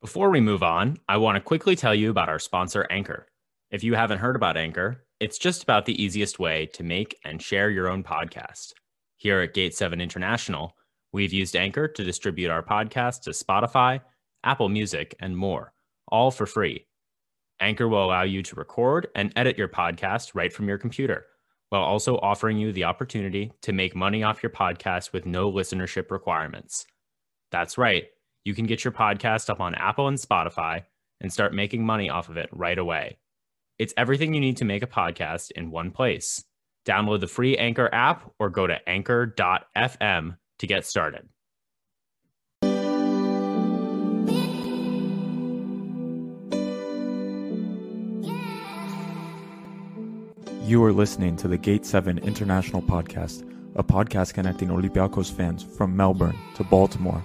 Before 0.00 0.30
we 0.30 0.40
move 0.40 0.62
on, 0.62 0.98
I 1.08 1.16
want 1.16 1.34
to 1.34 1.40
quickly 1.40 1.74
tell 1.74 1.92
you 1.92 2.08
about 2.08 2.28
our 2.28 2.38
sponsor, 2.38 2.86
Anchor. 2.88 3.26
If 3.72 3.82
you 3.82 3.94
haven't 3.94 4.20
heard 4.20 4.36
about 4.36 4.56
Anchor, 4.56 5.04
it's 5.18 5.38
just 5.38 5.64
about 5.64 5.86
the 5.86 6.00
easiest 6.00 6.38
way 6.38 6.66
to 6.74 6.84
make 6.84 7.18
and 7.24 7.42
share 7.42 7.68
your 7.68 7.88
own 7.88 8.04
podcast. 8.04 8.74
Here 9.16 9.40
at 9.40 9.54
Gate 9.54 9.74
7 9.74 10.00
International, 10.00 10.76
we've 11.12 11.32
used 11.32 11.56
Anchor 11.56 11.88
to 11.88 12.04
distribute 12.04 12.48
our 12.48 12.62
podcast 12.62 13.22
to 13.22 13.30
Spotify, 13.30 14.00
Apple 14.44 14.68
Music, 14.68 15.16
and 15.18 15.36
more, 15.36 15.72
all 16.06 16.30
for 16.30 16.46
free. 16.46 16.86
Anchor 17.58 17.88
will 17.88 18.04
allow 18.04 18.22
you 18.22 18.40
to 18.44 18.54
record 18.54 19.08
and 19.16 19.32
edit 19.34 19.58
your 19.58 19.66
podcast 19.66 20.30
right 20.32 20.52
from 20.52 20.68
your 20.68 20.78
computer, 20.78 21.26
while 21.70 21.82
also 21.82 22.18
offering 22.18 22.56
you 22.56 22.70
the 22.70 22.84
opportunity 22.84 23.50
to 23.62 23.72
make 23.72 23.96
money 23.96 24.22
off 24.22 24.44
your 24.44 24.50
podcast 24.50 25.12
with 25.12 25.26
no 25.26 25.50
listenership 25.50 26.12
requirements. 26.12 26.86
That's 27.50 27.76
right, 27.76 28.04
you 28.44 28.54
can 28.54 28.66
get 28.66 28.84
your 28.84 28.92
podcast 28.92 29.50
up 29.50 29.60
on 29.60 29.74
Apple 29.74 30.08
and 30.08 30.18
Spotify 30.18 30.84
and 31.20 31.32
start 31.32 31.54
making 31.54 31.84
money 31.84 32.10
off 32.10 32.28
of 32.28 32.36
it 32.36 32.48
right 32.52 32.78
away. 32.78 33.18
It's 33.78 33.94
everything 33.96 34.34
you 34.34 34.40
need 34.40 34.56
to 34.58 34.64
make 34.64 34.82
a 34.82 34.88
podcast 34.88 35.50
in 35.52 35.70
one 35.70 35.90
place. 35.90 36.44
Download 36.86 37.20
the 37.20 37.26
free 37.26 37.56
Anchor 37.56 37.88
app 37.92 38.30
or 38.38 38.50
go 38.50 38.66
to 38.66 38.88
anchor.fm 38.88 40.36
to 40.58 40.66
get 40.66 40.86
started. 40.86 41.28
You 50.68 50.84
are 50.84 50.92
listening 50.92 51.36
to 51.36 51.48
the 51.48 51.56
Gate 51.56 51.86
7 51.86 52.18
International 52.18 52.82
Podcast, 52.82 53.42
a 53.74 53.82
podcast 53.82 54.34
connecting 54.34 54.68
Olympiacos 54.68 55.32
fans 55.32 55.62
from 55.62 55.96
Melbourne 55.96 56.36
to 56.56 56.64
Baltimore, 56.64 57.24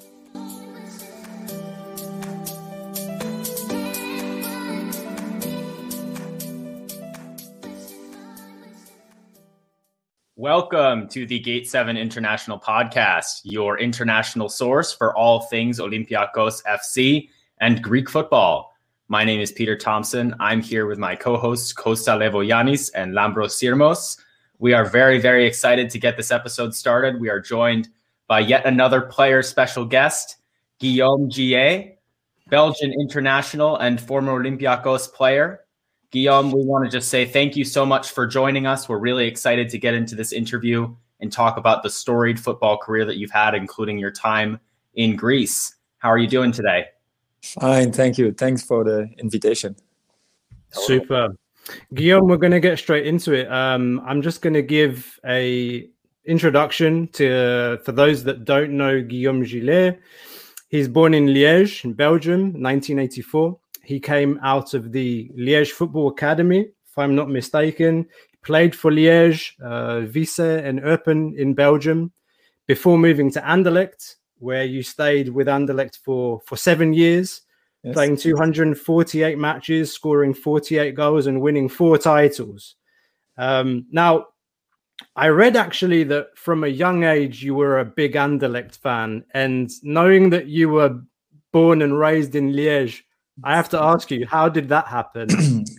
Welcome 10.41 11.07
to 11.09 11.27
the 11.27 11.37
Gate 11.37 11.69
7 11.69 11.95
International 11.95 12.59
Podcast, 12.59 13.41
your 13.43 13.77
international 13.77 14.49
source 14.49 14.91
for 14.91 15.15
all 15.15 15.41
things 15.41 15.79
Olympiacos 15.79 16.63
FC 16.63 17.29
and 17.59 17.79
Greek 17.83 18.09
football. 18.09 18.73
My 19.07 19.23
name 19.23 19.39
is 19.39 19.51
Peter 19.51 19.77
Thompson. 19.77 20.33
I'm 20.39 20.59
here 20.59 20.87
with 20.87 20.97
my 20.97 21.15
co 21.15 21.37
hosts, 21.37 21.73
Costa 21.73 22.13
Levoyanis 22.13 22.89
and 22.95 23.13
Lambros 23.13 23.53
Sirmos. 23.53 24.17
We 24.57 24.73
are 24.73 24.83
very, 24.83 25.19
very 25.19 25.45
excited 25.45 25.91
to 25.91 25.99
get 25.99 26.17
this 26.17 26.31
episode 26.31 26.73
started. 26.73 27.21
We 27.21 27.29
are 27.29 27.39
joined 27.39 27.89
by 28.25 28.39
yet 28.39 28.65
another 28.65 29.01
player 29.01 29.43
special 29.43 29.85
guest, 29.85 30.37
Guillaume 30.79 31.29
Gillet, 31.29 31.99
Belgian 32.49 32.91
international 32.99 33.77
and 33.77 34.01
former 34.01 34.41
Olympiacos 34.41 35.13
player. 35.13 35.60
Guillaume, 36.11 36.51
we 36.51 36.63
want 36.63 36.83
to 36.83 36.91
just 36.91 37.07
say 37.07 37.25
thank 37.25 37.55
you 37.55 37.63
so 37.63 37.85
much 37.85 38.11
for 38.11 38.27
joining 38.27 38.67
us. 38.67 38.89
We're 38.89 38.99
really 38.99 39.27
excited 39.27 39.69
to 39.69 39.77
get 39.77 39.93
into 39.93 40.13
this 40.13 40.33
interview 40.33 40.93
and 41.21 41.31
talk 41.31 41.55
about 41.55 41.83
the 41.83 41.89
storied 41.89 42.37
football 42.39 42.77
career 42.77 43.05
that 43.05 43.15
you've 43.15 43.31
had, 43.31 43.55
including 43.55 43.97
your 43.97 44.11
time 44.11 44.59
in 44.95 45.15
Greece. 45.15 45.75
How 45.99 46.09
are 46.09 46.17
you 46.17 46.27
doing 46.27 46.51
today? 46.51 46.87
Fine, 47.41 47.93
thank 47.93 48.17
you. 48.17 48.33
Thanks 48.33 48.61
for 48.61 48.83
the 48.83 49.09
invitation. 49.19 49.75
Super. 50.71 51.29
Guillaume, 51.93 52.27
we're 52.27 52.37
going 52.37 52.51
to 52.51 52.59
get 52.59 52.77
straight 52.77 53.07
into 53.07 53.33
it. 53.33 53.49
Um, 53.51 54.01
I'm 54.05 54.21
just 54.21 54.41
going 54.41 54.53
to 54.53 54.61
give 54.61 55.17
a 55.25 55.87
introduction 56.25 57.07
to 57.09 57.79
for 57.85 57.93
those 57.93 58.23
that 58.25 58.43
don't 58.43 58.71
know 58.71 59.01
Guillaume 59.01 59.43
Gillet. 59.43 59.99
He's 60.67 60.87
born 60.87 61.13
in 61.13 61.27
Liège, 61.27 61.85
in 61.85 61.93
Belgium, 61.93 62.41
1984. 62.61 63.59
He 63.83 63.99
came 63.99 64.39
out 64.43 64.73
of 64.73 64.91
the 64.91 65.29
Liège 65.37 65.71
Football 65.71 66.09
Academy, 66.09 66.59
if 66.61 66.97
I'm 66.97 67.15
not 67.15 67.29
mistaken. 67.29 68.07
He 68.31 68.37
played 68.43 68.75
for 68.75 68.91
Liège, 68.91 69.53
uh, 69.61 70.05
Visé, 70.07 70.63
and 70.63 70.79
Eupen 70.81 71.37
in 71.37 71.53
Belgium 71.53 72.11
before 72.67 72.97
moving 72.97 73.31
to 73.31 73.41
Anderlecht, 73.41 74.15
where 74.39 74.63
you 74.63 74.83
stayed 74.83 75.29
with 75.29 75.47
Anderlecht 75.47 75.97
for, 76.03 76.41
for 76.45 76.55
seven 76.55 76.93
years, 76.93 77.41
yes. 77.83 77.93
playing 77.93 78.17
248 78.17 79.37
matches, 79.37 79.91
scoring 79.93 80.33
48 80.33 80.95
goals, 80.95 81.27
and 81.27 81.41
winning 81.41 81.69
four 81.69 81.97
titles. 81.97 82.75
Um, 83.37 83.85
now, 83.91 84.27
I 85.15 85.29
read 85.29 85.55
actually 85.55 86.03
that 86.05 86.37
from 86.37 86.63
a 86.63 86.67
young 86.67 87.03
age 87.03 87.43
you 87.43 87.55
were 87.55 87.79
a 87.79 87.85
big 87.85 88.13
Anderlecht 88.13 88.77
fan, 88.77 89.23
and 89.33 89.71
knowing 89.83 90.29
that 90.29 90.47
you 90.47 90.69
were 90.69 91.01
born 91.51 91.81
and 91.81 91.97
raised 91.97 92.35
in 92.35 92.53
Liège, 92.53 93.01
I 93.43 93.55
have 93.55 93.69
to 93.69 93.81
ask 93.81 94.11
you, 94.11 94.27
how 94.27 94.49
did 94.49 94.69
that 94.69 94.87
happen? 94.87 95.27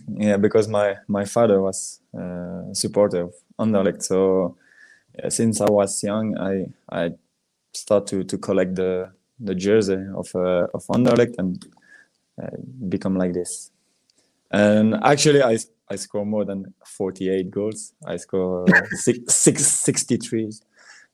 yeah, 0.07 0.37
because 0.37 0.67
my 0.67 0.97
my 1.07 1.25
father 1.25 1.61
was 1.61 2.01
uh, 2.17 2.73
supporter 2.73 3.21
of 3.21 3.33
Anderlecht, 3.59 4.03
so 4.03 4.57
yeah, 5.17 5.29
since 5.29 5.61
I 5.61 5.69
was 5.69 6.03
young, 6.03 6.37
I 6.37 6.67
I 6.91 7.13
start 7.73 8.07
to 8.07 8.23
to 8.23 8.37
collect 8.37 8.75
the 8.75 9.11
the 9.39 9.55
jersey 9.55 9.99
of 10.15 10.33
uh, 10.35 10.67
of 10.73 10.83
Anderlecht 10.87 11.35
and 11.37 11.65
uh, 12.41 12.57
become 12.89 13.15
like 13.15 13.33
this. 13.33 13.71
And 14.51 14.95
actually, 15.03 15.43
I 15.43 15.57
I 15.89 15.95
score 15.95 16.25
more 16.25 16.45
than 16.45 16.73
48 16.85 17.51
goals. 17.51 17.93
I 18.05 18.17
score 18.17 18.65
six, 18.91 19.35
six, 19.35 19.65
63 19.65 20.51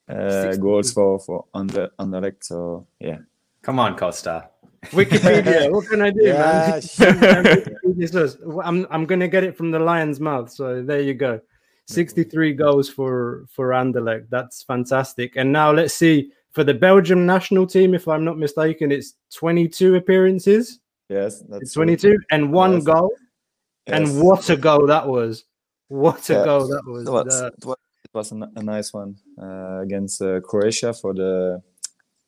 uh, 0.07 0.55
goals 0.55 0.93
for 0.93 1.19
for 1.19 1.45
under 1.53 1.89
Anderlecht. 1.99 2.43
So 2.43 2.87
yeah. 2.99 3.19
Come 3.61 3.79
on, 3.79 3.97
Costa. 3.97 4.49
Wikipedia. 4.87 5.71
what 5.73 5.87
can 5.87 6.01
I 6.01 6.09
do, 6.09 6.23
yeah, 6.23 6.79
man? 6.99 8.61
I'm 8.63 8.87
I'm 8.89 9.05
gonna 9.05 9.27
get 9.27 9.43
it 9.43 9.57
from 9.57 9.71
the 9.71 9.79
lion's 9.79 10.19
mouth. 10.19 10.51
So 10.51 10.81
there 10.81 11.01
you 11.01 11.13
go. 11.13 11.41
63 11.87 12.53
goals 12.53 12.89
for 12.89 13.45
for 13.49 13.69
Anderlecht. 13.69 14.27
That's 14.29 14.63
fantastic. 14.63 15.35
And 15.35 15.51
now 15.51 15.71
let's 15.71 15.93
see 15.93 16.31
for 16.51 16.63
the 16.63 16.73
Belgium 16.73 17.25
national 17.25 17.67
team. 17.67 17.93
If 17.93 18.07
I'm 18.07 18.23
not 18.23 18.37
mistaken, 18.37 18.91
it's 18.91 19.15
22 19.33 19.95
appearances. 19.95 20.79
Yes, 21.09 21.43
that's 21.49 21.73
22 21.73 22.09
right. 22.09 22.17
and 22.31 22.53
one 22.53 22.75
yes. 22.75 22.83
goal. 22.83 23.11
Yes. 23.87 23.97
And 23.97 24.21
what 24.21 24.49
a 24.49 24.55
goal 24.55 24.85
that 24.87 25.07
was! 25.07 25.45
What 25.87 26.29
a 26.29 26.33
yeah. 26.33 26.45
goal 26.45 26.67
that 26.67 26.85
was! 26.85 27.07
It 27.07 27.11
was, 27.11 27.41
it 27.41 27.65
was, 27.65 27.77
it 28.03 28.13
was 28.13 28.31
a, 28.31 28.49
a, 28.55 28.63
nice 28.63 28.93
one 28.93 29.15
uh, 29.41 29.79
against 29.81 30.21
uh, 30.21 30.39
Croatia 30.41 30.93
for 30.93 31.15
the 31.15 31.61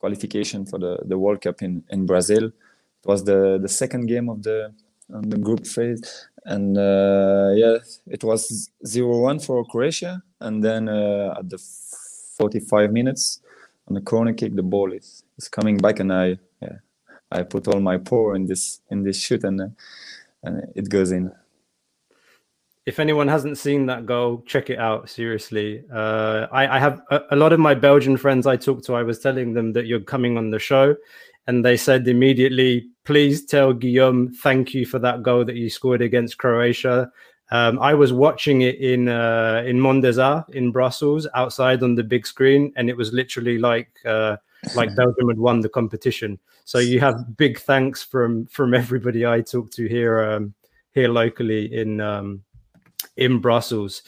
qualification 0.01 0.65
for 0.65 0.79
the, 0.79 0.93
the 1.05 1.17
World 1.17 1.39
Cup 1.41 1.61
in, 1.61 1.83
in 1.89 2.05
Brazil. 2.05 2.45
It 2.45 3.05
was 3.05 3.23
the, 3.23 3.59
the 3.61 3.69
second 3.69 4.07
game 4.07 4.27
of 4.29 4.43
the 4.43 4.73
on 5.13 5.29
the 5.29 5.37
group 5.37 5.67
phase, 5.67 6.01
and 6.45 6.77
uh, 6.77 7.49
yeah, 7.53 7.77
it 8.07 8.23
was 8.23 8.69
0-1 8.85 9.45
for 9.45 9.65
Croatia, 9.65 10.23
and 10.39 10.63
then 10.63 10.87
uh, 10.87 11.35
at 11.37 11.49
the 11.49 11.59
45 12.37 12.93
minutes 12.93 13.41
on 13.87 13.95
the 13.95 14.01
corner 14.01 14.33
kick, 14.33 14.55
the 14.55 14.63
ball 14.63 14.93
is, 14.93 15.23
is 15.37 15.49
coming 15.49 15.77
back, 15.77 15.99
and 15.99 16.13
I 16.13 16.37
yeah, 16.61 16.77
I 17.29 17.43
put 17.43 17.67
all 17.67 17.81
my 17.81 17.97
power 17.97 18.35
in 18.35 18.45
this 18.45 18.81
in 18.89 19.03
this 19.03 19.17
shoot, 19.19 19.43
and 19.43 19.59
uh, 19.61 19.67
and 20.43 20.63
it 20.75 20.89
goes 20.89 21.11
in 21.11 21.31
if 22.85 22.99
anyone 22.99 23.27
hasn't 23.27 23.57
seen 23.57 23.85
that 23.85 24.05
goal, 24.05 24.43
check 24.47 24.69
it 24.69 24.79
out. 24.79 25.09
Seriously, 25.09 25.83
uh, 25.93 26.47
I, 26.51 26.77
I, 26.77 26.79
have 26.79 27.01
a, 27.11 27.21
a, 27.31 27.35
lot 27.35 27.53
of 27.53 27.59
my 27.59 27.75
Belgian 27.75 28.17
friends 28.17 28.47
I 28.47 28.57
talked 28.57 28.85
to. 28.85 28.95
I 28.95 29.03
was 29.03 29.19
telling 29.19 29.53
them 29.53 29.73
that 29.73 29.85
you're 29.85 29.99
coming 29.99 30.37
on 30.37 30.49
the 30.49 30.57
show, 30.59 30.95
and 31.45 31.63
they 31.63 31.77
said 31.77 32.07
immediately, 32.07 32.87
"Please 33.05 33.45
tell 33.45 33.73
Guillaume 33.73 34.33
thank 34.41 34.73
you 34.73 34.85
for 34.85 34.97
that 34.99 35.21
goal 35.21 35.45
that 35.45 35.55
you 35.55 35.69
scored 35.69 36.01
against 36.01 36.39
Croatia." 36.39 37.11
Um, 37.51 37.79
I 37.79 37.93
was 37.93 38.13
watching 38.13 38.61
it 38.61 38.75
in 38.75 39.09
uh, 39.09 39.61
in 39.65 39.77
Mondeza 39.77 40.49
in 40.49 40.71
Brussels, 40.71 41.27
outside 41.35 41.83
on 41.83 41.93
the 41.93 42.03
big 42.03 42.25
screen, 42.25 42.73
and 42.75 42.89
it 42.89 42.97
was 42.97 43.13
literally 43.13 43.59
like 43.59 43.91
uh, 44.05 44.37
like 44.75 44.95
Belgium 44.95 45.27
had 45.27 45.37
won 45.37 45.59
the 45.59 45.69
competition. 45.69 46.39
So 46.65 46.79
you 46.79 46.99
have 47.01 47.37
big 47.37 47.59
thanks 47.59 48.01
from 48.01 48.47
from 48.47 48.73
everybody 48.73 49.23
I 49.23 49.41
talked 49.41 49.73
to 49.73 49.87
here 49.87 50.23
um, 50.23 50.55
here 50.93 51.09
locally 51.09 51.73
in 51.73 52.01
um, 52.01 52.41
in 53.17 53.39
Brussels. 53.39 54.03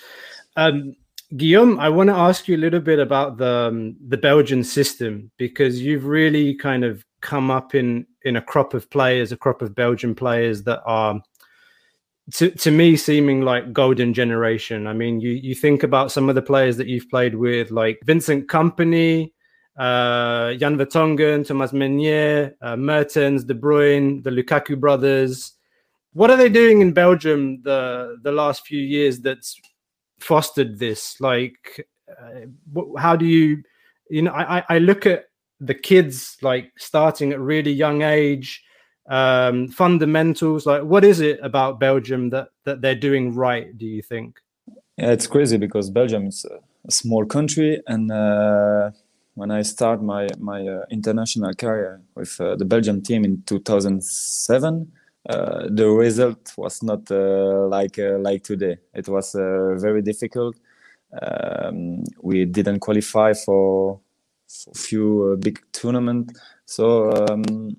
Um, 0.56 0.95
Guillaume, 1.36 1.80
I 1.80 1.90
want 1.90 2.10
to 2.10 2.16
ask 2.16 2.48
you 2.48 2.56
a 2.56 2.57
little 2.57 2.80
bit 2.80 3.00
about 3.00 3.38
the 3.38 3.69
um, 3.69 3.95
the 4.07 4.18
Belgian 4.18 4.63
system 4.63 5.31
because 5.38 5.81
you've 5.81 6.06
really 6.06 6.54
kind 6.56 6.84
of 6.84 7.04
come 7.22 7.50
up 7.50 7.74
in 7.74 8.06
in 8.24 8.36
a 8.36 8.42
crop 8.42 8.74
of 8.74 8.90
players, 8.90 9.31
a 9.31 9.38
crop 9.38 9.62
of 9.62 9.74
Belgian 9.74 10.13
players 10.13 10.63
that 10.63 10.81
are 10.86 11.19
to, 12.34 12.51
to 12.51 12.72
me 12.72 12.95
seeming 12.95 13.42
like 13.42 13.74
golden 13.74 14.13
generation. 14.13 14.86
I 14.88 14.94
mean, 14.94 15.19
you 15.19 15.31
you 15.31 15.56
think 15.56 15.84
about 15.84 16.12
some 16.12 16.30
of 16.30 16.36
the 16.36 16.42
players 16.42 16.78
that 16.78 16.88
you've 16.88 17.10
played 17.10 17.36
with, 17.36 17.72
like 17.72 18.00
Vincent 18.06 18.48
Kompany, 18.48 19.31
uh, 19.78 20.54
Jan 20.54 20.78
Vertonghen, 20.78 21.45
Thomas 21.45 21.74
Meunier, 21.74 22.56
uh, 22.62 22.75
Mertens, 22.75 23.44
De 23.44 23.56
Bruyne, 23.56 24.24
the 24.24 24.30
Lukaku 24.30 24.80
brothers. 24.80 25.54
What 26.13 26.30
are 26.30 26.38
they 26.38 26.50
doing 26.50 26.81
in 26.81 26.94
Belgium 26.94 27.62
the 27.63 28.18
the 28.21 28.31
last 28.31 28.65
few 28.65 28.80
years 28.81 29.19
that's 29.19 29.60
fostered 30.19 30.80
this? 30.80 31.19
Like, 31.19 31.88
uh, 32.10 32.48
how 32.98 33.15
do 33.15 33.25
you, 33.25 33.63
you 34.10 34.21
know, 34.21 34.31
I 34.31 34.63
I 34.69 34.77
look 34.77 35.06
at 35.06 35.25
the 35.60 35.74
kids 35.74 36.38
like 36.42 36.71
starting 36.77 37.31
at 37.31 37.39
really 37.39 37.71
young 37.71 38.04
age 38.04 38.63
um, 39.10 39.68
fundamentals? 39.69 40.65
Like, 40.65 40.83
what 40.83 41.04
is 41.04 41.19
it 41.19 41.39
about 41.42 41.80
Belgium 41.80 42.30
that 42.30 42.50
that 42.66 42.81
they're 42.81 42.95
doing 42.95 43.33
right? 43.33 43.75
Do 43.77 43.86
you 43.86 44.01
think? 44.01 44.39
Yeah, 44.98 45.12
it's 45.12 45.27
crazy 45.27 45.57
because 45.57 45.89
Belgium 45.89 46.27
is 46.27 46.45
a, 46.45 46.59
small 46.92 47.25
country, 47.25 47.81
and 47.88 48.12
uh, 48.12 48.92
when 49.36 49.50
I 49.50 49.63
start 49.63 50.04
my 50.04 50.27
my 50.38 50.68
uh, 50.68 50.86
international 50.92 51.54
career 51.54 52.01
with 52.13 52.39
uh, 52.39 52.56
the 52.56 52.66
Belgium 52.66 53.01
team 53.01 53.25
in 53.25 53.42
2007, 53.48 54.92
uh, 55.30 55.68
the 55.70 55.88
result 55.88 56.54
was 56.58 56.84
not 56.84 57.10
uh, 57.12 57.68
like 57.68 57.98
uh, 58.00 58.18
like 58.20 58.44
today. 58.44 58.78
It 58.94 59.08
was 59.08 59.34
very 59.34 60.02
difficult. 60.02 60.56
Um, 61.22 62.04
we 62.22 62.46
didn't 62.46 62.80
qualify 62.80 63.34
for, 63.34 64.00
a 64.72 64.78
few 64.78 65.38
big 65.40 65.60
tournaments, 65.72 66.40
so. 66.66 67.12
Um, 67.12 67.75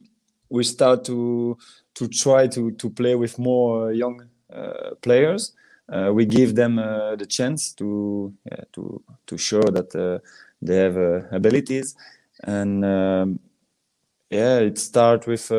we 0.55 0.63
start 0.63 1.05
to 1.05 1.59
to 1.95 2.09
try 2.09 2.47
to 2.47 2.71
to 2.73 2.91
play 2.91 3.15
with 3.17 3.39
more 3.39 3.93
young 3.93 4.23
uh, 4.53 4.95
players. 5.03 5.53
Uh, 5.89 6.11
we 6.15 6.25
give 6.25 6.55
them 6.55 6.79
uh, 6.79 7.17
the 7.17 7.27
chance 7.27 7.73
to 7.73 8.33
yeah, 8.51 8.65
to 8.73 9.03
to 9.27 9.37
show 9.37 9.63
that 9.63 9.91
they 10.63 10.77
have 10.77 10.97
abilities, 11.33 11.97
and 12.45 12.85
um, 12.85 13.41
yeah, 14.31 14.59
it 14.59 14.79
starts 14.79 15.27
with 15.27 15.51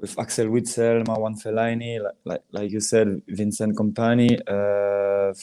with 0.00 0.18
Axel 0.18 0.46
Witsel, 0.46 1.04
Marwan 1.04 1.40
Fellaini, 1.40 2.02
like, 2.02 2.14
like, 2.24 2.42
like, 2.52 2.70
you 2.70 2.80
said, 2.80 3.20
Vincent 3.28 3.76
Kompany, 3.76 4.40
uh, 4.48 5.34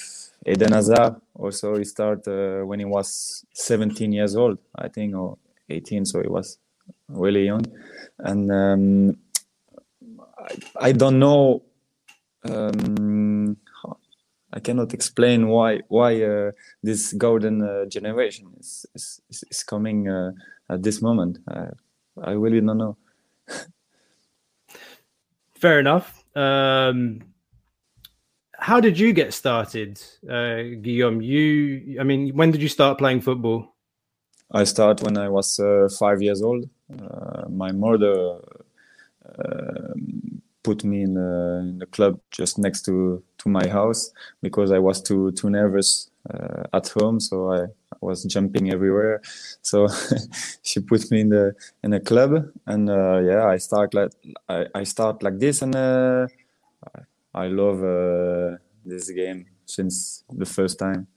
Eden 0.45 0.74
Hazard. 0.74 1.15
Also, 1.36 1.77
he 1.77 1.83
started 1.83 2.27
uh, 2.27 2.65
when 2.65 2.80
he 2.80 2.86
was 2.86 3.45
17 3.54 4.12
years 4.12 4.36
old, 4.36 4.57
I 4.75 4.88
think, 4.88 5.15
or 5.15 5.38
18. 5.69 6.06
So 6.06 6.21
he 6.21 6.27
was 6.27 6.57
really 7.07 7.45
young, 7.45 7.65
and 8.19 8.51
um, 8.51 9.18
I, 10.39 10.88
I, 10.88 10.92
don't 10.92 11.19
know. 11.19 11.63
Um, 12.44 13.57
I 14.51 14.60
cannot 14.60 14.94
explain 14.94 15.48
why 15.50 15.81
why 15.89 16.24
uh, 16.24 16.51
this 16.81 17.13
golden 17.13 17.62
uh, 17.62 17.86
generation 17.86 18.48
is, 18.60 18.86
is, 18.95 19.21
is 19.30 19.63
coming 19.63 20.10
uh, 20.10 20.31
at 20.69 20.81
this 20.81 21.01
moment. 21.01 21.39
I 21.48 22.31
really 22.31 22.62
don't 22.62 22.77
know. 22.77 22.98
Fair 25.59 25.80
enough. 25.80 26.24
Um, 26.36 27.21
how 28.59 28.80
did 28.80 29.00
you 29.00 29.12
get 29.12 29.33
started, 29.33 30.00
uh, 30.30 30.62
Guillaume? 30.81 31.21
You, 31.21 31.98
I 32.00 32.04
mean, 32.04 32.36
when 32.36 32.51
did 32.51 32.62
you 32.62 32.69
start 32.69 32.98
playing 32.98 33.21
football? 33.21 33.75
I 34.51 34.63
started 34.63 35.04
when 35.04 35.18
I 35.18 35.30
was 35.30 35.59
uh, 35.59 35.89
five 36.00 36.21
years 36.21 36.42
old. 36.42 36.69
Uh, 36.92 37.50
my 37.50 37.71
mother 37.71 38.39
um, 39.38 40.42
put 40.63 40.83
me 40.83 41.01
in 41.01 41.15
the, 41.15 41.65
in 41.69 41.80
the, 41.80 41.86
club 41.88 42.19
just 42.31 42.57
next 42.57 42.83
to, 42.86 43.24
to 43.39 43.50
my 43.50 43.68
house 43.68 44.12
because 44.42 44.71
I 44.71 44.80
was 44.80 45.01
too 45.01 45.31
too 45.31 45.50
nervous 45.50 46.10
uh, 46.30 46.63
at 46.71 46.88
home, 46.89 47.19
so 47.19 47.51
I, 47.51 47.65
I, 48.02 48.06
was 48.06 48.24
jumping 48.26 48.72
everywhere. 48.72 49.22
So 49.62 49.88
she 50.64 50.80
put 50.80 51.10
me 51.12 51.22
in 51.22 51.30
the 51.30 51.56
in 51.84 51.94
a 51.94 52.00
club, 52.00 52.52
and 52.66 52.90
uh, 52.90 53.20
yeah, 53.20 53.46
I 53.46 53.58
start 53.58 53.94
like 53.94 54.12
I, 54.50 54.66
I 54.76 54.84
start 54.84 55.24
like 55.24 55.40
this, 55.40 55.62
and 55.62 55.76
uh, 55.76 56.28
I 57.34 57.48
love 57.48 57.84
uh, 57.84 58.58
this 58.86 59.10
game 59.12 59.46
since 59.66 60.24
the 60.32 60.46
first 60.46 60.80
time. 60.80 61.08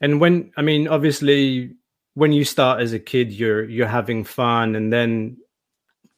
And 0.00 0.20
when 0.20 0.52
I 0.56 0.62
mean, 0.62 0.88
obviously, 0.88 1.74
when 2.14 2.32
you 2.32 2.44
start 2.44 2.80
as 2.80 2.92
a 2.92 2.98
kid, 2.98 3.32
you're 3.32 3.64
you're 3.64 3.88
having 3.88 4.24
fun, 4.24 4.76
and 4.76 4.92
then 4.92 5.36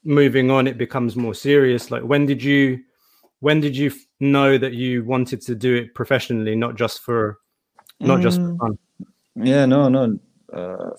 moving 0.05 0.51
on, 0.51 0.67
it 0.67 0.79
becomes 0.79 1.17
more 1.17 1.35
serious. 1.35 1.91
Like 1.91 2.03
when 2.03 2.27
did 2.27 2.43
you 2.43 2.81
when 3.41 3.61
did 3.61 3.77
you 3.77 3.93
know 4.21 4.59
that 4.59 4.75
you 4.75 5.05
wanted 5.05 5.41
to 5.43 5.55
do 5.55 5.75
it 5.75 5.95
professionally, 5.95 6.55
not 6.55 6.77
just 6.77 7.01
for 7.01 7.39
not 7.99 8.21
just 8.21 8.39
for 8.39 8.53
mm. 8.53 8.59
fun? 8.59 8.79
Yeah, 9.37 9.67
no, 9.67 9.89
no. 9.89 10.19
Uh, 10.53 10.91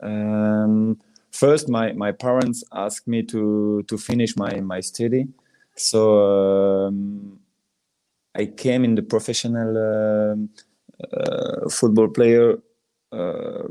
um, 0.00 0.98
first, 1.32 1.68
my 1.68 1.92
my 1.92 2.12
parents 2.12 2.64
asked 2.72 3.08
me 3.08 3.22
to 3.24 3.82
to 3.88 3.98
finish 3.98 4.36
my 4.36 4.60
my 4.60 4.80
study, 4.80 5.28
so 5.76 6.86
um, 6.86 7.40
I 8.34 8.46
came 8.46 8.84
in 8.84 8.94
the 8.96 9.02
professional 9.02 9.70
um, 9.78 10.50
uh, 11.12 11.68
football 11.70 12.08
player 12.08 12.58
uh, 13.12 13.64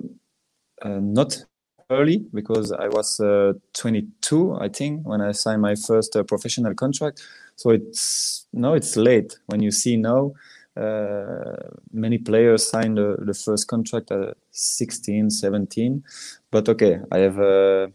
uh, 0.82 1.00
not 1.02 1.38
early 1.90 2.26
because 2.34 2.72
I 2.72 2.88
was 2.90 3.20
uh, 3.20 3.54
22, 3.74 4.56
I 4.56 4.70
think, 4.70 5.06
when 5.08 5.22
I 5.22 5.32
signed 5.32 5.62
my 5.62 5.76
first 5.76 6.16
uh, 6.16 6.24
professional 6.24 6.74
contract. 6.76 7.24
So 7.56 7.72
it's 7.72 8.48
no, 8.54 8.74
it's 8.74 8.96
late 8.98 9.38
when 9.48 9.62
you 9.62 9.72
see 9.72 9.98
now. 9.98 10.34
Uh, 10.78 11.56
many 11.92 12.18
players 12.20 12.70
sign 12.70 12.96
the, 12.96 13.18
the 13.20 13.34
first 13.34 13.68
contract 13.68 14.12
at 14.12 14.38
16, 14.52 15.32
17. 15.32 16.04
But 16.52 16.70
okay, 16.70 17.00
I 17.12 17.18
have 17.20 17.40
uh, 17.40 17.88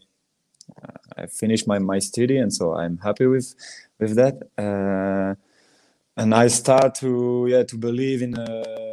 I 1.16 1.26
finished 1.26 1.68
my, 1.68 1.78
my 1.78 1.98
study, 1.98 2.38
and 2.38 2.52
so 2.52 2.74
I'm 2.74 2.98
happy 2.98 3.26
with 3.26 3.54
with 3.98 4.16
that. 4.16 4.34
Uh, 4.58 5.34
and 6.16 6.34
I 6.34 6.48
start 6.48 6.94
to 6.96 7.46
yeah 7.48 7.62
to 7.64 7.76
believe 7.76 8.22
in 8.22 8.36
a 8.36 8.90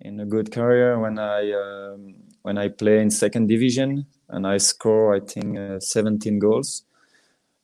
in 0.00 0.20
a 0.20 0.26
good 0.26 0.52
career 0.52 0.98
when 0.98 1.18
I 1.18 1.52
um, 1.52 2.14
when 2.42 2.58
I 2.58 2.68
play 2.68 3.00
in 3.00 3.10
second 3.10 3.48
division 3.48 4.06
and 4.28 4.46
I 4.46 4.58
score 4.58 5.14
I 5.16 5.20
think 5.20 5.58
uh, 5.58 5.80
17 5.80 6.38
goals. 6.38 6.84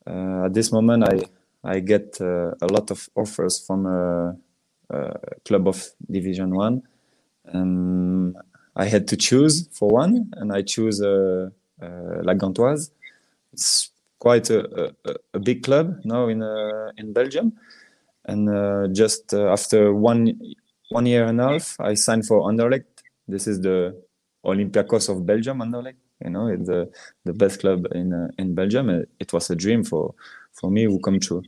Uh, 0.07 0.47
at 0.47 0.55
this 0.55 0.73
moment, 0.73 1.05
I 1.05 1.23
I 1.65 1.81
get 1.81 2.21
uh, 2.21 2.55
a 2.61 2.67
lot 2.67 2.91
of 2.91 3.09
offers 3.15 3.65
from 3.65 3.87
club 5.45 5.69
of 5.69 5.85
Division 6.11 6.55
One. 6.55 6.83
Um, 7.53 8.37
I 8.75 8.87
had 8.87 9.07
to 9.09 9.17
choose 9.17 9.69
for 9.73 9.89
one, 9.89 10.31
and 10.37 10.53
I 10.53 10.63
choose 10.63 11.01
uh, 11.03 11.51
uh, 11.81 12.23
La 12.23 12.35
Gantoise. 12.35 12.91
It's 13.53 13.91
quite 14.19 14.49
a, 14.51 14.93
a, 15.05 15.15
a, 15.35 15.39
big 15.39 15.63
club 15.63 16.01
now 16.05 16.29
in 16.29 16.43
uh, 16.43 16.91
in 16.97 17.13
Belgium, 17.13 17.53
and 18.25 18.49
uh, 18.49 18.89
just 18.93 19.35
uh, 19.35 19.53
after 19.53 19.93
one 19.93 20.39
one 20.89 21.07
year 21.07 21.25
and 21.27 21.41
a 21.41 21.49
half, 21.49 21.77
I 21.81 21.95
signed 21.95 22.27
for 22.27 22.49
Anderlecht. 22.49 23.03
This 23.29 23.47
is 23.47 23.61
the 23.61 24.01
Olympiacos 24.45 25.09
of 25.09 25.27
Belgium, 25.27 25.61
Anderlecht. 25.61 25.97
You 26.25 26.31
know, 26.31 26.47
it's 26.47 26.69
the, 26.69 26.91
the 27.25 27.33
best 27.33 27.61
club 27.61 27.87
in 27.93 28.13
uh, 28.15 28.29
in 28.39 28.55
Belgium. 28.55 28.89
It 29.21 29.33
was 29.33 29.51
a 29.51 29.57
dream 29.57 29.85
for 29.85 30.15
for 30.53 30.71
me 30.71 30.85
who 30.85 30.99
come 31.01 31.21
true. 31.21 31.43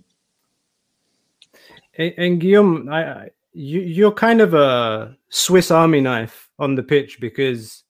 And, 1.97 2.15
and 2.17 2.41
Guillaume, 2.41 2.89
I, 2.91 3.31
you 3.53 3.81
you're 3.81 4.13
kind 4.13 4.41
of 4.41 4.55
a 4.55 5.17
Swiss 5.29 5.71
Army 5.71 6.01
knife 6.01 6.51
on 6.59 6.75
the 6.75 6.83
pitch 6.83 7.21
because 7.21 7.85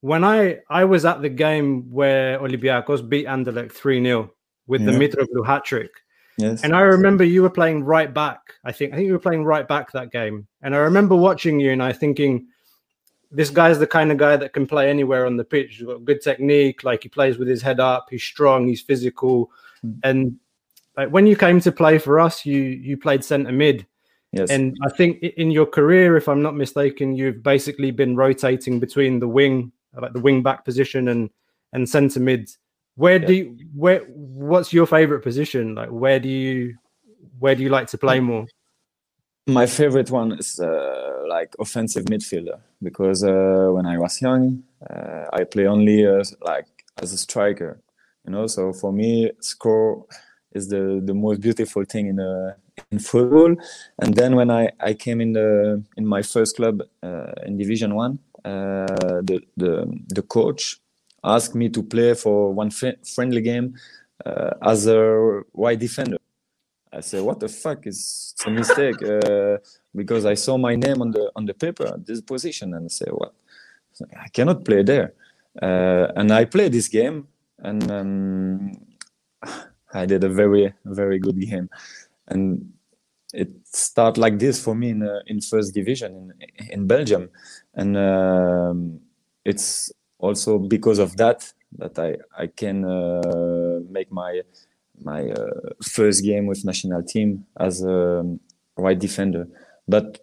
when 0.00 0.24
I 0.24 0.60
I 0.68 0.84
was 0.84 1.04
at 1.04 1.22
the 1.22 1.28
game 1.28 1.90
where 1.90 2.38
Olympiacos 2.38 3.06
beat 3.06 3.26
Anderlecht 3.26 3.72
three 3.72 4.02
0 4.02 4.32
with 4.66 4.82
yeah. 4.82 4.92
the 4.92 4.98
Mitroglou 4.98 5.46
hat 5.46 5.64
trick. 5.64 5.90
Yes. 6.38 6.62
And 6.64 6.74
I 6.74 6.80
remember 6.80 7.22
you 7.22 7.42
were 7.42 7.50
playing 7.50 7.84
right 7.84 8.12
back. 8.12 8.40
I 8.64 8.72
think 8.72 8.92
I 8.92 8.96
think 8.96 9.06
you 9.06 9.12
were 9.12 9.18
playing 9.18 9.44
right 9.44 9.68
back 9.68 9.92
that 9.92 10.10
game. 10.10 10.46
And 10.62 10.74
I 10.74 10.78
remember 10.78 11.14
watching 11.14 11.60
you 11.60 11.70
and 11.70 11.82
I 11.82 11.92
thinking 11.92 12.46
this 13.30 13.50
guy's 13.50 13.78
the 13.78 13.86
kind 13.86 14.10
of 14.10 14.18
guy 14.18 14.36
that 14.36 14.52
can 14.52 14.66
play 14.66 14.90
anywhere 14.90 15.26
on 15.26 15.36
the 15.36 15.44
pitch. 15.44 15.76
He's 15.76 15.86
got 15.86 16.04
good 16.04 16.22
technique, 16.22 16.82
like 16.82 17.02
he 17.02 17.08
plays 17.08 17.38
with 17.38 17.46
his 17.46 17.62
head 17.62 17.78
up, 17.78 18.08
he's 18.10 18.22
strong, 18.22 18.66
he's 18.66 18.80
physical. 18.80 19.50
Mm. 19.84 20.00
And 20.02 20.36
like 20.96 21.10
when 21.10 21.26
you 21.26 21.36
came 21.36 21.60
to 21.60 21.72
play 21.72 21.98
for 21.98 22.18
us, 22.20 22.44
you 22.44 22.60
you 22.60 22.96
played 22.96 23.24
centre 23.24 23.52
mid. 23.52 23.86
Yes. 24.32 24.50
And 24.50 24.76
I 24.84 24.90
think 24.90 25.22
in 25.22 25.50
your 25.50 25.66
career, 25.66 26.16
if 26.16 26.28
I'm 26.28 26.42
not 26.42 26.54
mistaken, 26.54 27.16
you've 27.16 27.42
basically 27.42 27.90
been 27.90 28.16
rotating 28.16 28.78
between 28.78 29.18
the 29.18 29.26
wing, 29.26 29.72
like 30.00 30.12
the 30.12 30.20
wing 30.20 30.42
back 30.42 30.64
position 30.64 31.08
and 31.08 31.30
and 31.72 31.88
centre 31.88 32.20
mid. 32.20 32.50
Where 32.96 33.18
do 33.18 33.32
you, 33.32 33.56
where 33.74 34.00
what's 34.08 34.72
your 34.72 34.86
favorite 34.86 35.22
position? 35.22 35.74
Like 35.74 35.88
where 35.88 36.20
do 36.20 36.28
you 36.28 36.76
where 37.38 37.54
do 37.54 37.62
you 37.62 37.70
like 37.70 37.88
to 37.88 37.98
play 37.98 38.20
more? 38.20 38.46
My 39.46 39.66
favorite 39.66 40.10
one 40.10 40.32
is 40.32 40.60
uh, 40.60 41.24
like 41.28 41.56
offensive 41.58 42.04
midfielder 42.04 42.60
because 42.82 43.24
uh, 43.24 43.68
when 43.70 43.86
I 43.86 43.98
was 43.98 44.20
young, 44.20 44.62
uh, 44.88 45.24
I 45.32 45.44
play 45.44 45.66
only 45.66 46.04
as, 46.04 46.36
like 46.42 46.66
as 46.98 47.12
a 47.12 47.18
striker, 47.18 47.80
you 48.24 48.32
know. 48.32 48.46
So 48.46 48.72
for 48.72 48.92
me, 48.92 49.32
score 49.40 50.04
is 50.52 50.68
the 50.68 51.00
the 51.04 51.14
most 51.14 51.40
beautiful 51.40 51.84
thing 51.84 52.08
in 52.08 52.18
uh, 52.20 52.54
in 52.90 52.98
football. 52.98 53.54
And 53.98 54.14
then 54.14 54.36
when 54.36 54.50
I, 54.50 54.70
I 54.80 54.94
came 54.94 55.20
in 55.20 55.32
the 55.32 55.82
in 55.96 56.06
my 56.06 56.22
first 56.22 56.56
club 56.56 56.82
uh, 57.02 57.32
in 57.46 57.56
Division 57.56 57.94
One, 57.94 58.18
uh, 58.44 58.86
the 59.22 59.40
the 59.56 59.72
the 60.08 60.22
coach 60.22 60.80
asked 61.22 61.54
me 61.54 61.68
to 61.68 61.82
play 61.82 62.14
for 62.14 62.52
one 62.52 62.70
fr- 62.70 63.00
friendly 63.04 63.42
game 63.42 63.74
uh, 64.24 64.50
as 64.62 64.86
a 64.86 65.42
wide 65.52 65.78
defender. 65.78 66.16
I 66.92 67.00
said, 67.00 67.22
"What 67.22 67.38
the 67.40 67.48
fuck 67.48 67.86
is 67.86 68.34
a 68.46 68.50
mistake?" 68.50 69.00
Uh, 69.02 69.58
because 69.94 70.24
I 70.26 70.34
saw 70.34 70.56
my 70.56 70.74
name 70.74 71.00
on 71.02 71.10
the 71.12 71.30
on 71.36 71.46
the 71.46 71.54
paper 71.54 71.96
this 71.98 72.20
position, 72.20 72.74
and 72.74 72.86
I 72.86 72.88
said, 72.88 73.10
"What? 73.12 73.34
I 74.16 74.28
cannot 74.28 74.64
play 74.64 74.82
there." 74.82 75.12
Uh, 75.60 76.06
and 76.16 76.32
I 76.32 76.44
played 76.44 76.72
this 76.72 76.88
game, 76.88 77.28
and 77.58 77.90
um, 77.90 78.72
I 79.94 80.06
did 80.06 80.24
a 80.24 80.28
very 80.28 80.72
very 80.84 81.18
good 81.18 81.38
game, 81.40 81.68
and 82.28 82.72
it 83.32 83.50
started 83.64 84.20
like 84.20 84.38
this 84.38 84.62
for 84.62 84.74
me 84.74 84.90
in 84.90 85.02
uh, 85.02 85.20
in 85.26 85.40
first 85.40 85.74
division 85.74 86.32
in 86.40 86.66
in 86.70 86.86
Belgium, 86.86 87.30
and 87.74 87.96
um, 87.96 89.00
it's 89.44 89.92
also 90.18 90.58
because 90.58 90.98
of 90.98 91.16
that 91.16 91.52
that 91.78 91.98
I 91.98 92.16
I 92.36 92.46
can 92.48 92.84
uh, 92.84 93.80
make 93.88 94.10
my 94.12 94.42
my 95.02 95.30
uh, 95.30 95.70
first 95.82 96.24
game 96.24 96.46
with 96.46 96.64
national 96.64 97.02
team 97.02 97.46
as 97.58 97.82
a 97.82 98.24
right 98.76 98.98
defender. 98.98 99.46
But 99.88 100.18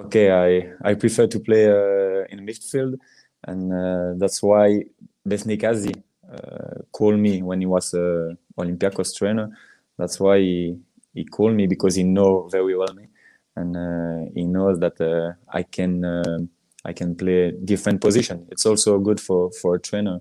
okay, 0.00 0.30
I 0.30 0.72
I 0.90 0.94
prefer 0.94 1.26
to 1.26 1.40
play 1.40 1.66
uh, 1.66 2.24
in 2.30 2.46
midfield, 2.46 2.98
and 3.44 3.72
uh, 3.72 4.14
that's 4.18 4.42
why 4.42 4.84
Besnik 5.26 5.62
Hasi 5.62 5.92
uh, 6.32 6.82
called 6.92 7.18
me 7.18 7.42
when 7.42 7.60
he 7.60 7.66
was 7.66 7.94
a 7.94 8.36
Olympiacos 8.58 9.16
trainer. 9.16 9.50
That's 9.98 10.20
why 10.20 10.38
he, 10.38 10.78
he 11.14 11.24
called 11.24 11.54
me 11.54 11.66
because 11.66 11.94
he 11.94 12.02
know 12.02 12.48
very 12.50 12.76
well 12.76 12.92
me, 12.94 13.08
and 13.54 13.76
uh, 13.76 14.30
he 14.34 14.44
knows 14.44 14.78
that 14.80 15.00
uh, 15.00 15.32
I 15.48 15.62
can 15.62 16.04
uh, 16.04 16.38
I 16.84 16.92
can 16.92 17.14
play 17.14 17.52
different 17.64 18.00
position. 18.00 18.46
It's 18.50 18.66
also 18.66 18.98
good 18.98 19.20
for 19.20 19.50
for 19.52 19.76
a 19.76 19.80
trainer 19.80 20.20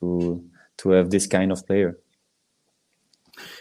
to 0.00 0.42
to 0.78 0.90
have 0.90 1.10
this 1.10 1.26
kind 1.26 1.52
of 1.52 1.66
player. 1.66 1.98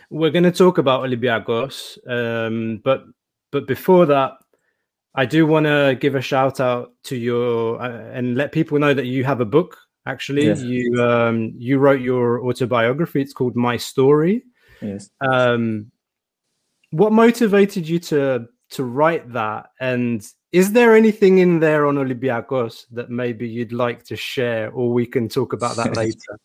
We're 0.09 0.31
going 0.31 0.43
to 0.43 0.51
talk 0.51 0.77
about 0.77 1.03
Olympiacos, 1.03 1.97
um, 2.07 2.81
but 2.83 3.05
but 3.51 3.67
before 3.67 4.05
that, 4.07 4.33
I 5.15 5.25
do 5.25 5.45
want 5.45 5.65
to 5.65 5.97
give 5.99 6.15
a 6.15 6.21
shout 6.21 6.59
out 6.59 6.93
to 7.03 7.15
your 7.15 7.81
uh, 7.81 8.11
and 8.13 8.35
let 8.35 8.51
people 8.51 8.79
know 8.79 8.93
that 8.93 9.05
you 9.05 9.23
have 9.23 9.41
a 9.41 9.45
book. 9.45 9.77
Actually, 10.05 10.45
Yes. 10.47 10.61
you 10.61 11.03
um, 11.03 11.53
you 11.57 11.77
wrote 11.77 12.01
your 12.01 12.43
autobiography. 12.45 13.21
It's 13.21 13.33
called 13.33 13.55
My 13.55 13.77
Story. 13.77 14.43
Yes. 14.81 15.09
Um, 15.21 15.91
what 16.91 17.11
motivated 17.11 17.87
you 17.87 17.99
to 17.99 18.47
to 18.71 18.83
write 18.83 19.31
that? 19.33 19.71
And 19.79 20.25
is 20.51 20.71
there 20.71 20.95
anything 20.95 21.39
in 21.39 21.59
there 21.59 21.85
on 21.85 21.95
Olympiacos 21.95 22.85
that 22.91 23.09
maybe 23.09 23.47
you'd 23.47 23.73
like 23.73 24.03
to 24.05 24.15
share, 24.15 24.71
or 24.71 24.91
we 24.91 25.05
can 25.05 25.29
talk 25.29 25.53
about 25.53 25.75
that 25.75 25.95
later? 26.03 26.39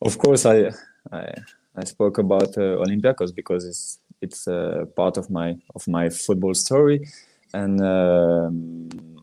Of 0.00 0.16
course, 0.18 0.46
I 0.46 0.70
I, 1.12 1.34
I 1.76 1.84
spoke 1.84 2.18
about 2.18 2.56
uh, 2.56 2.78
Olympiacos 2.84 3.34
because 3.34 3.66
it's 3.66 3.98
it's 4.20 4.48
uh, 4.48 4.84
part 4.96 5.16
of 5.16 5.28
my 5.30 5.56
of 5.74 5.86
my 5.88 6.08
football 6.08 6.54
story, 6.54 7.06
and 7.52 7.80
um, 7.82 9.17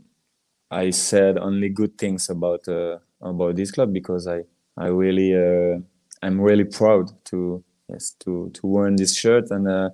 I 0.72 0.90
said 0.92 1.38
only 1.38 1.70
good 1.70 1.98
things 1.98 2.30
about 2.30 2.68
uh, 2.68 3.00
about 3.22 3.56
this 3.56 3.72
club 3.72 3.94
because 3.94 4.28
I 4.28 4.44
I 4.78 4.88
really 4.88 5.34
uh, 5.36 5.80
I'm 6.22 6.42
really 6.42 6.66
proud 6.66 7.12
to 7.26 7.64
yes 7.90 8.12
to 8.22 8.50
to 8.54 8.68
wear 8.68 8.92
this 8.96 9.16
shirt 9.16 9.52
and 9.52 9.68
uh, 9.68 9.90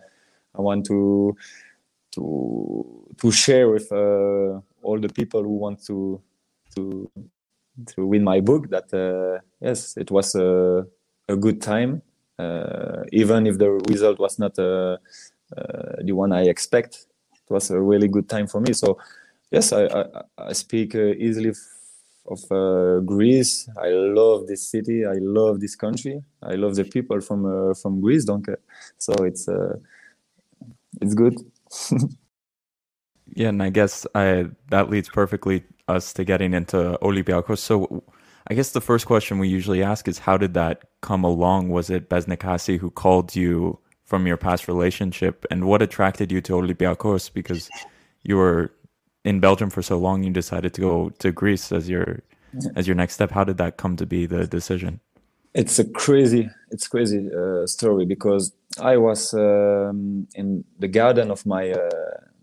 I 0.56 0.62
want 0.62 0.86
to 0.88 1.36
to 2.14 3.06
to 3.18 3.32
share 3.32 3.70
with 3.70 3.92
uh, 3.92 4.60
all 4.84 5.00
the 5.00 5.10
people 5.10 5.44
who 5.44 5.58
want 5.58 5.84
to 5.86 6.22
to 6.76 7.10
to 7.88 8.06
win 8.06 8.24
my 8.24 8.40
book 8.40 8.70
that 8.70 8.94
uh, 8.94 9.40
yes 9.62 9.98
it 9.98 10.12
was 10.12 10.36
a, 10.36 10.86
a 11.30 11.36
good 11.36 11.62
time 11.62 12.02
uh, 12.40 13.04
even 13.12 13.48
if 13.48 13.58
the 13.58 13.70
result 13.90 14.20
was 14.20 14.40
not 14.40 14.56
the 14.56 15.00
one 16.14 16.32
I 16.32 16.44
expect 16.44 17.08
it 17.34 17.54
was 17.54 17.72
a 17.72 17.80
really 17.80 18.08
good 18.08 18.30
time 18.30 18.48
for 18.48 18.62
me. 18.62 18.74
So 18.74 18.98
yes 19.52 19.74
I 19.74 19.86
I, 19.86 20.06
I 20.38 20.54
speak 20.54 20.96
uh, 20.96 21.14
easily 21.18 21.54
of 22.28 22.40
uh, 22.52 23.00
Greece. 23.02 23.68
I 23.82 23.90
love 23.90 24.48
this 24.48 24.70
city. 24.70 25.06
I 25.06 25.16
love 25.20 25.60
this 25.60 25.76
country. 25.76 26.22
I 26.44 26.56
love 26.56 26.76
the 26.76 26.86
people 26.86 27.22
from 27.22 27.46
uh, 27.46 27.74
from 27.74 28.02
Greece 28.02 28.30
uh, 28.30 28.38
so 28.98 29.14
it's 29.24 29.48
it's 31.02 31.14
good. 31.16 31.36
Yeah, 33.36 33.50
and 33.50 33.64
I 33.64 33.70
guess 33.70 34.06
I 34.16 34.48
that 34.70 34.90
leads 34.90 35.10
perfectly 35.10 35.64
us 35.88 36.14
to 36.14 36.24
getting 36.24 36.54
into 36.54 36.98
Olympiacos. 37.02 37.60
So 37.60 38.04
I 38.48 38.54
guess 38.54 38.72
the 38.72 38.82
first 38.82 39.06
question 39.06 39.40
we 39.40 39.48
usually 39.48 39.84
ask 39.84 40.08
is 40.08 40.20
how 40.20 40.38
did 40.38 40.54
that 40.56 40.84
come 41.02 41.24
along? 41.24 41.70
Was 41.70 41.90
it 41.90 42.10
Besnik 42.10 42.44
Hasi 42.44 42.78
who 42.78 42.90
called 42.92 43.36
you 43.36 43.80
from 44.06 44.28
your 44.28 44.38
past 44.38 44.68
relationship? 44.68 45.46
And 45.50 45.66
what 45.66 45.82
attracted 45.82 46.32
you 46.32 46.42
to 46.42 46.54
Olympiacos? 46.54 47.34
Because 47.34 47.70
you 48.24 48.38
were 48.38 48.74
in 49.24 49.40
Belgium 49.40 49.70
for 49.70 49.82
so 49.82 49.98
long 49.98 50.24
you 50.24 50.32
decided 50.32 50.74
to 50.74 50.82
go 50.82 51.10
to 51.20 51.32
Greece 51.32 51.72
as 51.72 51.90
your 51.90 52.22
as 52.76 52.88
your 52.88 52.96
next 52.96 53.14
step. 53.14 53.32
How 53.32 53.44
did 53.44 53.58
that 53.58 53.78
come 53.78 53.96
to 53.96 54.06
be 54.06 54.26
the 54.26 54.46
decision? 54.48 55.00
it's 55.54 55.80
a 55.80 55.86
crazy 55.86 56.50
it's 56.70 56.88
crazy 56.88 57.30
uh, 57.34 57.66
story 57.68 58.06
because 58.06 58.54
i 58.80 58.96
was 58.98 59.34
um, 59.34 60.28
in 60.36 60.64
the 60.80 60.88
garden 60.88 61.30
of 61.30 61.46
my 61.46 61.72
uh, 61.72 61.90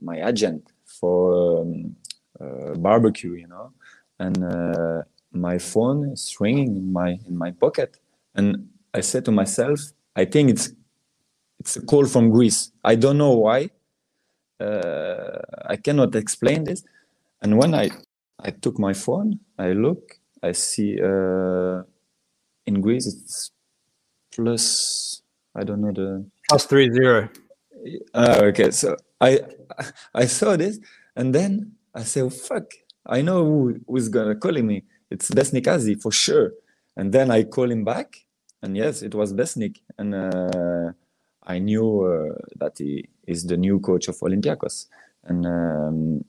my 0.00 0.26
agent 0.26 0.70
for 0.84 1.60
um, 1.60 1.96
uh, 2.40 2.74
barbecue 2.74 3.32
you 3.32 3.46
know 3.46 3.72
and 4.18 4.44
uh, 4.44 5.02
my 5.32 5.58
phone 5.58 6.10
is 6.10 6.36
ringing 6.40 6.68
in 6.68 6.92
my 6.92 7.18
in 7.26 7.36
my 7.36 7.50
pocket 7.50 7.98
and 8.34 8.68
i 8.92 9.00
said 9.00 9.24
to 9.24 9.32
myself 9.32 9.80
i 10.16 10.24
think 10.24 10.50
it's 10.50 10.72
it's 11.60 11.76
a 11.76 11.82
call 11.82 12.04
from 12.04 12.30
greece 12.30 12.70
i 12.84 12.94
don't 12.94 13.18
know 13.18 13.32
why 13.32 13.70
uh, 14.60 15.38
i 15.66 15.76
cannot 15.76 16.14
explain 16.14 16.64
this. 16.64 16.84
And 17.42 17.56
when 17.58 17.74
i 17.74 17.90
i 18.40 18.50
took 18.50 18.78
my 18.78 18.92
phone 18.92 19.38
i 19.58 19.72
look 19.72 20.18
i 20.42 20.52
see 20.52 21.00
uh, 21.00 21.82
in 22.66 22.80
Greece 22.80 23.06
it's 23.06 23.50
plus 24.34 25.22
I 25.54 25.64
don't 25.64 25.80
know 25.80 25.92
the 25.92 26.24
Plus 26.48 26.64
three 26.66 26.90
zero. 26.92 27.28
uh, 28.14 28.40
okay 28.44 28.70
so 28.70 28.96
I 29.20 29.40
I 30.14 30.26
saw 30.26 30.56
this 30.56 30.78
and 31.16 31.34
then 31.34 31.72
I 31.94 32.04
said 32.04 32.24
oh, 32.24 32.30
fuck 32.30 32.66
I 33.06 33.22
know 33.22 33.44
who, 33.44 33.80
who's 33.88 34.08
gonna 34.08 34.36
calling 34.36 34.66
me. 34.66 34.84
It's 35.10 35.30
Besnik 35.30 35.66
Hasi 35.66 35.94
for 35.94 36.12
sure. 36.12 36.52
And 36.96 37.10
then 37.10 37.30
I 37.30 37.44
call 37.44 37.70
him 37.70 37.84
back 37.84 38.16
and 38.62 38.76
yes 38.76 39.02
it 39.02 39.14
was 39.14 39.32
Besnik 39.32 39.76
and 39.98 40.14
uh, 40.14 40.92
I 41.42 41.58
knew 41.58 42.02
uh, 42.04 42.34
that 42.56 42.78
he 42.78 43.08
is 43.28 43.44
the 43.46 43.56
new 43.56 43.78
coach 43.80 44.08
of 44.08 44.16
Olympiacos 44.20 44.86
and 45.24 45.46
um, 45.46 46.24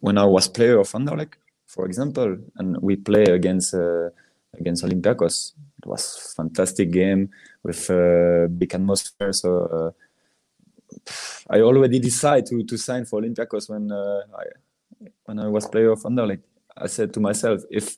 when 0.00 0.16
I 0.18 0.24
was 0.24 0.48
player 0.48 0.78
of 0.78 0.90
Anderlecht 0.92 1.34
for 1.66 1.86
example 1.86 2.36
and 2.56 2.76
we 2.80 2.96
play 2.96 3.24
against 3.24 3.74
uh, 3.74 4.10
against 4.58 4.84
Olympiacos. 4.84 5.52
It 5.78 5.86
was 5.86 6.34
fantastic 6.36 6.90
game 6.90 7.30
with 7.62 7.90
uh, 7.90 8.46
big 8.48 8.74
atmosphere. 8.74 9.32
So 9.32 9.50
uh, 9.66 9.90
I 11.48 11.60
already 11.60 11.98
decided 11.98 12.46
to, 12.46 12.64
to 12.64 12.76
sign 12.76 13.04
for 13.04 13.20
Olympiacos 13.20 13.70
when 13.70 13.90
uh, 13.90 14.22
I 14.36 14.44
when 15.24 15.38
I 15.38 15.48
was 15.48 15.66
player 15.66 15.92
of 15.92 16.02
Anderlecht. 16.02 16.42
I 16.76 16.86
said 16.86 17.12
to 17.14 17.20
myself, 17.20 17.62
if 17.70 17.96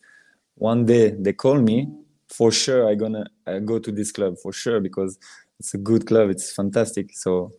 one 0.54 0.84
day 0.84 1.10
they 1.10 1.32
call 1.32 1.60
me, 1.60 1.88
for 2.28 2.52
sure 2.52 2.88
I 2.88 2.94
gonna 2.94 3.24
I 3.46 3.58
go 3.58 3.78
to 3.78 3.90
this 3.90 4.12
club 4.12 4.36
for 4.42 4.52
sure 4.52 4.80
because 4.80 5.18
it's 5.58 5.74
a 5.74 5.78
good 5.78 6.06
club. 6.06 6.30
It's 6.30 6.52
fantastic. 6.52 7.12
So 7.14 7.52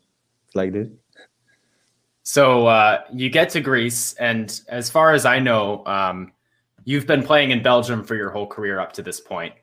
like 0.55 0.73
this. 0.73 0.89
So 2.23 2.67
uh, 2.67 3.01
you 3.11 3.29
get 3.29 3.49
to 3.49 3.61
Greece, 3.61 4.13
and 4.13 4.61
as 4.69 4.89
far 4.89 5.13
as 5.13 5.25
I 5.25 5.39
know, 5.39 5.85
um, 5.85 6.31
you've 6.85 7.05
been 7.05 7.21
playing 7.21 7.51
in 7.51 7.61
Belgium 7.61 8.03
for 8.03 8.15
your 8.15 8.29
whole 8.29 8.47
career 8.47 8.79
up 8.79 8.93
to 8.93 9.01
this 9.01 9.19
point. 9.19 9.53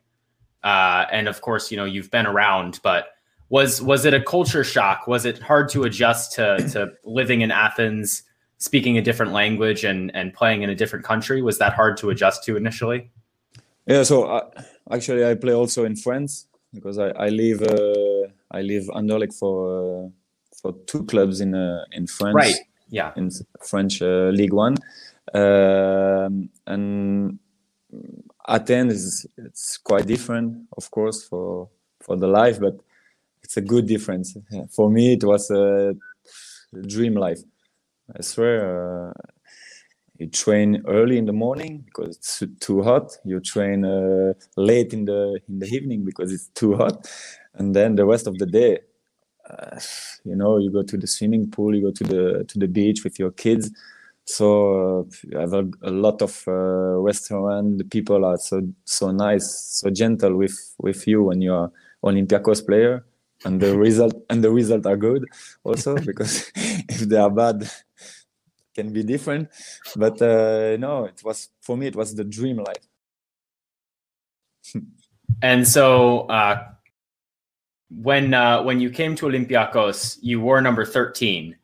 Uh, 0.62 1.06
and 1.10 1.26
of 1.26 1.40
course, 1.40 1.70
you 1.70 1.78
know 1.78 1.86
you've 1.86 2.10
been 2.10 2.26
around, 2.26 2.80
but 2.82 3.08
was 3.48 3.80
was 3.80 4.04
it 4.04 4.12
a 4.12 4.20
culture 4.20 4.62
shock? 4.62 5.06
Was 5.06 5.24
it 5.24 5.38
hard 5.38 5.70
to 5.70 5.84
adjust 5.84 6.32
to 6.34 6.58
to 6.68 6.92
living 7.04 7.40
in 7.40 7.50
Athens, 7.50 8.24
speaking 8.58 8.98
a 8.98 9.02
different 9.02 9.32
language, 9.32 9.84
and 9.84 10.14
and 10.14 10.34
playing 10.34 10.62
in 10.62 10.68
a 10.68 10.74
different 10.74 11.04
country? 11.04 11.40
Was 11.40 11.58
that 11.58 11.72
hard 11.72 11.96
to 11.98 12.10
adjust 12.10 12.44
to 12.44 12.56
initially? 12.56 13.10
Yeah, 13.86 14.02
so 14.02 14.30
I, 14.30 14.42
actually 14.90 15.24
I 15.24 15.34
play 15.34 15.54
also 15.54 15.84
in 15.86 15.96
France 15.96 16.46
because 16.74 16.98
I 16.98 17.08
I 17.08 17.28
live 17.28 17.62
uh, 17.62 18.28
I 18.50 18.60
live 18.60 18.84
Anderlecht 18.88 19.34
for 19.38 20.04
uh, 20.04 20.08
for 20.60 20.74
two 20.86 21.04
clubs 21.04 21.40
in 21.40 21.54
uh, 21.54 21.84
in 21.92 22.06
France. 22.06 22.34
Right. 22.34 22.56
Yeah. 22.90 23.12
In 23.16 23.30
French 23.64 24.02
uh, 24.02 24.30
League 24.32 24.52
One, 24.52 24.76
um, 25.32 26.50
and 26.66 27.38
Athens 28.48 28.92
is 28.92 29.26
it's 29.36 29.78
quite 29.78 30.06
different, 30.06 30.66
of 30.76 30.90
course, 30.90 31.22
for 31.22 31.68
for 32.00 32.16
the 32.16 32.26
life. 32.26 32.60
But 32.60 32.80
it's 33.42 33.56
a 33.56 33.60
good 33.60 33.86
difference. 33.86 34.36
For 34.74 34.90
me, 34.90 35.12
it 35.14 35.24
was 35.24 35.50
a 35.50 35.94
dream 36.86 37.14
life. 37.14 37.40
I 38.16 38.22
swear. 38.22 39.08
Uh, 39.08 39.12
you 40.20 40.26
train 40.26 40.82
early 40.86 41.16
in 41.16 41.24
the 41.24 41.32
morning 41.32 41.82
because 41.86 42.16
it's 42.16 42.42
too 42.60 42.82
hot. 42.82 43.10
You 43.24 43.40
train 43.40 43.86
uh, 43.86 44.34
late 44.56 44.92
in 44.92 45.06
the 45.06 45.40
in 45.48 45.58
the 45.60 45.66
evening 45.68 46.04
because 46.04 46.30
it's 46.30 46.48
too 46.48 46.76
hot, 46.76 47.08
and 47.54 47.74
then 47.74 47.96
the 47.96 48.04
rest 48.04 48.26
of 48.26 48.36
the 48.36 48.44
day, 48.44 48.80
uh, 49.50 49.78
you 50.24 50.36
know, 50.36 50.58
you 50.58 50.70
go 50.70 50.82
to 50.82 50.96
the 50.96 51.06
swimming 51.06 51.50
pool, 51.50 51.74
you 51.74 51.82
go 51.82 51.90
to 51.90 52.04
the 52.04 52.44
to 52.44 52.58
the 52.58 52.68
beach 52.68 53.04
with 53.04 53.18
your 53.18 53.30
kids. 53.32 53.70
So 54.24 55.00
uh, 55.00 55.04
you 55.24 55.38
have 55.38 55.52
a, 55.54 55.68
a 55.82 55.90
lot 55.90 56.22
of 56.22 56.44
uh, 56.46 56.52
restaurant. 57.00 57.78
The 57.78 57.84
people 57.84 58.24
are 58.24 58.38
so 58.38 58.62
so 58.84 59.10
nice, 59.10 59.48
so 59.80 59.90
gentle 59.90 60.36
with 60.36 60.74
with 60.78 61.06
you 61.06 61.24
when 61.24 61.40
you 61.40 61.54
are 61.54 61.72
Olympiacos 62.04 62.64
player, 62.64 63.04
and 63.44 63.60
the 63.60 63.76
result 63.76 64.14
and 64.30 64.44
the 64.44 64.50
result 64.50 64.86
are 64.86 64.96
good 64.96 65.24
also 65.64 65.94
because 66.10 66.50
if 66.54 67.00
they 67.00 67.16
are 67.16 67.30
bad, 67.30 67.68
can 68.74 68.92
be 68.92 69.02
different. 69.02 69.48
But 69.96 70.20
uh, 70.22 70.76
no, 70.78 71.06
it 71.06 71.22
was 71.24 71.48
for 71.60 71.76
me. 71.76 71.86
It 71.86 71.96
was 71.96 72.14
the 72.14 72.24
dream 72.24 72.58
life. 72.58 72.86
and 75.42 75.66
so 75.66 76.20
uh, 76.28 76.68
when 77.90 78.34
uh, 78.34 78.62
when 78.62 78.80
you 78.80 78.90
came 78.90 79.14
to 79.16 79.26
Olympiacos, 79.26 80.18
you 80.22 80.40
were 80.40 80.60
number 80.60 80.84
thirteen. 80.84 81.56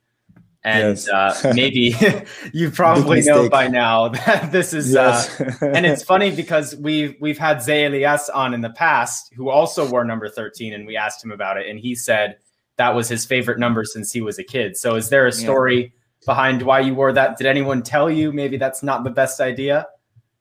And 0.64 0.96
yes. 0.96 1.08
uh, 1.08 1.52
maybe 1.54 1.94
you 2.52 2.72
probably 2.72 3.22
know 3.22 3.48
by 3.48 3.68
now 3.68 4.08
that 4.26 4.50
this 4.50 4.72
is 4.72 4.96
uh, 4.96 5.24
yes. 5.38 5.62
uh, 5.62 5.66
and 5.66 5.86
it's 5.86 6.02
funny 6.02 6.34
because 6.34 6.74
we've 6.76 7.14
we've 7.20 7.38
had 7.38 7.58
Zé 7.58 7.86
Elias 7.86 8.28
on 8.28 8.52
in 8.52 8.62
the 8.62 8.70
past 8.70 9.32
who 9.34 9.48
also 9.48 9.88
wore 9.88 10.04
number 10.04 10.28
13 10.28 10.72
and 10.72 10.84
we 10.84 10.96
asked 10.96 11.24
him 11.24 11.30
about 11.30 11.56
it 11.56 11.68
and 11.68 11.78
he 11.78 11.94
said 11.94 12.38
that 12.78 12.96
was 12.96 13.08
his 13.08 13.24
favorite 13.24 13.60
number 13.60 13.84
since 13.84 14.12
he 14.12 14.20
was 14.20 14.40
a 14.40 14.44
kid. 14.44 14.76
So 14.76 14.96
is 14.96 15.08
there 15.08 15.26
a 15.26 15.32
story 15.32 15.80
yeah. 15.80 15.88
behind 16.26 16.62
why 16.62 16.80
you 16.80 16.96
wore 16.96 17.12
that? 17.12 17.38
Did 17.38 17.46
anyone 17.46 17.82
tell 17.82 18.10
you 18.10 18.32
maybe 18.32 18.56
that's 18.56 18.82
not 18.82 19.04
the 19.04 19.10
best 19.10 19.40
idea? 19.40 19.86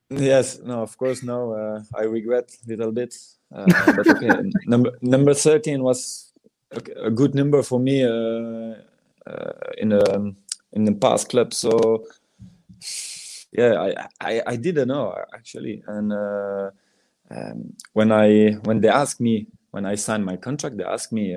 Yes. 0.09 0.57
No 0.57 0.81
of 0.81 0.97
course 0.97 1.21
no. 1.21 1.53
Uh, 1.53 1.83
i 1.95 2.01
regret 2.01 2.51
a 2.65 2.69
little 2.69 2.91
bit 2.91 3.15
uh, 3.53 3.93
but 3.95 4.07
okay 4.07 4.29
number 4.65 4.91
number 5.01 5.33
13 5.33 5.83
was 5.83 6.31
a, 6.71 7.07
a 7.07 7.11
good 7.11 7.35
number 7.35 7.61
for 7.63 7.79
me 7.79 8.03
uh, 8.03 8.75
uh, 9.25 9.53
in 9.77 9.91
a 9.91 10.33
in 10.73 10.83
the 10.83 10.93
past 10.93 11.29
club. 11.29 11.53
So 11.53 12.05
yeah, 13.51 13.79
I, 13.79 14.07
I, 14.19 14.41
I 14.47 14.55
didn't 14.55 14.89
know 14.89 15.15
actually. 15.33 15.83
And 15.87 16.11
uh, 16.11 16.71
um, 17.31 17.73
when 17.93 18.11
I 18.11 18.51
when 18.63 18.81
they 18.81 18.89
asked 18.89 19.21
me 19.21 19.47
when 19.71 19.85
I 19.85 19.95
signed 19.95 20.25
my 20.25 20.37
contract, 20.37 20.77
they 20.77 20.83
asked 20.83 21.11
me 21.11 21.35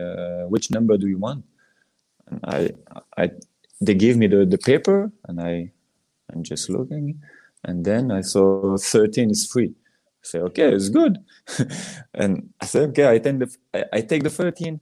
which 0.49 0.71
number 0.71 0.97
do 0.97 1.09
you 1.09 1.19
want, 1.19 1.45
and 2.27 2.41
I 2.45 2.71
I 3.17 3.31
they 3.81 3.95
gave 3.95 4.17
me 4.17 4.27
the, 4.27 4.45
the 4.45 4.59
paper 4.59 5.11
and 5.29 5.41
I 5.41 5.71
I'm 6.33 6.43
just 6.43 6.69
looking, 6.69 7.23
and 7.65 7.85
then 7.85 8.11
I 8.11 8.21
saw 8.21 8.77
13 8.77 9.31
is 9.31 9.47
free. 9.47 9.75
Say 10.29 10.41
okay, 10.41 10.75
it's 10.75 10.91
good, 10.91 11.17
and 12.15 12.51
I 12.61 12.67
said 12.67 12.91
okay, 12.91 13.09
I 13.09 13.19
take 13.19 13.39
the 13.39 13.57
I, 13.73 13.85
I 13.95 14.01
take 14.03 14.23
the 14.23 14.29
13, 14.29 14.79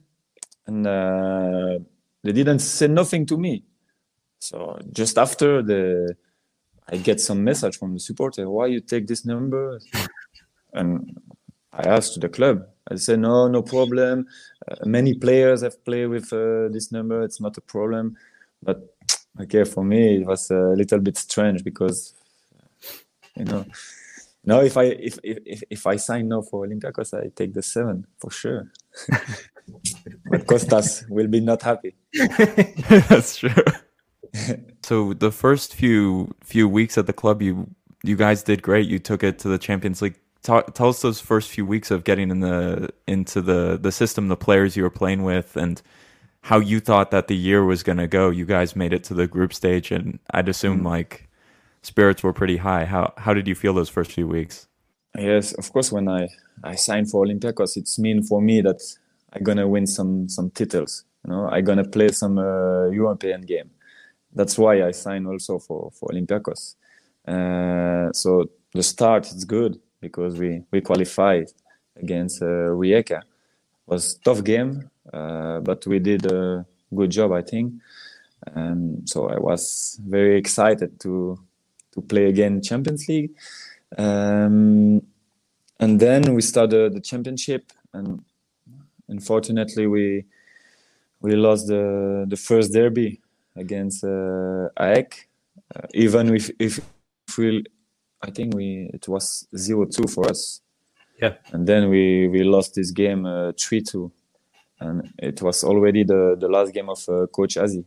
and 0.67 0.85
uh, 0.85 1.79
they 2.21 2.33
didn't 2.33 2.59
say 2.59 2.89
nothing 2.89 3.25
to 3.27 3.37
me. 3.37 3.63
So 4.39 4.77
just 4.91 5.17
after 5.17 5.61
the, 5.63 6.17
I 6.89 6.97
get 6.97 7.21
some 7.21 7.45
message 7.45 7.77
from 7.77 7.93
the 7.93 7.99
supporter. 8.01 8.49
Why 8.49 8.65
you 8.65 8.81
take 8.81 9.07
this 9.07 9.23
number? 9.23 9.79
and 10.73 11.17
I 11.71 11.87
asked 11.87 12.19
the 12.19 12.27
club. 12.27 12.67
I 12.91 12.95
said 12.95 13.19
no, 13.19 13.47
no 13.47 13.61
problem. 13.61 14.27
Uh, 14.69 14.75
many 14.85 15.13
players 15.13 15.61
have 15.61 15.81
played 15.85 16.07
with 16.07 16.33
uh, 16.33 16.67
this 16.67 16.91
number. 16.91 17.21
It's 17.21 17.39
not 17.39 17.55
a 17.57 17.61
problem. 17.61 18.17
But 18.61 18.93
okay, 19.39 19.63
for 19.63 19.85
me 19.85 20.17
it 20.17 20.27
was 20.27 20.51
a 20.51 20.73
little 20.75 20.99
bit 20.99 21.15
strange 21.15 21.63
because 21.63 22.13
you 23.37 23.45
know. 23.45 23.65
Now, 24.47 24.61
if 24.61 24.77
I 24.77 24.85
if 24.85 25.19
if 25.23 25.61
if 25.69 25.85
I 25.85 25.97
sign 25.97 26.29
now 26.29 26.41
for 26.41 26.65
Olympiacos, 26.65 27.13
I 27.13 27.29
take 27.35 27.53
the 27.53 27.61
seven 27.61 28.07
for 28.17 28.31
sure. 28.31 28.71
but 30.31 30.47
Costas 30.47 31.03
will 31.09 31.27
be 31.27 31.41
not 31.41 31.61
happy. 31.61 31.95
That's 33.09 33.35
true. 33.35 33.51
so 34.83 35.13
the 35.13 35.31
first 35.33 35.75
few 35.75 36.33
few 36.41 36.69
weeks 36.69 36.97
at 36.97 37.07
the 37.07 37.13
club, 37.13 37.41
you 37.41 37.69
you 38.03 38.15
guys 38.15 38.41
did 38.41 38.61
great. 38.61 38.87
You 38.87 38.99
took 38.99 39.21
it 39.21 39.37
to 39.39 39.49
the 39.49 39.57
Champions 39.57 40.01
League. 40.01 40.15
Talk, 40.43 40.73
tell 40.73 40.89
us 40.89 41.01
those 41.01 41.19
first 41.19 41.49
few 41.49 41.65
weeks 41.65 41.91
of 41.91 42.05
getting 42.05 42.31
in 42.31 42.39
the 42.39 42.89
into 43.05 43.41
the 43.41 43.77
the 43.77 43.91
system, 43.91 44.29
the 44.29 44.37
players 44.37 44.77
you 44.77 44.83
were 44.83 44.89
playing 44.89 45.23
with, 45.23 45.57
and 45.57 45.81
how 46.39 46.59
you 46.59 46.79
thought 46.79 47.11
that 47.11 47.27
the 47.27 47.35
year 47.35 47.65
was 47.65 47.83
going 47.83 47.97
to 47.97 48.07
go. 48.07 48.29
You 48.29 48.45
guys 48.45 48.77
made 48.77 48.93
it 48.93 49.03
to 49.05 49.13
the 49.13 49.27
group 49.27 49.53
stage, 49.53 49.91
and 49.91 50.19
I'd 50.31 50.47
assume 50.47 50.83
mm. 50.83 50.85
like 50.85 51.26
spirits 51.81 52.23
were 52.23 52.33
pretty 52.33 52.57
high. 52.57 52.85
How 52.85 53.13
how 53.17 53.33
did 53.33 53.47
you 53.47 53.55
feel 53.55 53.73
those 53.73 53.89
first 53.89 54.11
few 54.11 54.27
weeks? 54.27 54.67
Yes, 55.17 55.53
of 55.53 55.71
course. 55.71 55.91
When 55.91 56.07
I 56.07 56.27
I 56.63 56.75
signed 56.75 57.09
for 57.09 57.25
Olympiacos, 57.25 57.77
it's 57.77 57.97
mean 57.99 58.23
for 58.23 58.41
me 58.41 58.61
that 58.61 58.81
I'm 59.33 59.43
gonna 59.43 59.67
win 59.67 59.87
some 59.87 60.29
some 60.29 60.49
titles. 60.51 61.05
You 61.25 61.31
know, 61.31 61.47
I'm 61.49 61.63
gonna 61.63 61.87
play 61.87 62.09
some 62.09 62.37
uh, 62.37 62.89
European 62.89 63.41
game. 63.41 63.71
That's 64.33 64.57
why 64.57 64.83
I 64.83 64.91
signed 64.91 65.27
also 65.27 65.59
for 65.59 65.91
for 65.91 66.09
Olympiacos. 66.09 66.75
Uh, 67.27 68.11
so 68.13 68.49
the 68.73 68.83
start 68.83 69.27
is 69.27 69.45
good 69.45 69.79
because 70.01 70.37
we 70.37 70.63
we 70.71 70.81
qualified 70.81 71.47
against 71.95 72.41
uh, 72.41 72.71
Rijeka. 72.71 73.21
Was 73.85 74.15
tough 74.15 74.43
game, 74.43 74.89
uh, 75.13 75.61
but 75.61 75.87
we 75.87 75.99
did 75.99 76.29
a 76.31 76.65
good 76.93 77.09
job, 77.09 77.31
I 77.31 77.41
think. 77.41 77.73
And 78.53 79.07
so 79.09 79.29
I 79.29 79.39
was 79.39 79.99
very 80.05 80.37
excited 80.37 80.99
to 81.01 81.39
to 81.97 82.01
play 82.01 82.25
again 82.25 82.61
Champions 82.61 83.07
League. 83.09 83.31
Um, 83.97 85.01
and 85.79 85.99
then 85.99 86.33
we 86.35 86.41
started 86.41 86.93
the 86.93 87.01
championship 87.01 87.71
and 87.93 88.23
unfortunately 89.07 89.87
we 89.87 90.25
we 91.21 91.35
lost 91.35 91.67
the 91.67 92.25
the 92.27 92.37
first 92.37 92.71
derby 92.73 93.19
against 93.55 94.03
uh, 94.03 94.69
AEK. 94.79 95.27
Uh, 95.75 95.87
even 95.93 96.35
if 96.35 96.51
if 96.59 96.79
we, 97.37 97.63
I 98.21 98.29
think 98.29 98.53
we 98.53 98.89
it 98.93 99.07
was 99.07 99.47
zero 99.55 99.85
two 99.85 100.07
for 100.07 100.29
us. 100.29 100.61
Yeah. 101.21 101.33
And 101.51 101.65
then 101.67 101.89
we 101.89 102.27
we 102.27 102.43
lost 102.43 102.75
this 102.75 102.91
game 102.91 103.25
uh, 103.25 103.51
three 103.59 103.79
uh, 103.79 103.91
two, 103.91 104.11
and 104.79 105.11
it 105.17 105.41
was 105.41 105.63
already 105.63 106.03
the 106.03 106.37
the 106.39 106.47
last 106.47 106.73
game 106.73 106.89
of 106.89 107.03
uh, 107.09 107.25
Coach 107.27 107.55
Hasi. 107.55 107.83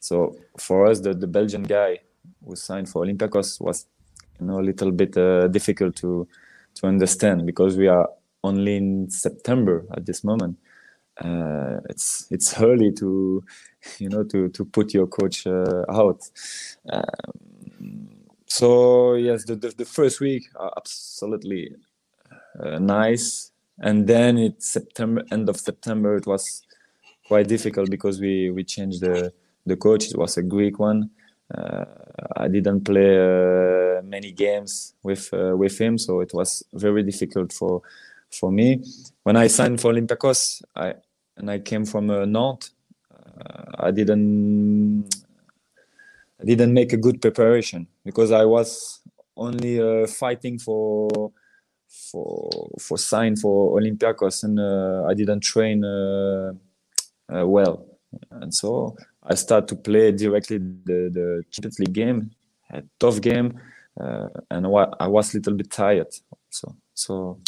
So 0.00 0.36
for 0.58 0.86
us, 0.86 1.00
the 1.00 1.14
the 1.14 1.28
Belgian 1.28 1.62
guy 1.62 2.00
who 2.46 2.56
signed 2.56 2.88
for 2.88 3.04
Olympiacos 3.04 3.60
was 3.60 3.86
you 4.40 4.46
know 4.46 4.60
a 4.60 4.62
little 4.62 4.90
bit 4.90 5.16
uh, 5.16 5.48
difficult 5.48 5.96
to 5.96 6.28
to 6.74 6.86
understand 6.86 7.46
because 7.46 7.76
we 7.76 7.88
are 7.88 8.08
only 8.44 8.76
in 8.76 9.10
September 9.10 9.84
at 9.92 10.06
this 10.06 10.24
moment. 10.24 10.56
Uh, 11.20 11.80
it's 11.90 12.26
it's 12.30 12.60
early 12.60 12.92
to 12.92 13.42
you 13.98 14.08
know 14.08 14.24
to 14.24 14.48
to 14.50 14.64
put 14.64 14.94
your 14.94 15.06
coach 15.06 15.46
uh, 15.46 15.84
out. 15.90 16.22
Um, 16.90 18.08
so 18.46 19.14
yes, 19.14 19.44
the, 19.44 19.56
the, 19.56 19.68
the 19.70 19.84
first 19.84 20.20
week 20.20 20.44
are 20.56 20.72
absolutely 20.76 21.74
uh, 22.60 22.78
nice, 22.78 23.52
and 23.80 24.06
then 24.06 24.38
it's 24.38 24.70
September 24.70 25.24
end 25.30 25.48
of 25.48 25.58
September. 25.58 26.16
It 26.16 26.26
was 26.26 26.62
quite 27.26 27.48
difficult 27.48 27.90
because 27.90 28.20
we 28.20 28.50
we 28.50 28.64
changed 28.64 29.00
the 29.00 29.32
the 29.66 29.76
coach. 29.76 30.06
It 30.08 30.16
was 30.16 30.36
a 30.36 30.42
Greek 30.42 30.78
one. 30.78 31.10
Uh, 31.56 31.84
I 32.36 32.48
didn't 32.48 32.84
play 32.84 33.16
uh, 33.16 34.02
many 34.02 34.32
games 34.32 34.94
with 35.02 35.32
uh, 35.32 35.56
with 35.56 35.78
him, 35.78 35.96
so 35.98 36.20
it 36.20 36.32
was 36.34 36.62
very 36.74 37.02
difficult 37.02 37.52
for 37.52 37.82
for 38.30 38.52
me. 38.52 38.82
When 39.22 39.36
I 39.36 39.46
signed 39.46 39.80
for 39.80 39.92
Olympiacos, 39.92 40.62
I 40.76 40.94
and 41.36 41.50
I 41.50 41.60
came 41.60 41.86
from 41.86 42.06
Nantes, 42.06 42.72
I 43.78 43.90
didn't 43.90 45.14
I 46.40 46.44
didn't 46.44 46.72
make 46.72 46.92
a 46.92 46.96
good 46.96 47.20
preparation 47.20 47.86
because 48.04 48.30
I 48.30 48.44
was 48.44 49.00
only 49.36 49.80
uh, 49.80 50.06
fighting 50.06 50.58
for 50.58 51.32
for 51.88 52.70
for 52.78 52.98
sign 52.98 53.36
for 53.36 53.80
Olympiacos 53.80 54.44
and 54.44 54.60
uh, 54.60 55.06
I 55.08 55.14
didn't 55.14 55.40
train 55.40 55.84
uh, 55.84 56.52
well, 57.28 57.86
and 58.30 58.54
so 58.54 58.96
I 59.28 59.34
started 59.34 59.68
to 59.68 59.76
play 59.76 60.12
directly 60.12 60.58
the 60.58 61.10
the 61.12 61.42
Champions 61.50 61.78
League 61.78 61.92
game, 61.92 62.30
a 62.70 62.82
tough 62.98 63.20
game, 63.20 63.60
and 63.96 64.66
I 64.66 65.06
was 65.06 65.34
a 65.34 65.38
little 65.38 65.54
bit 65.54 65.70
tired. 65.70 66.12
So 66.50 66.74
so 66.94 67.38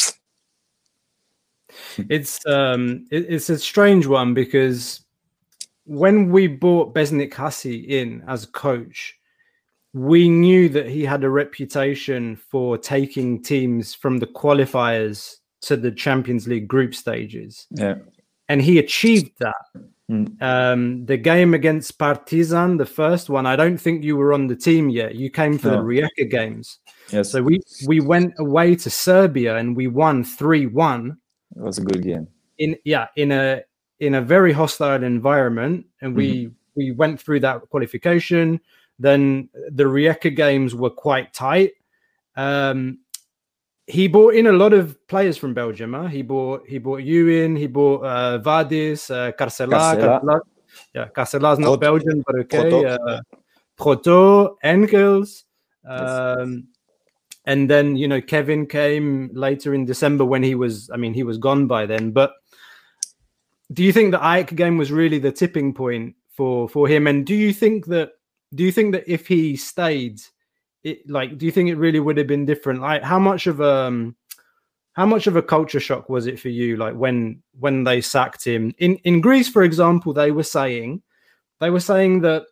it's 2.09 2.45
um 2.45 3.05
it, 3.11 3.25
it's 3.27 3.49
a 3.49 3.57
strange 3.57 4.05
one 4.05 4.33
because 4.33 5.01
when 5.85 6.29
we 6.29 6.47
bought 6.47 6.93
Besnik 6.93 7.33
Hasi 7.33 7.75
in 7.75 8.23
as 8.27 8.43
a 8.43 8.51
coach, 8.51 9.17
we 9.93 10.29
knew 10.29 10.69
that 10.69 10.87
he 10.87 11.03
had 11.03 11.23
a 11.23 11.29
reputation 11.29 12.35
for 12.35 12.77
taking 12.77 13.41
teams 13.41 13.95
from 13.95 14.19
the 14.19 14.27
qualifiers 14.27 15.37
to 15.61 15.75
the 15.75 15.91
Champions 15.91 16.47
League 16.47 16.67
group 16.67 16.93
stages. 16.93 17.67
Yeah. 17.71 17.95
and 18.51 18.61
he 18.61 18.79
achieved 18.79 19.31
that. 19.39 19.55
Mm. 20.11 20.41
Um, 20.41 21.05
the 21.05 21.15
game 21.15 21.53
against 21.53 21.97
Partizan, 21.97 22.75
the 22.77 22.85
first 22.85 23.29
one, 23.29 23.45
I 23.45 23.55
don't 23.55 23.77
think 23.77 24.03
you 24.03 24.17
were 24.17 24.33
on 24.33 24.47
the 24.47 24.55
team 24.57 24.89
yet. 24.89 25.15
You 25.15 25.29
came 25.29 25.57
for 25.57 25.69
the 25.69 25.77
No. 25.77 25.83
Rijeka 25.83 26.29
games. 26.29 26.79
Yes, 27.13 27.31
So 27.31 27.41
we 27.41 27.61
we 27.87 28.01
went 28.01 28.33
away 28.37 28.75
to 28.75 28.89
Serbia 28.89 29.55
and 29.55 29.75
we 29.75 29.87
won 29.87 30.23
three 30.25 30.65
one 30.65 31.17
it 31.55 31.61
was 31.61 31.77
a 31.77 31.81
good 31.83 32.03
game. 32.03 32.27
in 32.57 32.75
yeah 32.83 33.07
in 33.15 33.31
a 33.31 33.63
in 33.99 34.15
a 34.15 34.21
very 34.21 34.51
hostile 34.51 35.03
environment, 35.03 35.85
and 36.01 36.15
we 36.15 36.49
we 36.75 36.91
went 36.91 37.21
through 37.21 37.39
that 37.41 37.61
qualification. 37.69 38.59
Then 38.99 39.49
the 39.71 39.83
Rijeka 39.85 40.35
games 40.35 40.73
were 40.75 40.89
quite 40.89 41.33
tight. 41.33 41.71
Um, 42.35 42.99
he 43.87 44.07
brought 44.07 44.35
in 44.35 44.47
a 44.47 44.51
lot 44.51 44.73
of 44.73 44.95
players 45.07 45.37
from 45.37 45.53
Belgium. 45.53 45.93
Huh? 45.93 46.07
He 46.07 46.21
bought 46.21 46.67
he 46.67 46.77
bought 46.77 47.03
you 47.03 47.29
in. 47.29 47.55
He 47.55 47.67
bought 47.67 48.03
uh, 48.03 48.37
Vadis, 48.39 49.09
uh, 49.09 49.31
Carcela. 49.33 49.71
Carcela. 49.75 50.19
Carcela- 50.19 50.41
Yeah, 50.95 51.07
Carcela's 51.09 51.59
not 51.59 51.67
Proto. 51.67 51.79
Belgian, 51.79 52.23
but 52.25 52.35
okay. 52.39 52.69
Proto. 52.69 52.87
Uh, 52.87 53.21
Proto, 53.77 54.57
Engels. 54.63 55.43
Yes. 55.83 56.09
Um, 56.09 56.67
and 57.45 57.69
then 57.69 57.95
you 57.95 58.07
know 58.07 58.21
Kevin 58.21 58.67
came 58.67 59.29
later 59.33 59.73
in 59.73 59.85
December 59.85 60.25
when 60.25 60.43
he 60.43 60.55
was 60.55 60.89
I 60.93 60.97
mean 60.97 61.13
he 61.13 61.23
was 61.23 61.37
gone 61.37 61.67
by 61.67 61.85
then 61.85 62.11
but 62.11 62.33
do 63.73 63.83
you 63.83 63.91
think 63.91 64.11
the 64.11 64.23
Ike 64.23 64.55
game 64.55 64.77
was 64.77 64.91
really 64.91 65.19
the 65.19 65.31
tipping 65.31 65.73
point 65.73 66.15
for 66.29 66.69
for 66.69 66.87
him 66.87 67.07
and 67.07 67.25
do 67.25 67.33
you 67.33 67.51
think 67.53 67.87
that 67.87 68.11
do 68.53 68.63
you 68.63 68.71
think 68.71 68.91
that 68.93 69.05
if 69.07 69.27
he 69.27 69.55
stayed 69.55 70.21
it 70.83 71.07
like 71.09 71.37
do 71.37 71.45
you 71.45 71.51
think 71.51 71.69
it 71.69 71.75
really 71.75 71.99
would 71.99 72.17
have 72.17 72.27
been 72.27 72.45
different 72.45 72.81
like 72.81 73.03
how 73.03 73.19
much 73.19 73.47
of 73.47 73.61
um 73.61 74.15
how 74.93 75.05
much 75.05 75.27
of 75.27 75.35
a 75.35 75.41
culture 75.41 75.79
shock 75.79 76.09
was 76.09 76.27
it 76.27 76.39
for 76.39 76.49
you 76.49 76.75
like 76.77 76.95
when 76.95 77.41
when 77.59 77.83
they 77.83 78.01
sacked 78.01 78.43
him 78.43 78.73
in 78.77 78.95
in 78.97 79.21
Greece 79.21 79.49
for 79.49 79.63
example 79.63 80.13
they 80.13 80.31
were 80.31 80.43
saying 80.43 81.01
they 81.59 81.69
were 81.69 81.79
saying 81.79 82.21
that 82.21 82.43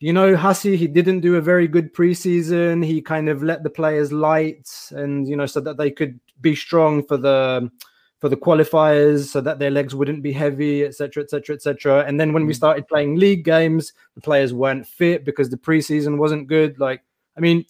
you 0.00 0.14
know, 0.14 0.34
Hasi, 0.34 0.78
he 0.78 0.86
didn't 0.86 1.20
do 1.20 1.36
a 1.36 1.42
very 1.42 1.68
good 1.68 1.94
preseason. 1.94 2.82
He 2.84 3.02
kind 3.02 3.28
of 3.28 3.42
let 3.42 3.62
the 3.62 3.68
players 3.68 4.10
light 4.10 4.68
and, 4.92 5.28
you 5.28 5.36
know, 5.36 5.44
so 5.44 5.60
that 5.60 5.76
they 5.76 5.90
could 5.90 6.18
be 6.40 6.56
strong 6.56 7.04
for 7.04 7.18
the 7.18 7.70
for 8.18 8.28
the 8.28 8.36
qualifiers 8.36 9.28
so 9.28 9.40
that 9.40 9.58
their 9.58 9.70
legs 9.70 9.94
wouldn't 9.94 10.22
be 10.22 10.32
heavy, 10.32 10.84
etc., 10.84 11.22
etc., 11.22 11.54
etc. 11.54 12.04
And 12.06 12.20
then 12.20 12.34
when 12.34 12.44
we 12.44 12.52
started 12.52 12.86
playing 12.86 13.16
league 13.16 13.44
games, 13.44 13.94
the 14.14 14.20
players 14.20 14.52
weren't 14.52 14.86
fit 14.86 15.24
because 15.24 15.48
the 15.48 15.56
preseason 15.56 16.18
wasn't 16.18 16.46
good. 16.46 16.78
Like, 16.78 17.02
I 17.36 17.40
mean, 17.40 17.64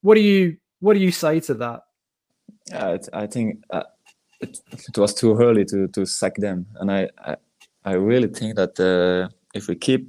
what 0.00 0.14
do 0.14 0.20
you 0.20 0.56
what 0.80 0.94
do 0.94 1.00
you 1.00 1.10
say 1.10 1.40
to 1.40 1.54
that? 1.54 1.82
Yeah, 2.70 2.98
I 3.12 3.26
think 3.26 3.64
uh, 3.70 3.84
it, 4.40 4.58
it 4.70 4.98
was 4.98 5.14
too 5.14 5.36
early 5.38 5.64
to, 5.66 5.88
to 5.88 6.04
sack 6.06 6.36
them, 6.36 6.66
and 6.76 6.90
I 6.90 7.08
I, 7.18 7.36
I 7.84 7.92
really 7.92 8.28
think 8.28 8.56
that 8.56 8.78
uh, 8.80 9.28
if 9.54 9.68
we 9.68 9.76
keep 9.76 10.08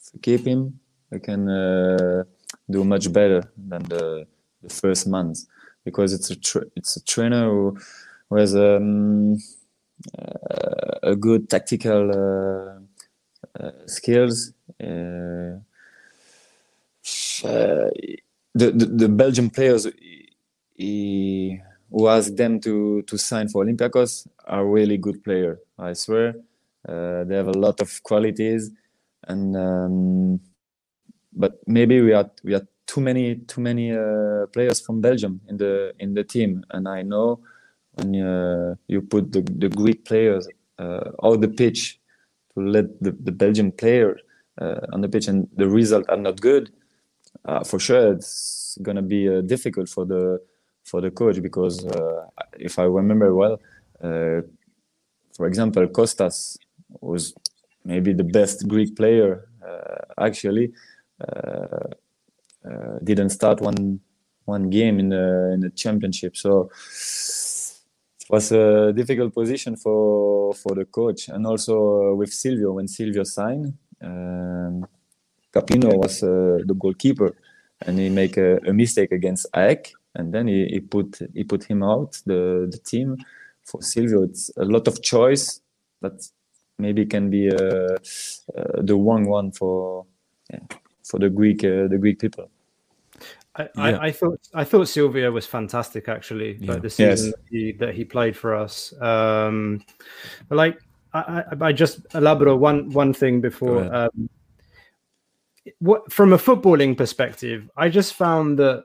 if 0.00 0.14
we 0.14 0.20
keep 0.20 0.46
him, 0.46 0.78
we 1.10 1.20
can 1.20 1.48
uh, 1.48 2.24
do 2.70 2.84
much 2.84 3.12
better 3.12 3.42
than 3.56 3.82
the, 3.84 4.26
the 4.62 4.68
first 4.68 5.06
month 5.06 5.40
because 5.84 6.12
it's 6.12 6.30
a 6.30 6.36
tra- 6.36 6.66
it's 6.76 6.96
a 6.96 7.04
trainer 7.04 7.44
who, 7.50 7.78
who 8.28 8.36
has 8.36 8.54
um, 8.54 9.36
uh, 10.18 10.98
a 11.02 11.16
good 11.16 11.48
tactical 11.48 12.10
uh, 12.10 13.62
uh, 13.62 13.72
skills. 13.86 14.52
Uh, 17.44 17.90
the, 18.54 18.70
the 18.70 18.86
the 18.86 19.08
Belgian 19.08 19.50
players 19.50 19.86
he, 20.74 21.60
who 21.90 22.08
asked 22.08 22.36
them 22.36 22.60
to 22.60 23.02
to 23.02 23.18
sign 23.18 23.48
for 23.48 23.64
Olympiacos 23.64 24.26
are 24.46 24.66
really 24.66 24.96
good 24.96 25.22
player. 25.22 25.58
I 25.78 25.92
swear, 25.92 26.34
uh, 26.88 27.24
they 27.24 27.36
have 27.36 27.48
a 27.48 27.52
lot 27.52 27.80
of 27.80 28.02
qualities, 28.02 28.70
and 29.26 29.56
um, 29.56 30.40
but 31.32 31.60
maybe 31.66 32.00
we 32.00 32.12
are 32.12 32.30
we 32.42 32.54
are 32.54 32.66
too 32.86 33.00
many 33.00 33.36
too 33.36 33.60
many 33.60 33.92
uh, 33.92 34.46
players 34.52 34.80
from 34.80 35.00
Belgium 35.00 35.40
in 35.48 35.56
the 35.58 35.92
in 35.98 36.14
the 36.14 36.24
team, 36.24 36.64
and 36.70 36.88
I 36.88 37.02
know 37.02 37.40
when 37.94 38.14
uh, 38.20 38.74
you 38.86 39.02
put 39.02 39.32
the, 39.32 39.42
the 39.42 39.68
Greek 39.68 40.04
players 40.04 40.48
uh, 40.78 41.10
out 41.22 41.40
the 41.40 41.48
pitch 41.48 42.00
to 42.54 42.60
let 42.60 43.00
the, 43.02 43.10
the 43.10 43.32
Belgian 43.32 43.72
player 43.72 44.18
uh, 44.60 44.80
on 44.92 45.00
the 45.00 45.08
pitch, 45.08 45.28
and 45.28 45.48
the 45.56 45.68
results 45.68 46.08
are 46.08 46.16
not 46.16 46.40
good. 46.40 46.72
Uh, 47.48 47.64
for 47.64 47.78
sure, 47.78 48.12
it's 48.12 48.76
gonna 48.82 49.00
be 49.00 49.26
uh, 49.26 49.40
difficult 49.40 49.88
for 49.88 50.04
the 50.04 50.38
for 50.84 51.00
the 51.00 51.10
coach 51.10 51.40
because 51.40 51.86
uh, 51.86 52.26
if 52.58 52.78
I 52.78 52.82
remember 52.82 53.34
well, 53.34 53.58
uh, 54.04 54.42
for 55.34 55.46
example, 55.46 55.86
Kostas 55.86 56.58
was 57.00 57.32
maybe 57.86 58.12
the 58.12 58.24
best 58.24 58.68
Greek 58.68 58.94
player 58.94 59.48
uh, 59.66 60.26
actually. 60.26 60.74
Didn't 63.02 63.30
start 63.30 63.62
one 63.62 64.00
one 64.44 64.68
game 64.68 64.98
in 64.98 65.08
the 65.08 65.52
in 65.54 65.60
the 65.60 65.70
championship, 65.70 66.36
so 66.36 66.70
it 68.20 68.28
was 68.28 68.52
a 68.52 68.92
difficult 68.92 69.32
position 69.32 69.74
for 69.76 70.52
for 70.52 70.74
the 70.74 70.84
coach, 70.84 71.28
and 71.28 71.46
also 71.46 72.14
with 72.14 72.30
Silvio 72.30 72.72
when 72.72 72.88
Silvio 72.88 73.24
signed. 73.24 73.72
Um, 74.02 74.86
Kapino 75.52 75.96
was 75.96 76.22
uh, 76.22 76.58
the 76.66 76.74
goalkeeper, 76.78 77.34
and 77.86 77.98
he 77.98 78.08
make 78.10 78.36
a, 78.36 78.58
a 78.66 78.72
mistake 78.72 79.12
against 79.12 79.46
AEK, 79.54 79.92
and 80.14 80.32
then 80.32 80.46
he, 80.48 80.66
he 80.66 80.80
put 80.80 81.18
he 81.34 81.44
put 81.44 81.64
him 81.64 81.82
out 81.82 82.20
the 82.26 82.68
the 82.70 82.78
team. 82.78 83.16
For 83.64 83.82
Silvio, 83.82 84.22
it's 84.22 84.50
a 84.56 84.64
lot 84.64 84.88
of 84.88 85.02
choice 85.02 85.60
that 86.00 86.26
maybe 86.78 87.04
can 87.04 87.28
be 87.28 87.50
uh, 87.50 87.98
uh, 88.56 88.82
the 88.82 88.96
wrong 88.96 89.26
one 89.28 89.52
for 89.52 90.06
yeah, 90.50 90.60
for 91.04 91.18
the 91.18 91.28
Greek 91.28 91.64
uh, 91.64 91.88
the 91.88 91.98
Greek 91.98 92.18
people. 92.18 92.50
I, 93.56 93.62
Yeah. 93.62 93.82
I, 93.82 94.06
I 94.06 94.12
thought 94.12 94.40
I 94.54 94.64
thought 94.64 94.88
Silvio 94.88 95.32
was 95.32 95.46
fantastic 95.46 96.08
actually, 96.08 96.56
Yeah. 96.60 96.72
like 96.72 96.82
the 96.82 96.88
Yes. 96.88 97.20
season 97.20 97.30
that, 97.30 97.40
he, 97.50 97.72
that 97.72 97.94
he 97.94 98.04
played 98.04 98.36
for 98.36 98.54
us. 98.54 98.94
Um, 99.00 99.84
but 100.48 100.56
like 100.56 100.78
I, 101.12 101.42
I, 101.60 101.66
I 101.68 101.72
just 101.72 102.00
elaborate 102.14 102.56
one 102.56 102.90
one 102.90 103.12
thing 103.12 103.40
before. 103.40 103.92
Um, 103.94 104.30
what 105.78 106.12
from 106.12 106.32
a 106.32 106.38
footballing 106.38 106.96
perspective, 106.96 107.68
I 107.76 107.88
just 107.88 108.14
found 108.14 108.58
that 108.58 108.84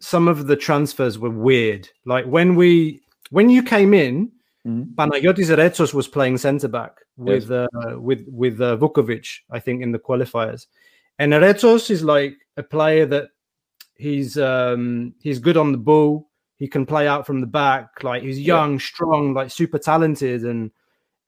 some 0.00 0.28
of 0.28 0.46
the 0.46 0.56
transfers 0.56 1.18
were 1.18 1.30
weird. 1.30 1.88
Like 2.04 2.24
when 2.26 2.54
we 2.54 3.00
when 3.30 3.50
you 3.50 3.62
came 3.62 3.94
in, 3.94 4.32
Mhm. 4.66 4.94
Panayotis 4.94 5.50
Retsos 5.56 5.92
was 5.92 6.06
playing 6.06 6.38
centre 6.38 6.68
back 6.68 7.00
with 7.16 7.50
uh, 7.50 7.66
with 7.96 8.24
with 8.28 8.60
uh, 8.60 8.76
Vukovic, 8.76 9.40
I 9.50 9.58
think, 9.58 9.82
in 9.82 9.90
the 9.90 9.98
qualifiers. 9.98 10.66
And 11.18 11.32
Retsos 11.32 11.90
is 11.90 12.04
like 12.04 12.36
a 12.56 12.62
player 12.62 13.06
that 13.06 13.30
he's 13.96 14.38
um 14.38 15.14
he's 15.20 15.40
good 15.40 15.56
on 15.56 15.72
the 15.72 15.78
ball. 15.78 16.28
He 16.58 16.68
can 16.68 16.86
play 16.86 17.08
out 17.08 17.26
from 17.26 17.40
the 17.40 17.46
back. 17.46 18.04
Like 18.04 18.22
he's 18.22 18.38
young, 18.38 18.78
strong, 18.78 19.34
like 19.34 19.50
super 19.50 19.78
talented. 19.78 20.44
And 20.44 20.70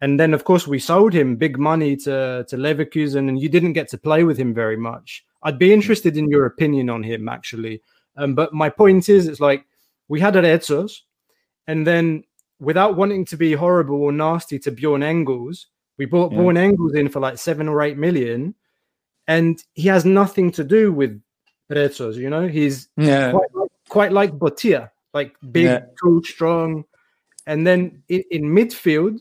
and 0.04 0.20
then 0.20 0.34
of 0.34 0.44
course 0.44 0.66
we 0.68 0.78
sold 0.78 1.12
him 1.14 1.36
big 1.36 1.56
money 1.58 1.96
to 2.04 2.44
to 2.50 2.56
Leverkusen, 2.56 3.28
and 3.28 3.40
you 3.42 3.48
didn't 3.48 3.72
get 3.78 3.88
to 3.90 3.98
play 4.08 4.22
with 4.24 4.36
him 4.36 4.52
very 4.54 4.76
much. 4.76 5.24
I'd 5.46 5.58
be 5.58 5.72
interested 5.72 6.16
in 6.16 6.28
your 6.28 6.44
opinion 6.46 6.90
on 6.90 7.02
him 7.02 7.28
actually. 7.28 7.80
Um, 8.16 8.34
but 8.34 8.52
my 8.52 8.68
point 8.70 9.08
is, 9.08 9.26
it's 9.26 9.40
like 9.40 9.64
we 10.12 10.20
had 10.20 10.34
Retsos, 10.34 10.92
and 11.66 11.86
then 11.86 12.24
without 12.60 12.96
wanting 12.96 13.24
to 13.26 13.36
be 13.36 13.52
horrible 13.54 14.00
or 14.02 14.12
nasty 14.12 14.58
to 14.60 14.70
Bjorn 14.70 15.02
Engels, 15.02 15.66
we 15.98 16.06
bought 16.06 16.32
Yeah. 16.32 16.38
Bjorn 16.38 16.56
Engels 16.56 16.94
in 16.94 17.08
for 17.08 17.20
like 17.20 17.38
seven 17.38 17.66
or 17.68 17.82
eight 17.82 17.96
million, 17.98 18.54
and 19.26 19.54
he 19.74 19.88
has 19.88 20.04
nothing 20.04 20.52
to 20.52 20.64
do 20.64 20.92
with 20.92 21.20
Retsos. 21.72 22.16
You 22.16 22.30
know, 22.30 22.46
he's 22.46 22.88
Yeah, 22.96 23.30
quite 23.32 23.54
like, 23.54 23.70
quite 23.88 24.12
like 24.12 24.32
Botia, 24.38 24.90
like 25.14 25.34
big, 25.50 25.64
Yeah. 25.64 25.80
tall, 26.00 26.20
strong. 26.22 26.84
And 27.46 27.66
then 27.66 28.02
in, 28.08 28.22
in 28.30 28.42
midfield, 28.44 29.18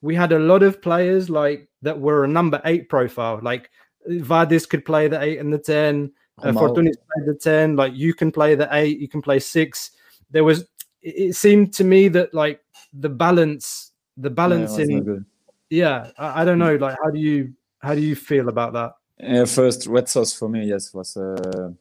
we 0.00 0.14
had 0.14 0.32
a 0.32 0.38
lot 0.38 0.62
of 0.62 0.80
players 0.80 1.28
like 1.28 1.68
that 1.82 1.98
were 1.98 2.24
a 2.24 2.28
number 2.28 2.60
eight 2.64 2.88
profile. 2.88 3.40
Like 3.42 3.70
Vadis 4.06 4.66
could 4.66 4.84
play 4.84 5.08
the 5.08 5.20
eight 5.20 5.38
and 5.38 5.52
the 5.52 5.58
ten. 5.58 6.12
Uh, 6.42 6.52
Fortounis 6.52 6.96
played 6.96 7.26
the 7.26 7.38
ten. 7.40 7.76
Like 7.76 7.94
you 7.94 8.14
can 8.14 8.30
play 8.30 8.54
the 8.54 8.68
eight, 8.72 8.98
you 8.98 9.08
can 9.08 9.22
play 9.22 9.38
six. 9.38 9.90
There 10.30 10.44
was. 10.44 10.66
It 11.00 11.36
seemed 11.36 11.72
to 11.74 11.84
me 11.84 12.08
that 12.08 12.34
like 12.34 12.60
the 12.92 13.08
balance, 13.08 13.92
the 14.16 14.28
yeah, 14.28 14.34
balance 14.34 14.76
was 14.76 14.88
in 14.88 15.24
yeah. 15.70 16.10
I, 16.18 16.42
I 16.42 16.44
don't 16.44 16.58
know. 16.58 16.76
Like 16.76 16.96
how 17.02 17.10
do 17.10 17.18
you 17.18 17.54
how 17.80 17.94
do 17.94 18.00
you 18.00 18.16
feel 18.16 18.48
about 18.48 18.72
that? 18.74 18.92
Yeah, 19.20 19.44
first, 19.46 19.88
Retsos 19.88 20.38
for 20.38 20.48
me, 20.48 20.66
yes, 20.66 20.94
was 20.94 21.16
a, 21.16 21.74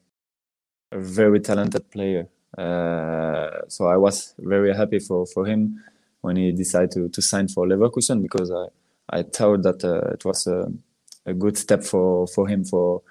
a 0.91 0.99
very 0.99 1.39
talented 1.39 1.89
player. 1.91 2.27
Uh, 2.58 3.62
so 3.67 3.88
I 3.88 3.97
was 3.97 4.34
very 4.39 4.75
happy 4.75 4.97
for, 4.97 5.27
for 5.27 5.45
him 5.45 5.84
when 6.21 6.36
he 6.38 6.51
decided 6.51 6.91
to, 6.91 7.10
to 7.10 7.21
sign 7.21 7.47
for 7.47 7.67
Leverkusen 7.67 8.21
because 8.21 8.51
I, 8.51 8.67
I 9.19 9.23
thought 9.23 9.63
that 9.63 9.84
uh, 9.84 10.12
it 10.13 10.25
was 10.25 10.47
a, 10.47 10.71
a 11.25 11.34
good 11.34 11.58
step 11.58 11.84
for, 11.84 12.27
for 12.27 12.47
him 12.47 12.65
for 12.65 13.01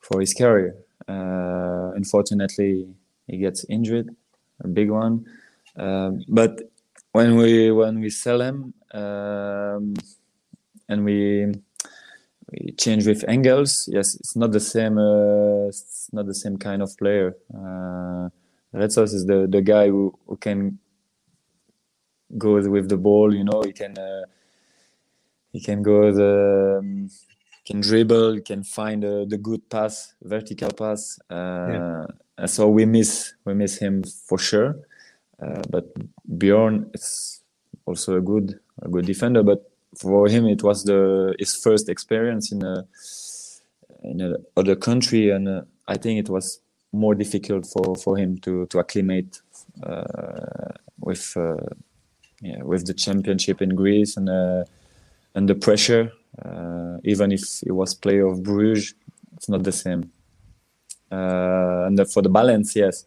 for 0.00 0.20
his 0.20 0.34
career. 0.34 0.76
Uh, 1.08 1.92
unfortunately, 1.94 2.88
he 3.26 3.38
gets 3.38 3.64
injured, 3.68 4.14
a 4.62 4.68
big 4.68 4.90
one. 4.90 5.26
Um, 5.76 6.22
but 6.28 6.60
when 7.12 7.36
we 7.36 7.70
when 7.70 8.00
we 8.00 8.10
sell 8.10 8.40
him, 8.40 8.74
um, 8.92 9.94
and 10.88 11.04
we 11.04 11.52
we 12.50 12.72
changed 12.72 13.06
with 13.06 13.24
Engels. 13.28 13.88
Yes, 13.92 14.14
it's 14.16 14.36
not 14.36 14.52
the 14.52 14.60
same. 14.60 14.98
Uh, 14.98 15.68
it's 15.68 16.10
not 16.12 16.26
the 16.26 16.34
same 16.34 16.56
kind 16.58 16.82
of 16.82 16.96
player. 16.98 17.36
Uh, 17.54 18.30
Retsos 18.74 19.14
is 19.14 19.26
the 19.26 19.46
the 19.50 19.62
guy 19.62 19.88
who, 19.88 20.18
who 20.26 20.36
can 20.36 20.78
go 22.36 22.54
with 22.54 22.88
the 22.88 22.96
ball. 22.96 23.34
You 23.34 23.44
know, 23.44 23.62
he 23.62 23.72
can 23.72 23.98
uh, 23.98 24.24
he 25.52 25.60
can 25.60 25.82
go 25.82 26.12
the 26.12 26.78
um, 26.80 27.10
can 27.64 27.80
dribble, 27.80 28.40
can 28.40 28.62
find 28.62 29.04
uh, 29.04 29.24
the 29.26 29.38
good 29.38 29.68
pass, 29.70 30.14
vertical 30.22 30.70
pass. 30.70 31.18
Uh, 31.30 32.06
yeah. 32.38 32.46
So 32.46 32.68
we 32.68 32.84
miss 32.84 33.34
we 33.44 33.54
miss 33.54 33.78
him 33.78 34.02
for 34.02 34.38
sure. 34.38 34.76
Uh, 35.40 35.62
but 35.70 35.86
Bjorn 36.38 36.90
is 36.94 37.42
also 37.86 38.16
a 38.16 38.20
good 38.20 38.58
a 38.82 38.88
good 38.88 39.06
defender. 39.06 39.42
But 39.42 39.70
for 39.96 40.28
him, 40.28 40.46
it 40.46 40.62
was 40.62 40.84
the 40.84 41.34
his 41.38 41.56
first 41.56 41.88
experience 41.88 42.52
in 42.52 42.64
a 42.64 42.86
in 44.02 44.20
a 44.20 44.36
other 44.56 44.76
country, 44.76 45.30
and 45.30 45.48
uh, 45.48 45.62
I 45.88 45.96
think 45.96 46.18
it 46.18 46.28
was 46.28 46.60
more 46.92 47.14
difficult 47.14 47.66
for, 47.66 47.96
for 47.96 48.16
him 48.16 48.38
to 48.38 48.66
to 48.66 48.78
acclimate 48.78 49.40
uh, 49.82 50.72
with 51.00 51.36
uh, 51.36 51.56
yeah, 52.40 52.62
with 52.62 52.86
the 52.86 52.94
championship 52.94 53.62
in 53.62 53.74
Greece 53.74 54.16
and 54.16 54.28
and 55.34 55.48
the 55.48 55.54
pressure 55.54 56.12
uh, 56.42 56.98
even 57.04 57.32
if 57.32 57.62
it 57.64 57.72
was 57.72 57.94
player 57.94 58.26
of 58.26 58.42
Bruges, 58.42 58.94
it's 59.36 59.48
not 59.48 59.62
the 59.62 59.72
same. 59.72 60.10
Uh, 61.10 61.84
and 61.86 62.10
for 62.10 62.22
the 62.22 62.28
balance, 62.28 62.74
yes, 62.74 63.04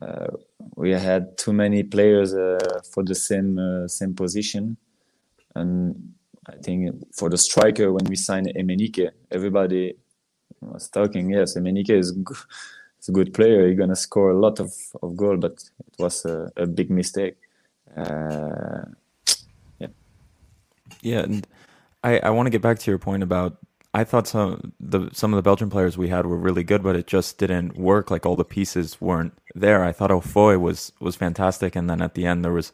uh, 0.00 0.28
we 0.76 0.92
had 0.92 1.36
too 1.36 1.52
many 1.52 1.82
players 1.82 2.32
for 2.92 3.04
the 3.04 3.14
same 3.14 3.88
same 3.88 4.14
position, 4.14 4.76
and 5.54 6.14
I 6.46 6.56
think 6.56 7.04
for 7.14 7.28
the 7.28 7.36
striker 7.38 7.92
when 7.92 8.04
we 8.06 8.16
signed 8.16 8.52
Emenike, 8.56 9.10
everybody 9.30 9.94
was 10.60 10.88
talking. 10.88 11.30
Yes, 11.30 11.56
Emenike 11.56 11.90
is. 11.90 12.12
G- 12.12 12.34
He's 12.98 13.08
a 13.08 13.12
good 13.12 13.34
player. 13.34 13.66
He's 13.66 13.76
gonna 13.76 13.96
score 13.96 14.30
a 14.30 14.38
lot 14.38 14.60
of, 14.60 14.72
of 15.02 15.16
goal, 15.16 15.36
but 15.36 15.54
it 15.54 15.98
was 15.98 16.24
a, 16.24 16.52
a 16.56 16.68
big 16.68 16.88
mistake. 16.88 17.36
Uh, 17.96 18.84
yeah. 19.78 19.86
Yeah, 21.00 21.20
and 21.20 21.46
I, 22.02 22.18
I 22.18 22.30
want 22.30 22.46
to 22.46 22.50
get 22.50 22.62
back 22.62 22.78
to 22.80 22.90
your 22.90 22.98
point 22.98 23.22
about 23.22 23.58
I 23.94 24.04
thought 24.04 24.26
some 24.26 24.72
the 24.80 25.10
some 25.12 25.32
of 25.34 25.36
the 25.36 25.42
Belgian 25.42 25.68
players 25.68 25.98
we 25.98 26.08
had 26.08 26.26
were 26.26 26.36
really 26.36 26.64
good, 26.64 26.82
but 26.82 26.96
it 26.96 27.06
just 27.06 27.38
didn't 27.38 27.76
work. 27.76 28.10
Like 28.10 28.24
all 28.24 28.36
the 28.36 28.44
pieces 28.44 29.00
weren't 29.00 29.34
there. 29.54 29.84
I 29.84 29.92
thought 29.92 30.10
Ofoe 30.10 30.58
was 30.58 30.92
was 31.00 31.16
fantastic, 31.16 31.76
and 31.76 31.90
then 31.90 32.00
at 32.00 32.14
the 32.14 32.26
end 32.26 32.44
there 32.44 32.52
was 32.52 32.72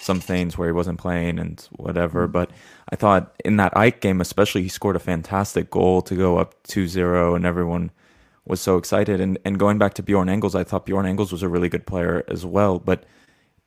some 0.00 0.20
things 0.20 0.56
where 0.56 0.68
he 0.68 0.72
wasn't 0.72 0.98
playing 0.98 1.38
and 1.38 1.60
whatever. 1.72 2.24
Mm-hmm. 2.24 2.32
But 2.32 2.50
I 2.90 2.96
thought 2.96 3.34
in 3.44 3.56
that 3.58 3.76
Ike 3.76 4.00
game, 4.00 4.20
especially, 4.20 4.62
he 4.62 4.68
scored 4.68 4.96
a 4.96 5.00
fantastic 5.00 5.70
goal 5.70 6.02
to 6.02 6.16
go 6.16 6.38
up 6.38 6.60
2-0 6.64 7.36
and 7.36 7.44
everyone 7.44 7.90
was 8.46 8.60
so 8.60 8.76
excited. 8.76 9.20
And 9.20 9.38
and 9.44 9.58
going 9.58 9.78
back 9.78 9.94
to 9.94 10.02
Bjorn 10.02 10.28
Engels, 10.28 10.54
I 10.56 10.64
thought 10.64 10.86
Bjorn 10.86 11.06
Engels 11.06 11.30
was 11.30 11.42
a 11.42 11.48
really 11.48 11.68
good 11.68 11.86
player 11.86 12.24
as 12.28 12.44
well. 12.44 12.80
But 12.80 13.04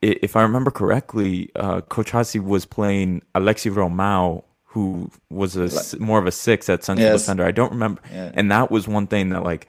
if 0.03 0.35
I 0.35 0.41
remember 0.41 0.71
correctly, 0.71 1.49
uh, 1.55 1.81
Coach 1.81 2.13
was 2.35 2.65
playing 2.65 3.21
Alexi 3.35 3.71
Romao 3.71 4.43
who 4.73 5.07
was 5.29 5.55
a 5.55 5.99
more 5.99 6.17
of 6.17 6.25
a 6.25 6.31
six 6.31 6.67
at 6.67 6.83
central 6.83 7.07
yes. 7.07 7.21
defender. 7.21 7.45
I 7.45 7.51
don't 7.51 7.71
remember, 7.71 8.01
yeah. 8.11 8.31
and 8.33 8.49
that 8.49 8.71
was 8.71 8.87
one 8.87 9.05
thing 9.05 9.29
that 9.29 9.43
like 9.43 9.67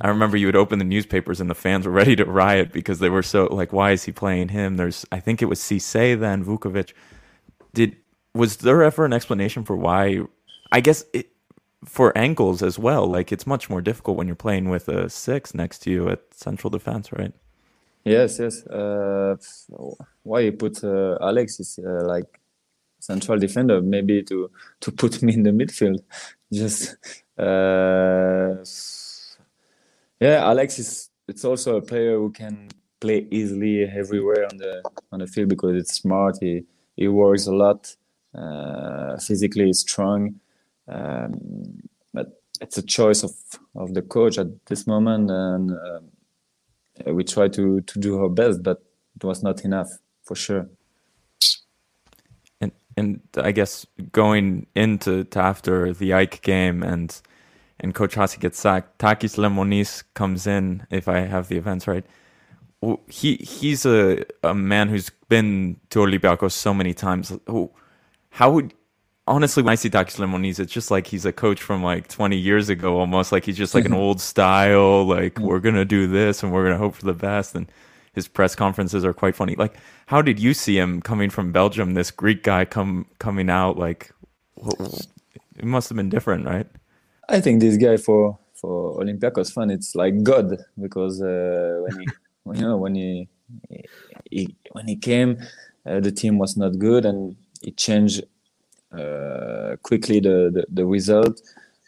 I 0.00 0.08
remember 0.08 0.38
you 0.38 0.46
would 0.46 0.56
open 0.56 0.78
the 0.78 0.86
newspapers 0.86 1.38
and 1.38 1.50
the 1.50 1.54
fans 1.54 1.84
were 1.84 1.92
ready 1.92 2.16
to 2.16 2.24
riot 2.24 2.72
because 2.72 2.98
they 2.98 3.10
were 3.10 3.22
so 3.22 3.44
like, 3.50 3.74
why 3.74 3.90
is 3.90 4.04
he 4.04 4.12
playing 4.12 4.48
him? 4.48 4.76
There's 4.76 5.04
I 5.12 5.20
think 5.20 5.42
it 5.42 5.46
was 5.46 5.60
Cisse 5.60 6.18
then 6.18 6.44
Vukovic. 6.44 6.94
Did 7.74 7.96
was 8.34 8.56
there 8.58 8.82
ever 8.82 9.04
an 9.04 9.12
explanation 9.12 9.64
for 9.64 9.76
why? 9.76 10.20
I 10.72 10.80
guess 10.80 11.04
it, 11.12 11.28
for 11.84 12.16
Engels 12.16 12.62
as 12.62 12.78
well. 12.78 13.06
Like 13.06 13.32
it's 13.32 13.46
much 13.46 13.68
more 13.68 13.82
difficult 13.82 14.16
when 14.16 14.26
you're 14.26 14.36
playing 14.36 14.70
with 14.70 14.88
a 14.88 15.10
six 15.10 15.54
next 15.54 15.80
to 15.80 15.90
you 15.90 16.08
at 16.08 16.20
central 16.32 16.70
defense, 16.70 17.12
right? 17.12 17.34
Yes, 18.08 18.38
yes. 18.38 18.66
Uh, 18.66 19.36
why 20.22 20.40
you 20.40 20.52
put 20.52 20.82
uh, 20.84 21.18
uh, 21.20 22.06
like 22.06 22.40
central 23.00 23.38
defender, 23.38 23.82
maybe 23.82 24.22
to 24.24 24.50
to 24.80 24.92
put 24.92 25.22
me 25.22 25.34
in 25.34 25.42
the 25.44 25.50
midfield. 25.50 26.00
Just 26.52 26.96
uh, 27.38 28.64
yeah, 30.20 30.44
Alex 30.44 30.78
is 30.78 31.10
it's 31.28 31.44
also 31.44 31.76
a 31.76 31.82
player 31.82 32.16
who 32.16 32.30
can 32.30 32.68
play 33.00 33.26
easily 33.30 33.84
everywhere 33.84 34.46
on 34.50 34.56
the 34.58 34.82
on 35.12 35.20
the 35.20 35.26
field 35.26 35.48
because 35.48 35.76
it's 35.76 35.94
smart. 35.94 36.38
He 36.40 36.64
he 36.96 37.08
works 37.08 37.46
a 37.46 37.52
lot, 37.54 37.94
uh, 38.34 39.18
physically 39.18 39.72
strong. 39.72 40.40
Um, 40.88 41.82
but 42.14 42.40
it's 42.60 42.78
a 42.78 42.82
choice 42.82 43.22
of 43.22 43.32
of 43.76 43.94
the 43.94 44.02
coach 44.02 44.38
at 44.38 44.48
this 44.66 44.86
moment, 44.86 45.30
and 45.30 45.70
uh, 45.72 46.00
we 47.06 47.24
tried 47.24 47.52
to 47.54 47.80
to 47.82 47.98
do 48.00 48.20
our 48.20 48.28
best, 48.28 48.62
but 48.62 48.82
it 49.16 49.24
was 49.24 49.42
not 49.42 49.64
enough 49.64 49.88
for 50.24 50.36
sure 50.36 50.68
and 52.60 52.72
and 52.96 53.20
I 53.36 53.52
guess 53.52 53.86
going 54.12 54.66
into 54.74 55.26
after 55.36 55.92
the 55.92 56.12
Ike 56.14 56.42
game 56.42 56.82
and 56.82 57.20
and 57.80 57.94
Coach 57.94 58.16
Hasi 58.16 58.38
gets 58.38 58.58
sacked, 58.60 58.98
Takis 58.98 59.38
Lemonis 59.38 60.02
comes 60.14 60.46
in 60.48 60.86
if 60.90 61.08
I 61.08 61.20
have 61.20 61.48
the 61.48 61.56
events 61.56 61.86
right. 61.86 62.04
He 63.08 63.36
he's 63.36 63.86
a, 63.86 64.24
a 64.42 64.54
man 64.54 64.88
who's 64.88 65.10
been 65.28 65.78
to 65.90 66.00
Olympiacos 66.00 66.52
so 66.52 66.74
many 66.74 66.94
times. 66.94 67.32
How 68.30 68.50
would 68.50 68.74
honestly 69.28 69.62
when 69.62 69.72
I 69.72 69.76
see 69.76 69.90
Takis 69.90 70.16
Lemonis, 70.16 70.58
it's 70.58 70.72
just 70.72 70.90
like 70.90 71.06
he's 71.06 71.24
a 71.24 71.32
coach 71.32 71.62
from 71.62 71.82
like 71.82 72.08
20 72.08 72.36
years 72.36 72.68
ago, 72.68 72.98
almost 72.98 73.30
like 73.30 73.44
he's 73.44 73.56
just 73.56 73.74
like 73.74 73.84
an 73.84 73.94
old 73.94 74.20
style. 74.20 75.04
Like 75.04 75.34
mm. 75.34 75.42
we're 75.42 75.60
gonna 75.60 75.84
do 75.84 76.06
this 76.06 76.42
and 76.42 76.52
we're 76.52 76.64
gonna 76.64 76.78
hope 76.78 76.94
for 76.94 77.04
the 77.04 77.14
best 77.14 77.54
and 77.54 77.70
his 78.14 78.26
press 78.26 78.54
conferences 78.54 79.04
are 79.04 79.12
quite 79.12 79.36
funny. 79.36 79.54
Like, 79.54 79.76
how 80.06 80.22
did 80.22 80.38
you 80.40 80.54
see 80.54 80.76
him 80.76 81.00
coming 81.00 81.30
from 81.30 81.52
Belgium? 81.52 81.94
This 81.94 82.10
Greek 82.10 82.42
guy 82.42 82.64
come 82.64 83.06
coming 83.18 83.48
out 83.48 83.78
like, 83.78 84.12
it 85.56 85.64
must 85.64 85.88
have 85.88 85.96
been 85.96 86.08
different, 86.08 86.46
right? 86.46 86.66
I 87.28 87.40
think 87.40 87.60
this 87.60 87.76
guy 87.76 87.96
for 87.96 88.38
for 88.54 88.98
Olympiacos 89.00 89.52
fan, 89.52 89.70
it's 89.70 89.94
like 89.94 90.22
God 90.22 90.56
because 90.80 91.22
uh, 91.22 91.80
when 91.84 92.00
he, 92.00 92.06
you 92.60 92.66
know, 92.66 92.76
when 92.76 92.94
he, 92.94 93.28
he 94.30 94.56
when 94.72 94.88
he 94.88 94.96
came, 94.96 95.38
uh, 95.86 96.00
the 96.00 96.10
team 96.10 96.38
was 96.38 96.56
not 96.56 96.78
good 96.78 97.04
and 97.04 97.36
he 97.62 97.70
changed 97.70 98.24
quickly 99.82 100.20
the, 100.20 100.50
the, 100.52 100.66
the 100.70 100.86
result. 100.86 101.40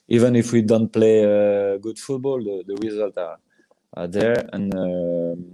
Even 0.09 0.37
if 0.37 0.53
we 0.53 0.63
don't 0.63 0.93
play 0.93 1.25
uh, 1.25 1.79
good 1.79 1.99
football, 1.99 2.39
the, 2.43 2.65
the 2.67 2.77
results 2.87 3.17
are, 3.19 3.39
are 3.95 4.09
there 4.09 4.49
and. 4.53 4.75
Um, 4.75 5.53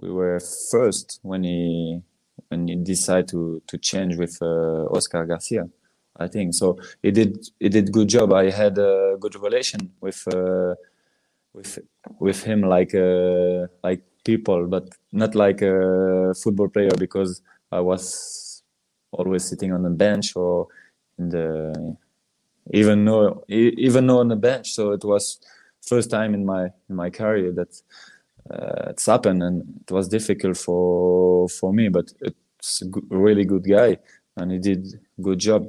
we 0.00 0.10
were 0.10 0.40
first 0.70 1.20
when 1.22 1.44
he 1.44 2.00
when 2.48 2.68
he 2.68 2.76
decided 2.76 3.28
to 3.28 3.62
to 3.68 3.78
change 3.78 4.16
with 4.16 4.38
uh, 4.42 4.84
Oscar 4.96 5.24
Garcia. 5.26 5.68
I 6.18 6.28
think 6.28 6.54
so. 6.54 6.78
He 7.02 7.10
did 7.10 7.38
he 7.60 7.68
did 7.68 7.92
good 7.92 8.08
job. 8.08 8.32
I 8.32 8.50
had 8.50 8.78
a 8.78 9.16
good 9.20 9.36
relation 9.36 9.92
with 10.00 10.26
uh, 10.34 10.74
with 11.54 11.78
with 12.20 12.42
him 12.44 12.62
like 12.62 12.94
uh, 12.94 13.66
like 13.82 14.02
people, 14.24 14.66
but 14.66 14.88
not 15.12 15.34
like 15.34 15.62
a 15.62 16.34
football 16.42 16.68
player 16.68 16.92
because 16.98 17.42
I 17.72 17.80
was 17.80 18.04
always 19.14 19.44
sitting 19.44 19.72
on 19.72 19.82
the 19.82 19.90
bench 19.90 20.36
or 20.36 20.68
in 21.18 21.28
the 21.28 21.96
even 22.72 23.04
no 23.04 23.44
even 23.48 24.06
no 24.06 24.18
on 24.18 24.28
the 24.28 24.36
bench. 24.36 24.72
So 24.72 24.92
it 24.92 25.04
was 25.04 25.38
first 25.82 26.10
time 26.10 26.34
in 26.34 26.44
my 26.44 26.64
in 26.88 26.96
my 26.96 27.10
career 27.10 27.52
that 27.52 27.80
uh, 28.50 28.90
it's 28.90 29.06
happened 29.06 29.42
and 29.42 29.62
it 29.82 29.92
was 29.92 30.08
difficult 30.08 30.56
for 30.56 31.48
for 31.48 31.72
me 31.72 31.88
but 31.88 32.12
it's 32.20 32.82
a 32.82 32.86
really 33.10 33.44
good 33.44 33.64
guy 33.68 33.98
and 34.36 34.50
he 34.52 34.58
did 34.58 35.00
good 35.20 35.38
job 35.38 35.66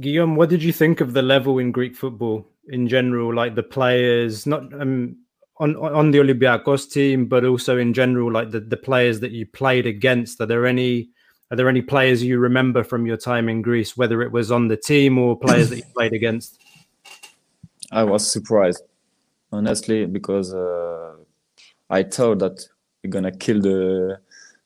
Guillaume, 0.00 0.36
what 0.36 0.50
did 0.50 0.62
you 0.62 0.72
think 0.72 1.00
of 1.00 1.12
the 1.12 1.22
level 1.22 1.58
in 1.58 1.72
Greek 1.72 1.96
football 1.96 2.46
in 2.68 2.88
general? 2.88 3.34
Like 3.34 3.54
the 3.54 3.62
players, 3.62 4.46
not 4.46 4.62
um, 4.80 5.16
on 5.60 5.76
on 5.76 6.10
the 6.10 6.18
Olympiacos 6.18 6.90
team, 6.90 7.26
but 7.26 7.44
also 7.44 7.78
in 7.78 7.94
general, 7.94 8.32
like 8.32 8.50
the, 8.50 8.60
the 8.60 8.76
players 8.76 9.20
that 9.20 9.30
you 9.30 9.46
played 9.46 9.86
against. 9.86 10.40
Are 10.40 10.46
there 10.46 10.66
any 10.66 11.10
are 11.50 11.56
there 11.56 11.68
any 11.68 11.82
players 11.82 12.24
you 12.24 12.38
remember 12.38 12.82
from 12.82 13.06
your 13.06 13.16
time 13.16 13.48
in 13.48 13.62
Greece, 13.62 13.96
whether 13.96 14.22
it 14.22 14.32
was 14.32 14.50
on 14.50 14.68
the 14.68 14.76
team 14.76 15.18
or 15.18 15.38
players 15.38 15.70
that 15.70 15.76
you 15.76 15.84
played 15.94 16.12
against? 16.12 16.60
I 17.92 18.02
was 18.04 18.30
surprised 18.30 18.82
honestly, 19.52 20.06
because 20.06 20.54
uh, 20.54 21.14
I 21.88 22.02
thought 22.02 22.38
that 22.40 22.66
we're 23.02 23.10
gonna 23.10 23.32
kill 23.32 23.60
the 23.60 24.20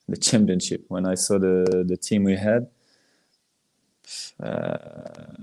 the 0.09 0.17
championship 0.17 0.85
when 0.89 1.07
I 1.07 1.15
saw 1.15 1.39
the 1.39 1.85
the 1.87 1.97
team 1.97 2.25
we 2.25 2.37
had, 2.37 2.69
uh, 4.43 4.77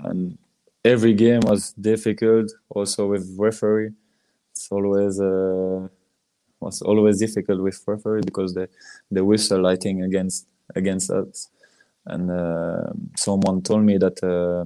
and 0.03 0.37
every 0.85 1.13
game 1.13 1.41
was 1.41 1.71
difficult. 1.73 2.51
Also 2.69 3.07
with 3.07 3.35
referee, 3.37 3.91
it's 4.61 4.71
always 4.71 5.19
uh, 5.19 5.87
was 6.59 6.81
always 6.83 7.19
difficult 7.19 7.61
with 7.61 7.81
referee 7.87 8.21
because 8.25 8.53
the 8.53 8.69
the 9.09 9.23
whistle 9.25 9.61
lighting 9.61 10.03
against 10.03 10.47
against 10.75 11.09
us. 11.11 11.49
and 12.05 12.31
uh, 12.31 12.91
someone 13.15 13.61
told 13.61 13.83
me 13.83 13.97
that 13.97 14.17
uh, 14.23 14.65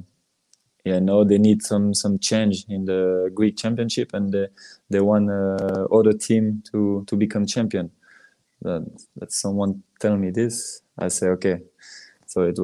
yeah, 0.85 0.99
no, 0.99 1.23
they 1.23 1.37
need 1.37 1.63
some 1.63 1.93
some 1.93 2.19
change 2.19 2.65
in 2.69 2.85
the 2.85 3.31
Greek 3.33 3.57
championship, 3.57 4.13
and 4.13 4.31
they, 4.31 4.47
they 4.89 5.01
want 5.01 5.29
uh, 5.31 5.85
other 5.91 6.13
team 6.13 6.63
to 6.71 7.03
to 7.07 7.15
become 7.15 7.45
champion. 7.45 7.91
That, 8.61 8.85
that 9.17 9.31
someone 9.31 9.83
tell 9.99 10.17
me 10.17 10.31
this, 10.31 10.81
I 10.97 11.09
say 11.09 11.27
okay. 11.29 11.61
So 12.27 12.43
it 12.43 12.59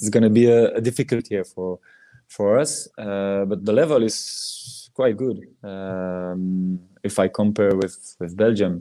it's 0.00 0.08
gonna 0.10 0.30
be 0.30 0.46
a, 0.46 0.74
a 0.76 0.80
difficult 0.80 1.30
year 1.30 1.44
for 1.44 1.80
for 2.28 2.58
us, 2.58 2.88
uh, 2.98 3.44
but 3.46 3.64
the 3.64 3.72
level 3.72 4.02
is 4.02 4.77
quite 4.98 5.16
good. 5.16 5.38
Um, 5.62 6.80
if 7.04 7.18
I 7.24 7.28
compare 7.28 7.74
with 7.82 7.96
with 8.20 8.36
Belgium, 8.36 8.74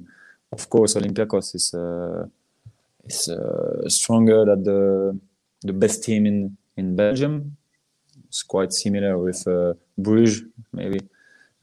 of 0.51 0.67
course, 0.73 0.97
Olympiacos 0.99 1.53
is 1.60 1.73
uh, 1.73 2.25
is 3.06 3.30
uh, 3.30 3.88
stronger 3.88 4.39
than 4.49 4.63
the 4.63 4.82
the 5.69 5.73
best 5.73 6.03
team 6.03 6.25
in 6.25 6.58
in 6.75 6.95
Belgium. 6.95 7.34
It's 8.30 8.43
quite 8.43 8.73
similar 8.73 9.13
with 9.25 9.47
uh, 9.47 9.73
Bruges, 9.97 10.43
maybe. 10.73 10.99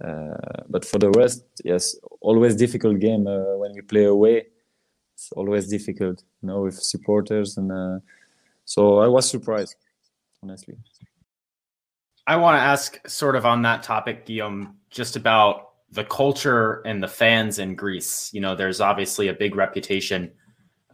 Uh, 0.06 0.62
but 0.68 0.84
for 0.84 0.98
the 1.04 1.10
rest, 1.10 1.44
yes, 1.64 1.96
always 2.20 2.54
difficult 2.64 2.96
game 3.00 3.26
uh, 3.26 3.56
when 3.60 3.72
we 3.74 3.82
play 3.82 4.06
away. 4.06 4.36
It's 5.14 5.32
always 5.32 5.68
difficult, 5.68 6.22
you 6.40 6.48
know, 6.48 6.62
with 6.66 6.76
supporters, 6.92 7.58
and 7.58 7.70
uh, 7.72 7.98
so 8.64 8.80
I 9.06 9.08
was 9.08 9.24
surprised, 9.34 9.76
honestly. 10.42 10.76
I 12.26 12.36
want 12.36 12.56
to 12.56 12.60
ask, 12.60 13.06
sort 13.08 13.36
of 13.36 13.44
on 13.44 13.62
that 13.62 13.82
topic, 13.82 14.26
Guillaume, 14.26 14.76
just 14.90 15.16
about 15.16 15.70
the 15.90 16.04
culture 16.04 16.82
and 16.86 17.02
the 17.02 17.08
fans 17.08 17.58
in 17.58 17.74
Greece. 17.74 18.30
You 18.32 18.40
know, 18.40 18.54
there's 18.54 18.80
obviously 18.80 19.28
a 19.28 19.34
big 19.34 19.54
reputation 19.54 20.32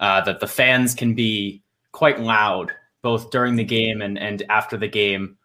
uh, 0.01 0.21
that 0.23 0.41
the 0.41 0.47
fans 0.47 0.95
can 0.95 1.15
be 1.15 1.63
quite 1.93 2.21
loud, 2.21 2.73
both 3.03 3.31
during 3.31 3.57
the 3.57 3.65
game 3.65 4.03
and 4.03 4.19
and 4.19 4.43
after 4.51 4.77
the 4.77 4.89
game. 4.89 5.37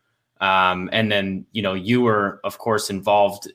Um, 0.41 0.89
and 0.91 1.11
then, 1.11 1.45
you 1.53 1.61
know, 1.61 1.73
you 1.73 2.01
were, 2.01 2.41
of 2.43 2.57
course, 2.57 2.89
involved 2.89 3.51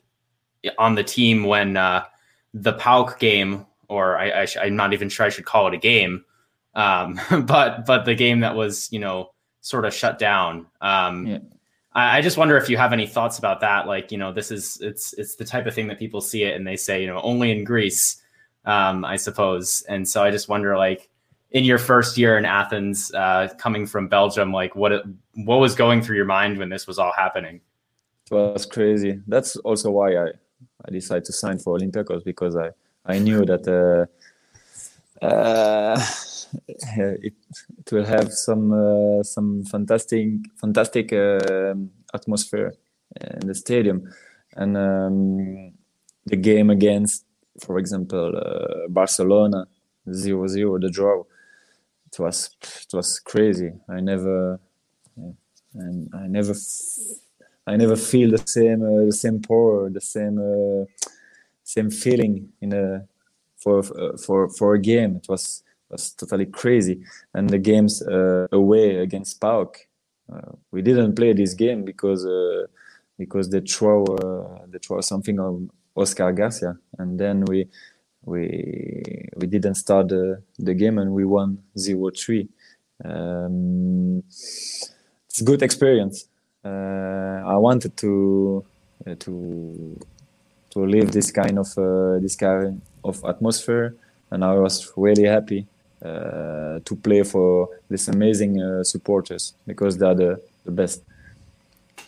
on 0.77 0.95
the 0.95 1.03
team 1.03 1.43
when 1.43 1.77
uh, 1.77 2.05
the 2.53 2.73
PAOK 2.73 3.19
game, 3.19 3.65
or 3.87 4.17
I, 4.17 4.47
I 4.59 4.65
am 4.65 4.75
not 4.75 4.93
even 4.93 5.09
sure 5.09 5.25
I 5.25 5.29
should 5.29 5.45
call 5.45 5.67
it 5.67 5.73
a 5.73 5.77
game, 5.77 6.25
um, 6.73 7.19
but 7.45 7.85
but 7.85 8.05
the 8.05 8.15
game 8.15 8.39
that 8.39 8.55
was, 8.55 8.91
you 8.91 8.99
know, 8.99 9.31
sort 9.61 9.85
of 9.85 9.93
shut 9.93 10.17
down. 10.17 10.67
Um, 10.81 11.27
yeah. 11.27 11.37
I, 11.93 12.21
just 12.21 12.37
wonder 12.37 12.57
if 12.57 12.69
you 12.69 12.77
have 12.77 12.93
any 12.93 13.05
thoughts 13.05 13.37
about 13.37 13.59
that. 13.61 13.85
Like, 13.85 14.11
you 14.11 14.17
know, 14.17 14.31
this 14.31 14.51
is 14.51 14.77
it's 14.81 15.13
it's 15.13 15.35
the 15.35 15.45
type 15.45 15.65
of 15.65 15.73
thing 15.73 15.87
that 15.87 15.99
people 15.99 16.21
see 16.21 16.43
it 16.43 16.55
and 16.55 16.65
they 16.65 16.77
say, 16.77 17.01
you 17.01 17.07
know, 17.07 17.19
only 17.21 17.51
in 17.51 17.63
Greece, 17.63 18.21
um, 18.65 19.03
I 19.03 19.17
suppose. 19.17 19.83
And 19.89 20.07
so 20.07 20.23
I 20.23 20.31
just 20.31 20.47
wonder, 20.47 20.77
like, 20.77 21.09
in 21.51 21.65
your 21.65 21.77
first 21.77 22.17
year 22.17 22.37
in 22.37 22.45
Athens, 22.45 23.11
uh, 23.13 23.49
coming 23.57 23.85
from 23.85 24.07
Belgium, 24.07 24.53
like 24.53 24.75
what 24.75 25.03
what 25.35 25.59
was 25.59 25.75
going 25.75 26.01
through 26.01 26.15
your 26.15 26.25
mind 26.25 26.57
when 26.57 26.69
this 26.69 26.87
was 26.87 26.97
all 26.97 27.11
happening? 27.11 27.59
It 28.31 28.35
was 28.35 28.65
crazy. 28.65 29.19
That's 29.27 29.57
also 29.57 29.91
why 29.91 30.15
I, 30.15 30.27
I 30.85 30.91
decided 30.91 31.25
to 31.25 31.33
sign 31.33 31.59
for 31.59 31.77
Olympiacos 31.77 32.23
because 32.23 32.55
I, 32.55 32.69
I 33.05 33.19
knew 33.19 33.43
that 33.45 33.67
uh, 35.21 35.25
uh, 35.25 35.99
it, 36.97 37.33
it 37.79 37.91
will 37.91 38.05
have 38.05 38.31
some 38.33 38.71
uh, 38.73 39.23
some 39.23 39.63
fantastic 39.65 40.27
fantastic 40.59 41.13
uh, 41.13 41.73
atmosphere 42.13 42.73
in 43.41 43.47
the 43.47 43.55
stadium, 43.55 44.11
and 44.55 44.77
um, 44.77 45.73
the 46.25 46.35
game 46.35 46.69
against, 46.69 47.25
for 47.59 47.77
example, 47.77 48.35
uh, 48.37 48.87
Barcelona, 48.89 49.67
0-0, 50.07 50.81
the 50.81 50.89
draw 50.89 51.23
it 52.11 52.19
was 52.19 52.49
it 52.61 52.93
was 52.93 53.19
crazy. 53.19 53.71
I 53.89 54.01
never 54.01 54.59
and 55.73 56.09
I 56.13 56.27
never 56.27 56.53
I 57.67 57.77
never 57.77 57.95
feel 57.95 58.31
the 58.31 58.43
same 58.45 58.83
uh, 58.83 59.05
the 59.05 59.13
same 59.13 59.41
power, 59.41 59.89
the 59.89 60.01
same 60.01 60.37
uh, 60.37 60.85
same 61.63 61.89
feeling 61.89 62.49
in 62.61 62.73
a 62.73 63.07
for 63.57 63.79
uh, 63.79 64.17
for 64.17 64.49
for 64.49 64.73
a 64.73 64.81
game. 64.81 65.17
It 65.17 65.27
was 65.29 65.63
was 65.91 66.11
totally 66.11 66.45
crazy. 66.45 67.01
And 67.33 67.49
the 67.49 67.59
games 67.59 68.01
uh, 68.01 68.47
away 68.51 68.97
against 68.97 69.39
PAOK, 69.41 69.75
uh, 70.33 70.51
we 70.71 70.81
didn't 70.81 71.15
play 71.15 71.33
this 71.33 71.53
game 71.53 71.83
because 71.83 72.25
uh, 72.25 72.67
because 73.17 73.49
they 73.49 73.61
throw 73.61 74.05
they 74.67 74.79
throw 74.79 75.01
something 75.01 75.39
on 75.39 75.69
Oscar 75.95 76.31
Garcia, 76.31 76.77
and 76.97 77.19
then 77.19 77.45
we 77.45 77.67
we 78.23 79.29
we 79.37 79.47
didn't 79.47 79.75
start 79.75 80.09
the, 80.09 80.41
the 80.59 80.73
game 80.73 80.97
and 80.99 81.11
we 81.11 81.25
won 81.25 81.57
0-3 81.77 82.47
um, 83.03 84.19
it's 84.27 85.41
a 85.41 85.43
good 85.43 85.61
experience. 85.61 86.27
Uh, 86.63 87.41
i 87.43 87.55
wanted 87.55 87.97
to 87.97 88.63
uh, 89.07 89.15
to 89.15 89.97
to 90.69 90.85
live 90.85 91.11
this 91.11 91.31
kind 91.31 91.57
of 91.57 91.75
uh, 91.77 92.19
this 92.19 92.35
kind 92.35 92.81
of 93.03 93.23
atmosphere. 93.25 93.95
And 94.29 94.45
i 94.45 94.53
was 94.53 94.93
really 94.95 95.23
happy 95.23 95.65
uh, 96.03 96.79
to 96.83 96.95
play 97.03 97.23
for 97.23 97.69
these 97.89 98.07
amazing 98.07 98.61
uh, 98.61 98.83
supporters 98.83 99.53
because 99.67 99.97
they're 99.97 100.15
the, 100.15 100.41
the 100.65 100.71
best 100.71 101.03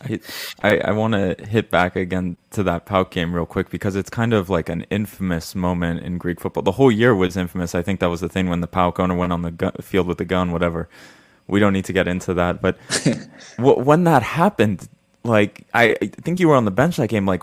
I 0.02 0.20
I, 0.62 0.78
I 0.78 0.90
want 0.92 1.14
to 1.14 1.36
hit 1.46 1.70
back 1.70 1.96
again 1.96 2.36
to 2.50 2.62
that 2.64 2.86
PAOK 2.86 3.10
game 3.10 3.34
real 3.34 3.46
quick 3.46 3.70
because 3.70 3.96
it's 3.96 4.10
kind 4.10 4.32
of 4.32 4.50
like 4.50 4.68
an 4.68 4.82
infamous 4.90 5.54
moment 5.54 6.00
in 6.00 6.18
Greek 6.18 6.40
football. 6.40 6.62
The 6.62 6.72
whole 6.72 6.90
year 6.90 7.14
was 7.14 7.36
infamous. 7.36 7.74
I 7.74 7.82
think 7.82 8.00
that 8.00 8.08
was 8.08 8.20
the 8.20 8.28
thing 8.28 8.48
when 8.48 8.60
the 8.60 8.68
PAOK 8.68 8.98
owner 9.00 9.14
went 9.14 9.32
on 9.32 9.42
the 9.42 9.50
gu- 9.50 9.82
field 9.82 10.06
with 10.06 10.18
the 10.18 10.24
gun, 10.24 10.52
whatever. 10.52 10.88
We 11.46 11.60
don't 11.60 11.72
need 11.72 11.84
to 11.86 11.92
get 11.92 12.08
into 12.08 12.34
that, 12.34 12.62
but 12.62 12.78
w- 13.56 13.78
when 13.78 14.04
that 14.04 14.22
happened, 14.22 14.88
like 15.24 15.66
I, 15.74 15.96
I, 16.00 16.06
think 16.06 16.40
you 16.40 16.48
were 16.48 16.56
on 16.56 16.64
the 16.64 16.70
bench 16.70 16.96
that 16.96 17.08
game. 17.08 17.26
Like, 17.26 17.42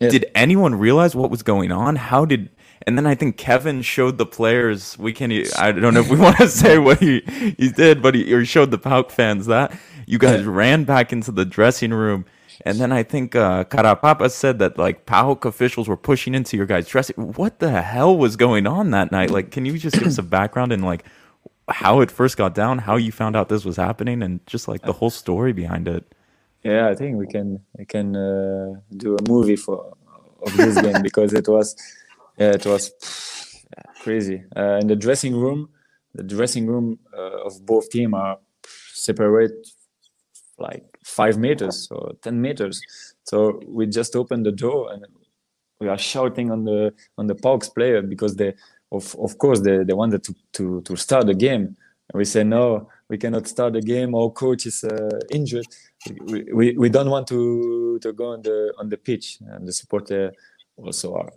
yeah. 0.00 0.08
did 0.08 0.30
anyone 0.34 0.74
realize 0.74 1.14
what 1.14 1.30
was 1.30 1.42
going 1.42 1.70
on? 1.70 1.96
How 1.96 2.24
did? 2.24 2.48
And 2.86 2.96
then 2.96 3.06
I 3.06 3.14
think 3.14 3.36
Kevin 3.36 3.82
showed 3.82 4.16
the 4.18 4.26
players. 4.26 4.98
We 4.98 5.12
can. 5.12 5.30
I 5.58 5.72
don't 5.72 5.94
know 5.94 6.00
if 6.00 6.08
we 6.08 6.16
want 6.18 6.38
to 6.38 6.48
say 6.62 6.78
what 6.78 6.98
he 6.98 7.20
he 7.58 7.68
did, 7.70 8.02
but 8.02 8.14
he, 8.14 8.24
he 8.24 8.44
showed 8.44 8.70
the 8.70 8.78
PAOK 8.78 9.10
fans 9.10 9.46
that 9.46 9.76
you 10.06 10.18
guys 10.18 10.44
ran 10.44 10.84
back 10.84 11.12
into 11.12 11.30
the 11.30 11.44
dressing 11.44 11.92
room. 11.92 12.24
And 12.66 12.78
then 12.78 12.92
I 12.92 13.02
think 13.02 13.34
uh, 13.34 13.64
Karapapa 13.64 14.30
said 14.30 14.58
that 14.58 14.76
like 14.76 15.06
PAOK 15.06 15.44
officials 15.44 15.88
were 15.88 15.96
pushing 15.96 16.34
into 16.34 16.56
your 16.56 16.66
guys' 16.66 16.88
dressing. 16.88 17.32
What 17.34 17.58
the 17.58 17.82
hell 17.82 18.16
was 18.16 18.36
going 18.36 18.66
on 18.66 18.90
that 18.90 19.12
night? 19.12 19.30
Like, 19.30 19.50
can 19.50 19.64
you 19.64 19.78
just 19.78 19.96
give 19.96 20.06
us 20.06 20.18
a 20.18 20.22
background 20.38 20.72
and 20.72 20.84
like 20.84 21.04
how 21.68 22.00
it 22.00 22.10
first 22.10 22.36
got 22.36 22.54
down, 22.54 22.78
how 22.78 22.96
you 22.96 23.12
found 23.12 23.36
out 23.36 23.48
this 23.48 23.64
was 23.64 23.76
happening, 23.76 24.22
and 24.22 24.44
just 24.46 24.68
like 24.68 24.82
the 24.82 24.92
whole 24.92 25.10
story 25.10 25.52
behind 25.52 25.86
it? 25.88 26.04
Yeah, 26.62 26.88
I 26.88 26.94
think 26.94 27.16
we 27.16 27.26
can 27.26 27.60
we 27.78 27.84
can 27.84 28.16
uh, 28.16 28.74
do 28.96 29.16
a 29.16 29.22
movie 29.28 29.56
for 29.56 29.96
of 30.42 30.56
this 30.56 30.80
game 30.80 31.02
because 31.02 31.32
it 31.32 31.48
was 31.48 31.76
yeah, 32.40 32.52
it 32.52 32.64
was 32.64 32.92
crazy. 34.02 34.42
Uh, 34.56 34.78
in 34.80 34.86
the 34.86 34.96
dressing 34.96 35.36
room, 35.36 35.68
the 36.14 36.22
dressing 36.22 36.66
room 36.66 36.98
uh, 37.16 37.44
of 37.44 37.64
both 37.66 37.90
team 37.90 38.14
are 38.14 38.38
separate 38.94 39.52
like 40.58 40.84
five 41.04 41.38
meters 41.38 41.88
or 41.90 42.12
10 42.22 42.40
meters. 42.40 42.80
So 43.24 43.60
we 43.66 43.86
just 43.86 44.16
opened 44.16 44.46
the 44.46 44.52
door 44.52 44.92
and 44.92 45.04
we 45.80 45.88
are 45.88 45.98
shouting 45.98 46.50
on 46.50 46.64
the 46.64 46.92
on 47.16 47.26
the 47.26 47.34
PAOK's 47.34 47.70
player 47.70 48.02
because 48.02 48.36
they 48.36 48.54
of 48.92 49.14
of 49.18 49.38
course 49.38 49.60
they, 49.60 49.84
they 49.84 49.94
wanted 49.94 50.22
to, 50.24 50.34
to 50.54 50.80
to 50.82 50.96
start 50.96 51.26
the 51.26 51.34
game. 51.34 51.76
And 52.12 52.18
we 52.18 52.24
say 52.24 52.42
no, 52.42 52.88
we 53.08 53.18
cannot 53.18 53.46
start 53.46 53.74
the 53.74 53.80
game. 53.80 54.14
Our 54.14 54.30
coach 54.30 54.66
is 54.66 54.82
uh, 54.84 55.20
injured. 55.30 55.66
We, 56.24 56.44
we, 56.52 56.76
we 56.76 56.88
don't 56.88 57.08
want 57.08 57.28
to 57.28 57.98
to 58.00 58.12
go 58.12 58.32
on 58.32 58.42
the 58.42 58.74
on 58.78 58.88
the 58.88 58.96
pitch. 58.96 59.38
And 59.40 59.66
the 59.66 59.72
supporter 59.72 60.32
also 60.76 61.14
are 61.14 61.30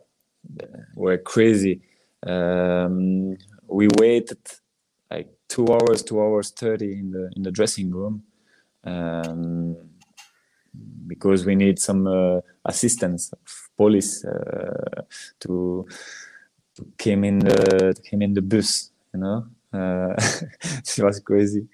were 0.95 1.17
crazy. 1.19 1.81
Um, 2.25 3.37
we 3.67 3.87
waited 3.99 4.39
like 5.11 5.29
two 5.49 5.67
hours, 5.69 6.03
two 6.03 6.21
hours 6.21 6.51
thirty 6.51 6.99
in 6.99 7.11
the 7.11 7.31
in 7.35 7.43
the 7.43 7.51
dressing 7.51 7.91
room 7.91 8.23
um, 8.85 9.77
because 11.07 11.45
we 11.45 11.55
need 11.55 11.79
some 11.79 12.07
uh, 12.07 12.39
assistance 12.65 13.31
of 13.33 13.69
police 13.77 14.25
uh, 14.25 15.03
to, 15.41 15.87
to 16.75 16.87
came 16.97 17.23
in 17.23 17.39
the 17.39 17.95
came 18.09 18.21
in 18.21 18.33
the 18.33 18.41
bus 18.41 18.91
you 19.13 19.19
know 19.19 19.45
uh, 19.73 20.13
it 20.63 20.99
was 21.03 21.19
crazy 21.19 21.67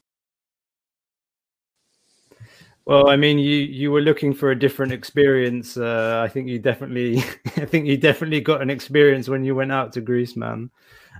well, 2.89 3.09
I 3.09 3.15
mean, 3.15 3.37
you 3.39 3.55
you 3.55 3.91
were 3.91 4.01
looking 4.01 4.33
for 4.33 4.51
a 4.51 4.59
different 4.59 4.91
experience. 4.91 5.77
Uh, 5.77 6.21
I 6.23 6.27
think 6.27 6.47
you 6.47 6.59
definitely, 6.59 7.17
I 7.57 7.65
think 7.65 7.85
you 7.85 7.97
definitely 7.97 8.41
got 8.41 8.61
an 8.61 8.69
experience 8.69 9.29
when 9.29 9.43
you 9.43 9.55
went 9.55 9.71
out 9.71 9.93
to 9.93 10.01
Greece, 10.01 10.35
man. 10.35 10.71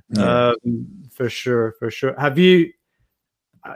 Yeah. 0.10 0.54
Um, 0.64 1.04
for 1.12 1.30
sure, 1.30 1.74
for 1.80 1.92
sure. 1.92 2.16
Have 2.20 2.40
you 2.40 2.72
uh, 3.64 3.76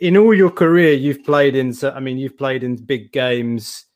in 0.00 0.16
all 0.16 0.32
your 0.32 0.50
career 0.50 0.92
you've 0.92 1.24
played 1.24 1.56
in 1.56 1.74
i 1.82 1.98
mean 1.98 2.16
you've 2.16 2.38
played 2.38 2.62
in 2.62 2.76
big 2.76 3.10
games 3.10 3.86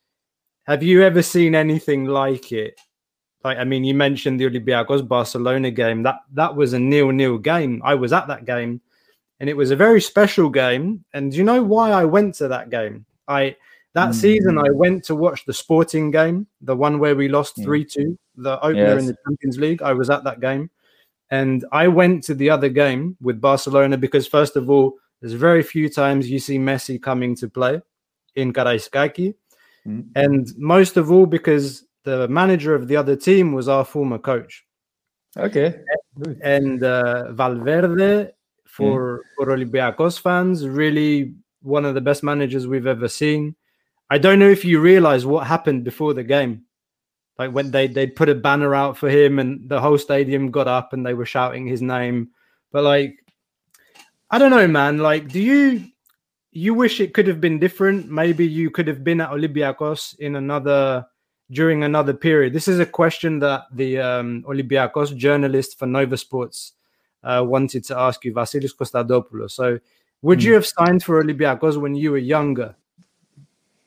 have 0.65 0.83
you 0.83 1.05
ever 1.05 1.23
seen 1.23 1.55
anything 1.55 2.05
like 2.05 2.51
it 2.51 2.81
like 3.45 3.57
i 3.57 3.63
mean 3.63 3.85
you 3.85 3.95
mentioned 3.95 4.41
the 4.41 4.51
olympiacos 4.51 5.07
barcelona 5.07 5.71
game 5.71 6.03
that 6.03 6.17
that 6.33 6.57
was 6.57 6.73
a 6.73 6.81
nil 6.81 7.13
nil 7.13 7.39
game 7.39 7.81
i 7.85 7.95
was 7.95 8.13
at 8.13 8.27
that 8.27 8.45
game 8.45 8.81
and 9.41 9.49
it 9.49 9.57
was 9.57 9.71
a 9.71 9.77
very 9.77 10.01
special 10.01 10.51
game. 10.51 11.05
And 11.15 11.33
do 11.33 11.39
you 11.39 11.45
know 11.45 11.63
why 11.63 11.91
I 11.91 12.05
went 12.05 12.35
to 12.37 12.49
that 12.49 12.71
game? 12.71 13.07
I 13.31 13.57
that 13.95 14.11
mm. 14.11 14.15
season 14.15 14.59
I 14.59 14.71
went 14.71 15.05
to 15.05 15.15
watch 15.15 15.45
the 15.45 15.53
Sporting 15.53 16.11
game, 16.11 16.47
the 16.61 16.77
one 16.77 16.99
where 16.99 17.17
we 17.17 17.29
lost 17.29 17.57
hmm. 17.57 17.63
three 17.63 17.85
two, 17.85 18.19
the 18.37 18.59
opener 18.61 18.95
yes. 18.95 19.01
in 19.01 19.07
the 19.07 19.17
Champions 19.25 19.59
League. 19.59 19.83
I 19.83 19.93
was 19.93 20.11
at 20.11 20.25
that 20.25 20.41
game, 20.41 20.71
and 21.31 21.65
I 21.73 21.89
went 21.89 22.23
to 22.25 22.35
the 22.35 22.51
other 22.51 22.69
game 22.69 23.17
with 23.21 23.41
Barcelona 23.41 23.97
because 23.97 24.27
first 24.27 24.57
of 24.57 24.71
all, 24.71 24.95
there's 25.21 25.33
very 25.33 25.63
few 25.63 25.89
times 25.89 26.31
you 26.31 26.39
see 26.39 26.59
Messi 26.59 27.01
coming 27.03 27.35
to 27.37 27.49
play 27.49 27.81
in 28.37 28.53
Karaiskaki, 28.53 29.35
mm. 29.87 30.05
and 30.15 30.49
most 30.57 30.97
of 30.97 31.11
all 31.11 31.27
because 31.27 31.85
the 32.05 32.29
manager 32.29 32.75
of 32.75 32.89
the 32.89 32.97
other 32.97 33.17
team 33.17 33.53
was 33.53 33.69
our 33.69 33.85
former 33.85 34.19
coach. 34.19 34.65
Okay. 35.37 35.81
And 36.43 36.83
uh, 36.83 37.33
Valverde 37.33 38.33
for 38.67 39.23
for 39.37 39.47
Olympiacos 39.47 40.21
fans, 40.21 40.67
really 40.67 41.35
one 41.63 41.85
of 41.85 41.95
the 41.95 42.01
best 42.01 42.23
managers 42.23 42.67
we've 42.67 42.87
ever 42.87 43.09
seen. 43.09 43.55
I 44.11 44.19
don't 44.19 44.39
know 44.39 44.49
if 44.49 44.65
you 44.65 44.81
realize 44.81 45.25
what 45.25 45.47
happened 45.47 45.85
before 45.85 46.15
the 46.15 46.25
game. 46.25 46.65
Like 47.39 47.53
when 47.53 47.71
they 47.71 47.87
they 47.87 48.07
put 48.07 48.29
a 48.29 48.35
banner 48.35 48.75
out 48.75 48.99
for 48.99 49.09
him 49.09 49.39
and 49.39 49.69
the 49.69 49.81
whole 49.81 49.99
stadium 49.99 50.51
got 50.51 50.69
up 50.69 50.93
and 50.93 51.07
they 51.07 51.15
were 51.15 51.27
shouting 51.27 51.67
his 51.67 51.81
name. 51.81 52.31
But 52.73 52.85
like 52.85 53.25
I 54.31 54.39
don't 54.39 54.51
know, 54.51 54.69
man. 54.69 54.99
Like, 54.99 55.29
do 55.29 55.41
you 55.41 55.87
you 56.53 56.75
wish 56.75 57.01
it 57.01 57.15
could 57.15 57.27
have 57.27 57.41
been 57.41 57.59
different? 57.59 58.11
Maybe 58.11 58.47
you 58.47 58.71
could 58.71 58.87
have 58.89 59.03
been 59.03 59.21
at 59.21 59.31
Olympiacos 59.31 60.19
in 60.19 60.37
another 60.37 61.07
during 61.51 61.83
another 61.83 62.15
period. 62.15 62.53
This 62.53 62.69
is 62.69 62.79
a 62.79 62.87
question 62.87 63.41
that 63.41 63.65
the 63.73 63.99
um, 63.99 64.45
Olympiacos 64.49 65.17
journalist 65.17 65.79
for 65.79 65.87
Nova 65.87 66.17
Sports 66.17 66.75
uh, 67.25 67.45
wanted 67.47 67.85
to 67.85 67.99
ask 67.99 68.25
you, 68.25 68.33
Vasilis 68.33 68.75
Kostadopoulos. 68.75 69.51
So, 69.51 69.81
would 70.23 70.41
mm. 70.41 70.45
you 70.45 70.55
have 70.55 70.67
signed 70.67 71.03
for 71.03 71.23
Olympiacos 71.23 71.81
when 71.81 71.95
you 71.95 72.13
were 72.13 72.19
younger? 72.19 72.75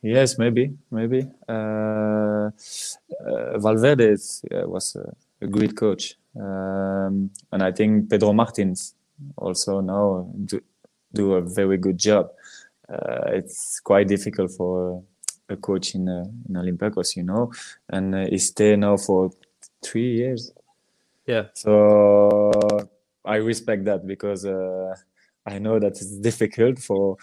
Yes, 0.01 0.37
maybe, 0.37 0.73
maybe. 0.91 1.25
Uh, 1.47 2.49
uh, 3.25 3.57
Valverde 3.57 4.03
is, 4.03 4.43
was 4.51 4.97
a, 4.97 5.15
a, 5.45 5.47
great 5.47 5.77
coach, 5.77 6.15
um, 6.35 7.29
and 7.51 7.63
I 7.63 7.71
think 7.71 8.09
Pedro 8.09 8.33
Martins 8.33 8.95
also 9.37 9.79
now 9.79 10.29
do, 10.45 10.61
do 11.13 11.33
a 11.35 11.41
very 11.41 11.77
good 11.77 11.97
job. 11.97 12.31
Uh, 12.89 13.31
it's 13.31 13.79
quite 13.79 14.09
difficult 14.09 14.51
for 14.51 15.01
a 15.47 15.55
coach 15.55 15.95
in 15.95 16.09
uh, 16.09 16.25
in 16.49 16.55
Olympiacos, 16.55 17.15
you 17.15 17.23
know, 17.23 17.53
and 17.89 18.13
uh, 18.13 18.25
he 18.25 18.37
stay 18.37 18.75
now 18.75 18.97
for 18.97 19.31
three 19.81 20.15
years. 20.15 20.51
Yeah. 21.25 21.45
So 21.53 22.51
I 23.23 23.37
respect 23.37 23.85
that 23.85 24.05
because 24.05 24.45
uh, 24.45 24.95
I 25.45 25.59
know 25.59 25.79
that 25.79 25.93
it's 25.93 26.17
difficult 26.17 26.79
for 26.79 27.17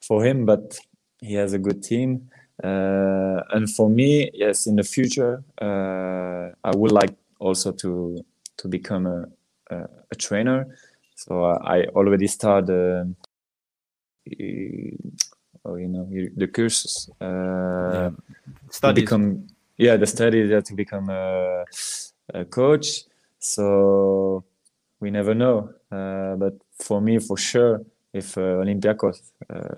for 0.00 0.24
him, 0.24 0.44
but 0.46 0.78
he 1.20 1.34
has 1.34 1.52
a 1.52 1.58
good 1.58 1.82
team. 1.82 2.30
Uh, 2.62 3.40
and 3.52 3.70
for 3.70 3.88
me, 3.88 4.30
yes, 4.34 4.66
in 4.66 4.76
the 4.76 4.82
future, 4.84 5.42
uh, 5.60 6.50
I 6.64 6.76
would 6.76 6.92
like 6.92 7.14
also 7.38 7.72
to 7.72 8.24
to 8.58 8.68
become 8.68 9.06
a 9.06 9.26
a, 9.70 9.88
a 10.10 10.14
trainer. 10.16 10.66
So 11.14 11.44
I 11.44 11.84
already 11.94 12.26
started. 12.26 13.14
Oh, 15.64 15.76
you 15.76 15.88
know, 15.88 16.08
the 16.36 16.48
courses. 16.48 17.08
Uh, 17.20 18.10
yeah. 18.84 18.92
become 18.92 19.46
yeah 19.76 19.96
the 19.96 20.06
studies 20.06 20.50
yeah, 20.50 20.60
to 20.60 20.74
become 20.74 21.08
a, 21.10 21.64
a 22.34 22.44
coach. 22.44 23.04
So 23.38 24.44
we 25.00 25.10
never 25.10 25.34
know. 25.34 25.70
Uh, 25.90 26.36
but 26.36 26.54
for 26.78 27.00
me, 27.00 27.18
for 27.18 27.36
sure, 27.36 27.82
if 28.12 28.36
uh, 28.36 28.62
Olympiacos 28.62 29.30
uh, 29.48 29.74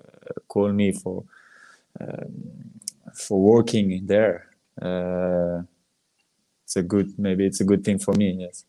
call 0.48 0.72
me 0.72 0.92
for 0.92 1.24
um, 2.00 2.70
for 3.14 3.40
working 3.40 4.06
there, 4.06 4.50
uh, 4.82 5.62
it's 6.64 6.76
a 6.76 6.82
good 6.82 7.18
maybe 7.18 7.46
it's 7.46 7.60
a 7.60 7.64
good 7.64 7.84
thing 7.84 7.98
for 7.98 8.14
me. 8.14 8.36
Yes. 8.38 8.64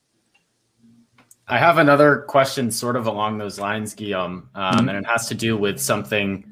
I 1.48 1.60
have 1.60 1.78
another 1.78 2.26
question, 2.28 2.72
sort 2.72 2.96
of 2.96 3.06
along 3.06 3.38
those 3.38 3.60
lines, 3.60 3.94
Guillaume, 3.94 4.50
um, 4.56 4.74
mm-hmm. 4.74 4.90
and 4.90 4.98
it 4.98 5.06
has 5.06 5.28
to 5.28 5.36
do 5.36 5.56
with 5.56 5.80
something 5.80 6.44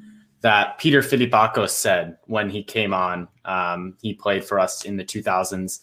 that 0.42 0.78
Peter 0.78 1.00
Filipakos 1.00 1.70
said 1.70 2.16
when 2.26 2.48
he 2.48 2.62
came 2.62 2.94
on. 2.94 3.26
Um, 3.44 3.96
he 4.00 4.14
played 4.14 4.44
for 4.44 4.60
us 4.60 4.84
in 4.84 4.96
the 4.96 5.04
2000s, 5.04 5.80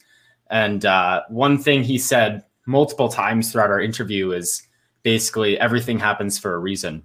and 0.50 0.86
uh, 0.86 1.24
one 1.28 1.58
thing 1.58 1.84
he 1.84 1.98
said 1.98 2.46
multiple 2.66 3.10
times 3.10 3.52
throughout 3.52 3.70
our 3.70 3.82
interview 3.82 4.32
is 4.32 4.66
basically 5.04 5.60
everything 5.60 6.00
happens 6.00 6.38
for 6.38 6.54
a 6.54 6.60
reason. 6.60 7.04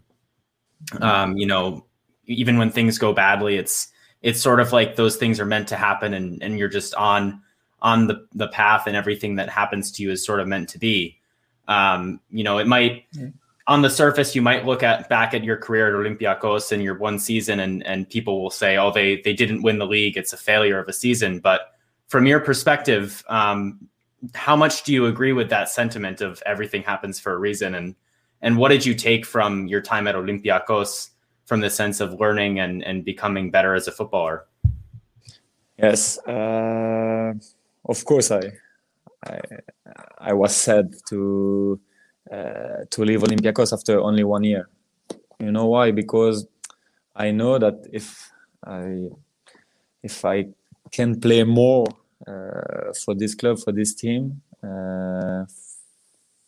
Um, 1.00 1.36
you 1.36 1.46
know, 1.46 1.86
even 2.26 2.58
when 2.58 2.70
things 2.70 2.98
go 2.98 3.12
badly, 3.12 3.56
it's 3.56 3.88
it's 4.22 4.40
sort 4.40 4.60
of 4.60 4.72
like 4.72 4.96
those 4.96 5.16
things 5.16 5.40
are 5.40 5.46
meant 5.46 5.68
to 5.68 5.76
happen, 5.76 6.14
and 6.14 6.42
and 6.42 6.58
you're 6.58 6.68
just 6.68 6.94
on 6.94 7.40
on 7.80 8.06
the 8.06 8.26
the 8.34 8.48
path, 8.48 8.86
and 8.86 8.96
everything 8.96 9.36
that 9.36 9.48
happens 9.48 9.90
to 9.92 10.02
you 10.02 10.10
is 10.10 10.24
sort 10.24 10.40
of 10.40 10.48
meant 10.48 10.68
to 10.70 10.78
be. 10.78 11.18
Um, 11.68 12.20
you 12.30 12.44
know, 12.44 12.58
it 12.58 12.66
might 12.66 13.04
on 13.66 13.82
the 13.82 13.90
surface 13.90 14.34
you 14.34 14.42
might 14.42 14.64
look 14.64 14.82
at 14.82 15.08
back 15.08 15.34
at 15.34 15.42
your 15.42 15.56
career 15.56 15.88
at 15.88 15.94
Olympiacos 15.94 16.70
and 16.72 16.82
your 16.82 16.96
one 16.98 17.18
season, 17.18 17.60
and 17.60 17.84
and 17.86 18.08
people 18.08 18.42
will 18.42 18.50
say, 18.50 18.76
oh, 18.76 18.90
they 18.90 19.20
they 19.22 19.32
didn't 19.32 19.62
win 19.62 19.78
the 19.78 19.86
league, 19.86 20.16
it's 20.16 20.32
a 20.32 20.36
failure 20.36 20.78
of 20.78 20.88
a 20.88 20.92
season, 20.92 21.40
but 21.40 21.72
from 22.08 22.26
your 22.26 22.40
perspective, 22.40 23.24
um, 23.28 23.88
how 24.34 24.56
much 24.56 24.82
do 24.84 24.92
you 24.92 25.06
agree 25.06 25.32
with 25.32 25.50
that 25.50 25.68
sentiment 25.68 26.20
of 26.20 26.42
everything 26.46 26.82
happens 26.82 27.20
for 27.20 27.32
a 27.32 27.38
reason? 27.38 27.74
And 27.74 27.94
and 28.42 28.56
what 28.56 28.68
did 28.68 28.84
you 28.84 28.94
take 28.94 29.24
from 29.26 29.66
your 29.66 29.80
time 29.80 30.06
at 30.06 30.14
Olympiacos 30.14 31.10
from 31.46 31.60
the 31.60 31.70
sense 31.70 32.00
of 32.00 32.18
learning 32.20 32.60
and 32.60 32.82
and 32.84 33.04
becoming 33.04 33.50
better 33.50 33.74
as 33.74 33.88
a 33.88 33.92
footballer? 33.92 34.46
Yes 35.78 36.18
uh, 36.26 37.34
of 37.84 38.04
course 38.04 38.30
I, 38.30 38.52
I 39.24 39.40
i 40.18 40.32
was 40.32 40.56
sad 40.56 40.94
to 41.08 41.78
uh, 42.32 42.84
to 42.90 43.04
leave 43.04 43.20
Olympiacos 43.20 43.72
after 43.72 44.00
only 44.00 44.24
one 44.24 44.42
year. 44.42 44.68
You 45.38 45.52
know 45.52 45.66
why? 45.66 45.90
Because 45.92 46.46
i 47.14 47.30
know 47.30 47.58
that 47.58 47.86
if 47.92 48.30
i 48.64 49.08
if 50.02 50.24
i 50.24 50.46
can 50.90 51.20
play 51.20 51.44
more 51.44 51.86
for 52.26 53.14
this 53.14 53.34
club, 53.34 53.58
for 53.58 53.72
this 53.72 53.94
team. 53.94 54.42
Uh, 54.62 55.44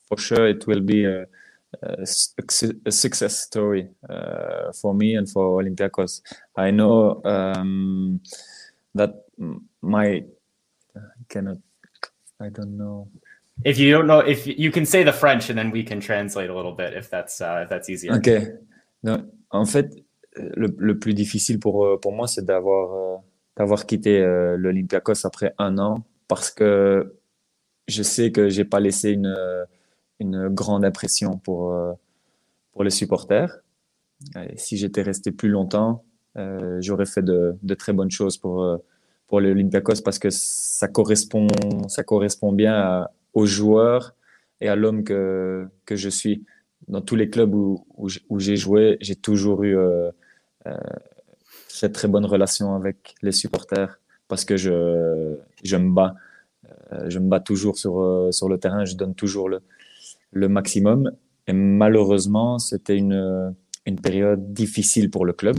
for 0.08 0.18
sure, 0.18 0.48
it 0.48 0.66
will 0.66 0.80
be 0.80 1.04
a, 1.04 1.26
a, 1.82 2.02
a 2.86 2.92
success 2.92 3.42
story 3.42 3.88
uh, 4.08 4.72
for 4.72 4.94
me 4.94 5.14
and 5.14 5.28
for 5.30 5.62
Olympiacos. 5.62 6.22
I 6.56 6.70
know 6.70 7.22
um, 7.24 8.20
that 8.94 9.24
my 9.82 10.24
I 10.96 11.24
cannot. 11.28 11.58
I 12.40 12.48
don't 12.48 12.76
know. 12.76 13.08
If 13.64 13.78
you 13.78 13.90
don't 13.90 14.06
know, 14.06 14.20
if 14.20 14.46
you 14.46 14.70
can 14.70 14.86
say 14.86 15.02
the 15.02 15.12
French, 15.12 15.50
and 15.50 15.58
then 15.58 15.70
we 15.70 15.82
can 15.82 16.00
translate 16.00 16.48
a 16.48 16.54
little 16.54 16.72
bit 16.72 16.94
if 16.94 17.10
that's 17.10 17.40
uh, 17.40 17.60
if 17.64 17.68
that's 17.68 17.88
easier. 17.88 18.14
Ok. 18.14 18.28
Non, 19.02 19.30
en 19.50 19.64
fait, 19.64 19.94
le, 20.36 20.68
le, 20.76 20.98
plus 20.98 21.14
difficile 21.14 21.58
pour 21.58 22.00
pour 22.00 22.12
moi, 22.12 22.26
c'est 22.26 22.44
d'avoir 22.44 23.22
d'avoir 23.58 23.84
quitté 23.84 24.20
euh, 24.20 24.56
l'Olympiakos 24.56 25.26
après 25.26 25.54
un 25.58 25.76
an 25.78 26.04
parce 26.28 26.50
que 26.50 27.14
je 27.88 28.02
sais 28.02 28.32
que 28.32 28.48
j'ai 28.48 28.64
pas 28.64 28.80
laissé 28.80 29.10
une, 29.10 29.36
une 30.20 30.48
grande 30.48 30.84
impression 30.84 31.38
pour, 31.38 31.72
euh, 31.72 31.92
pour 32.72 32.84
les 32.84 32.90
supporters. 32.90 33.58
Si 34.56 34.76
j'étais 34.76 35.02
resté 35.02 35.32
plus 35.32 35.48
longtemps, 35.48 36.04
euh, 36.36 36.78
j'aurais 36.80 37.06
fait 37.06 37.22
de, 37.22 37.56
de, 37.62 37.74
très 37.74 37.92
bonnes 37.92 38.10
choses 38.10 38.36
pour, 38.36 38.78
pour 39.26 39.40
l'Olympiakos 39.40 40.02
parce 40.04 40.18
que 40.18 40.28
ça 40.30 40.88
correspond, 40.88 41.46
ça 41.88 42.02
correspond 42.02 42.52
bien 42.52 43.06
aux 43.32 43.46
joueurs 43.46 44.14
et 44.60 44.68
à 44.68 44.76
l'homme 44.76 45.04
que, 45.04 45.66
que 45.84 45.96
je 45.96 46.08
suis. 46.08 46.44
Dans 46.88 47.00
tous 47.00 47.16
les 47.16 47.30
clubs 47.30 47.54
où, 47.54 47.84
où 47.96 48.38
j'ai 48.38 48.56
joué, 48.56 48.98
j'ai 49.00 49.16
toujours 49.16 49.62
eu 49.64 49.76
euh, 50.68 50.72
très 51.68 51.90
très 51.90 52.08
bonne 52.08 52.26
relation 52.26 52.74
avec 52.74 53.14
les 53.22 53.32
supporters 53.32 54.00
parce 54.28 54.44
que 54.44 54.56
je, 54.56 55.36
je 55.64 55.76
me 55.76 55.92
bats. 55.92 56.14
Euh, 56.92 57.08
je 57.10 57.18
me 57.18 57.28
bats 57.28 57.40
toujours 57.40 57.76
sur, 57.78 58.00
euh, 58.00 58.32
sur 58.32 58.48
le 58.48 58.58
terrain, 58.58 58.84
je 58.84 58.94
donne 58.94 59.14
toujours 59.14 59.48
le, 59.48 59.60
le 60.32 60.48
maximum. 60.48 61.12
Et 61.46 61.52
malheureusement, 61.52 62.58
c'était 62.58 62.96
une, 62.96 63.54
une 63.86 64.00
période 64.00 64.52
difficile 64.52 65.10
pour 65.10 65.24
le 65.24 65.32
club. 65.32 65.56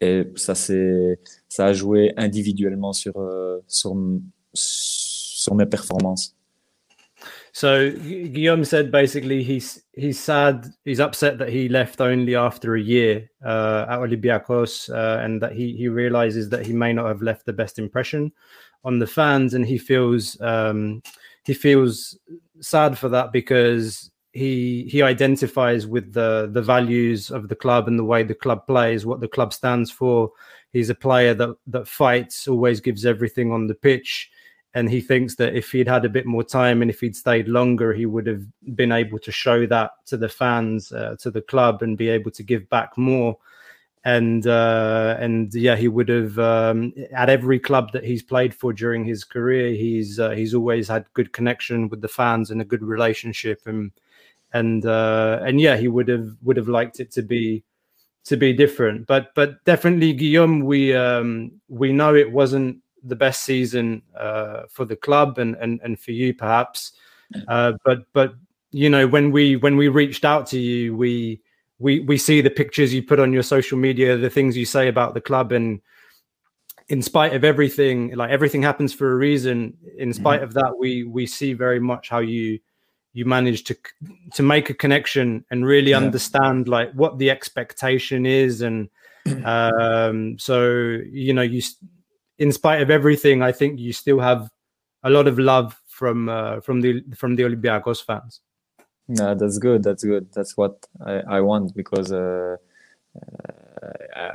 Et 0.00 0.32
ça, 0.36 0.54
ça 0.54 1.66
a 1.66 1.72
joué 1.72 2.14
individuellement 2.16 2.92
sur, 2.92 3.18
euh, 3.18 3.58
sur, 3.66 3.96
sur 4.54 5.54
mes 5.56 5.66
performances. 5.66 6.37
So 7.58 7.90
Guillaume 7.90 8.64
said 8.64 8.92
basically 8.92 9.42
he's 9.42 9.82
he's 9.94 10.20
sad, 10.20 10.68
he's 10.84 11.00
upset 11.00 11.38
that 11.38 11.48
he 11.48 11.68
left 11.68 12.00
only 12.00 12.36
after 12.36 12.76
a 12.76 12.80
year 12.80 13.28
uh, 13.44 13.84
at 13.88 13.98
Olympiacos, 13.98 14.88
uh, 14.94 15.24
and 15.24 15.42
that 15.42 15.54
he 15.54 15.76
he 15.76 15.88
realizes 15.88 16.48
that 16.50 16.64
he 16.64 16.72
may 16.72 16.92
not 16.92 17.08
have 17.08 17.20
left 17.20 17.46
the 17.46 17.52
best 17.52 17.80
impression 17.80 18.30
on 18.84 19.00
the 19.00 19.08
fans, 19.08 19.54
and 19.54 19.66
he 19.66 19.76
feels 19.76 20.40
um, 20.40 21.02
he 21.46 21.52
feels 21.52 22.16
sad 22.60 22.96
for 22.96 23.08
that 23.08 23.32
because 23.32 24.12
he 24.32 24.84
he 24.88 25.02
identifies 25.02 25.84
with 25.84 26.12
the 26.12 26.48
the 26.52 26.62
values 26.62 27.28
of 27.28 27.48
the 27.48 27.56
club 27.56 27.88
and 27.88 27.98
the 27.98 28.04
way 28.04 28.22
the 28.22 28.34
club 28.34 28.68
plays, 28.68 29.04
what 29.04 29.18
the 29.18 29.26
club 29.26 29.52
stands 29.52 29.90
for. 29.90 30.30
He's 30.72 30.90
a 30.90 30.94
player 30.94 31.34
that 31.34 31.56
that 31.66 31.88
fights, 31.88 32.46
always 32.46 32.80
gives 32.80 33.04
everything 33.04 33.50
on 33.50 33.66
the 33.66 33.74
pitch, 33.74 34.30
and 34.74 34.90
he 34.90 35.00
thinks 35.00 35.36
that 35.36 35.54
if 35.54 35.72
he'd 35.72 35.88
had 35.88 36.04
a 36.04 36.10
bit 36.10 36.26
more 36.26 36.44
time 36.44 36.82
and 36.82 36.90
if 36.90 37.00
he'd 37.00 37.16
stayed 37.16 37.48
longer, 37.48 37.92
he 37.92 38.06
would 38.06 38.26
have 38.26 38.42
been 38.74 38.92
able 38.92 39.18
to 39.18 39.32
show 39.32 39.66
that 39.66 39.92
to 40.06 40.16
the 40.16 40.28
fans, 40.28 40.92
uh, 40.92 41.16
to 41.20 41.30
the 41.30 41.42
club, 41.42 41.82
and 41.82 41.96
be 41.96 42.08
able 42.08 42.30
to 42.32 42.42
give 42.42 42.68
back 42.68 42.96
more 42.96 43.38
and 44.04 44.46
uh, 44.46 45.16
and 45.18 45.52
yeah, 45.54 45.76
he 45.76 45.88
would 45.88 46.08
have 46.08 46.38
um, 46.38 46.92
at 47.12 47.28
every 47.28 47.58
club 47.58 47.92
that 47.92 48.04
he's 48.04 48.22
played 48.22 48.54
for 48.54 48.72
during 48.72 49.04
his 49.04 49.24
career. 49.24 49.74
He's 49.74 50.18
uh, 50.18 50.30
he's 50.30 50.54
always 50.54 50.88
had 50.88 51.04
good 51.14 51.32
connection 51.32 51.88
with 51.88 52.00
the 52.00 52.08
fans 52.08 52.50
and 52.50 52.60
a 52.60 52.64
good 52.64 52.82
relationship, 52.82 53.60
and 53.66 53.90
and 54.52 54.86
uh, 54.86 55.40
and 55.42 55.60
yeah, 55.60 55.76
he 55.76 55.88
would 55.88 56.08
have 56.08 56.28
would 56.42 56.56
have 56.56 56.68
liked 56.68 57.00
it 57.00 57.10
to 57.12 57.22
be 57.22 57.64
to 58.24 58.36
be 58.36 58.52
different. 58.52 59.06
But 59.06 59.34
but 59.34 59.62
definitely, 59.64 60.12
Guillaume, 60.12 60.64
we 60.64 60.94
um, 60.94 61.52
we 61.68 61.92
know 61.92 62.14
it 62.14 62.30
wasn't 62.32 62.78
the 63.02 63.16
best 63.16 63.44
season 63.44 64.02
uh, 64.16 64.62
for 64.68 64.84
the 64.84 64.96
club 64.96 65.38
and 65.38 65.56
and 65.56 65.80
and 65.82 65.98
for 65.98 66.12
you 66.12 66.34
perhaps, 66.34 66.92
uh, 67.48 67.72
but 67.84 68.00
but 68.12 68.34
you 68.70 68.90
know 68.90 69.06
when 69.06 69.30
we 69.30 69.56
when 69.56 69.76
we 69.76 69.88
reached 69.88 70.24
out 70.24 70.46
to 70.48 70.58
you, 70.58 70.96
we 70.96 71.40
we 71.78 72.00
we 72.00 72.18
see 72.18 72.40
the 72.40 72.50
pictures 72.50 72.92
you 72.92 73.02
put 73.02 73.20
on 73.20 73.32
your 73.32 73.42
social 73.42 73.78
media, 73.78 74.16
the 74.16 74.30
things 74.30 74.56
you 74.56 74.64
say 74.66 74.88
about 74.88 75.14
the 75.14 75.20
club, 75.20 75.52
and 75.52 75.80
in 76.88 77.02
spite 77.02 77.34
of 77.34 77.44
everything, 77.44 78.14
like 78.14 78.30
everything 78.30 78.62
happens 78.62 78.92
for 78.92 79.12
a 79.12 79.16
reason. 79.16 79.76
In 79.98 80.12
spite 80.12 80.40
mm-hmm. 80.40 80.48
of 80.48 80.54
that, 80.54 80.76
we 80.78 81.04
we 81.04 81.26
see 81.26 81.52
very 81.52 81.80
much 81.80 82.08
how 82.08 82.18
you 82.18 82.58
you 83.12 83.24
manage 83.24 83.64
to 83.64 83.76
to 84.34 84.42
make 84.42 84.70
a 84.70 84.74
connection 84.74 85.44
and 85.50 85.64
really 85.64 85.90
yeah. 85.90 85.96
understand 85.98 86.68
like 86.68 86.92
what 86.92 87.18
the 87.18 87.30
expectation 87.30 88.26
is, 88.26 88.60
and 88.60 88.88
um, 89.44 90.38
so 90.38 90.98
you 91.10 91.32
know 91.32 91.42
you, 91.42 91.62
in 92.38 92.52
spite 92.52 92.80
of 92.80 92.90
everything, 92.90 93.42
I 93.42 93.52
think 93.52 93.78
you 93.80 93.92
still 93.92 94.20
have 94.20 94.50
a 95.02 95.10
lot 95.10 95.26
of 95.26 95.38
love 95.38 95.80
from 95.86 96.28
uh, 96.28 96.60
from 96.60 96.80
the 96.80 97.02
from 97.16 97.36
the 97.36 97.42
Olympiacos 97.44 98.04
fans. 98.04 98.40
No, 99.08 99.34
that's 99.34 99.58
good. 99.58 99.82
That's 99.82 100.04
good. 100.04 100.32
That's 100.32 100.56
what 100.56 100.86
I, 101.04 101.22
I 101.28 101.40
want 101.40 101.74
because 101.74 102.12
uh, 102.12 102.56
uh, 104.16 104.32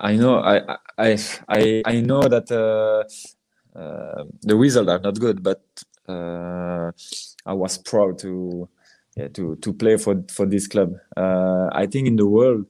I 0.00 0.16
know 0.16 0.40
I 0.40 0.76
I 0.98 1.18
I, 1.48 1.82
I 1.84 2.00
know 2.00 2.22
that 2.22 2.50
uh, 2.50 3.78
uh, 3.78 4.24
the 4.42 4.56
results 4.56 4.90
are 4.90 4.98
not 4.98 5.18
good, 5.18 5.42
but 5.42 5.62
uh, 6.08 6.90
I 7.46 7.52
was 7.52 7.78
proud 7.78 8.18
to 8.20 8.68
yeah, 9.16 9.28
to 9.28 9.56
to 9.56 9.72
play 9.72 9.96
for 9.96 10.22
for 10.30 10.46
this 10.46 10.66
club. 10.66 10.94
I 11.16 11.86
think 11.86 12.08
in 12.08 12.16
the 12.16 12.26
world, 12.26 12.66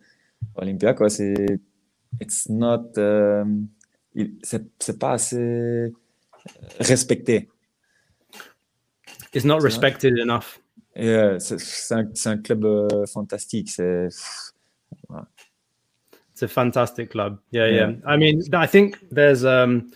Olympiacos 0.56 1.18
it, 1.20 1.60
it's 2.20 2.48
not 2.48 2.96
um, 2.98 3.70
c'est 4.42 4.98
pas 4.98 5.12
assez 5.12 5.92
respecté. 6.80 7.48
It's 9.34 9.44
not 9.44 9.60
respected 9.60 10.18
enough. 10.18 10.60
Yeah, 10.94 11.38
c'est 11.38 11.94
un, 11.94 12.08
un, 12.24 12.38
club 12.38 12.64
uh, 12.64 13.06
fantastique. 13.06 13.68
C'est 13.68 14.08
it's 16.32 16.42
a 16.42 16.48
fantastic 16.48 17.10
club. 17.10 17.38
Yeah, 17.50 17.66
yeah, 17.66 17.88
yeah, 17.88 17.92
I 18.06 18.16
mean, 18.16 18.42
I 18.54 18.66
think 18.66 18.98
there's 19.10 19.44
um, 19.44 19.90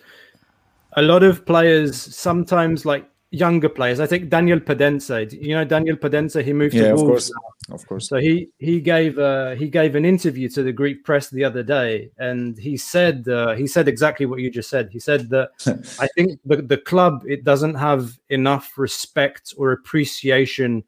a 0.93 1.01
lot 1.01 1.23
of 1.23 1.45
players 1.45 1.95
sometimes 1.95 2.85
like 2.85 3.05
younger 3.31 3.69
players. 3.69 3.99
I 3.99 4.07
think 4.07 4.29
Daniel 4.29 4.59
Podence, 4.59 5.09
you 5.31 5.55
know 5.55 5.63
Daniel 5.63 5.97
Podence, 5.97 6.41
he 6.43 6.53
moved 6.53 6.73
yeah, 6.73 6.89
to 6.89 6.93
of 6.93 7.01
Wolves. 7.01 7.31
Of 7.71 7.87
course. 7.87 8.09
So 8.09 8.17
he 8.17 8.49
he 8.57 8.81
gave 8.81 9.17
uh, 9.17 9.51
he 9.51 9.69
gave 9.69 9.95
an 9.95 10.05
interview 10.05 10.49
to 10.49 10.63
the 10.63 10.73
Greek 10.73 11.03
press 11.03 11.29
the 11.29 11.43
other 11.43 11.63
day, 11.63 12.11
and 12.17 12.57
he 12.57 12.77
said 12.77 13.27
uh, 13.27 13.55
he 13.55 13.67
said 13.67 13.87
exactly 13.87 14.25
what 14.25 14.39
you 14.39 14.51
just 14.51 14.69
said. 14.69 14.89
He 14.91 14.99
said 14.99 15.29
that 15.29 15.51
I 15.99 16.07
think 16.15 16.39
the 16.45 16.57
the 16.57 16.77
club 16.77 17.23
it 17.27 17.43
doesn't 17.43 17.75
have 17.75 18.19
enough 18.29 18.77
respect 18.77 19.53
or 19.57 19.71
appreciation 19.71 20.83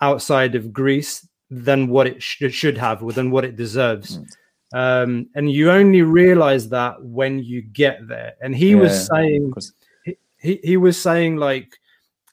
outside 0.00 0.54
of 0.54 0.72
Greece 0.72 1.26
than 1.50 1.88
what 1.88 2.06
it 2.06 2.22
sh- 2.22 2.50
should 2.50 2.76
have, 2.76 3.02
or 3.02 3.12
than 3.12 3.30
what 3.30 3.44
it 3.44 3.56
deserves. 3.56 4.18
Mm. 4.18 4.26
Um, 4.72 5.28
and 5.34 5.50
you 5.50 5.70
only 5.70 6.02
realize 6.02 6.68
that 6.70 7.02
when 7.02 7.38
you 7.38 7.62
get 7.62 8.06
there. 8.08 8.34
And 8.40 8.54
he 8.54 8.70
yeah, 8.70 8.76
was 8.76 9.06
saying, 9.06 9.54
he, 10.38 10.60
he, 10.62 10.76
was 10.76 11.00
saying 11.00 11.36
like, 11.36 11.78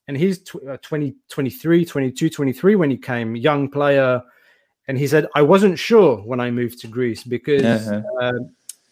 and 0.07 0.17
he's 0.17 0.39
tw- 0.43 0.67
uh, 0.69 0.77
20, 0.81 1.15
23, 1.29 1.85
22, 1.85 2.29
23 2.29 2.75
when 2.75 2.89
he 2.89 2.97
came, 2.97 3.35
young 3.35 3.69
player. 3.69 4.21
And 4.87 4.97
he 4.97 5.07
said, 5.07 5.27
I 5.35 5.41
wasn't 5.41 5.79
sure 5.79 6.17
when 6.17 6.39
I 6.39 6.51
moved 6.51 6.79
to 6.81 6.87
Greece 6.87 7.23
because 7.23 7.87
uh-huh. 7.87 8.01
uh, 8.21 8.33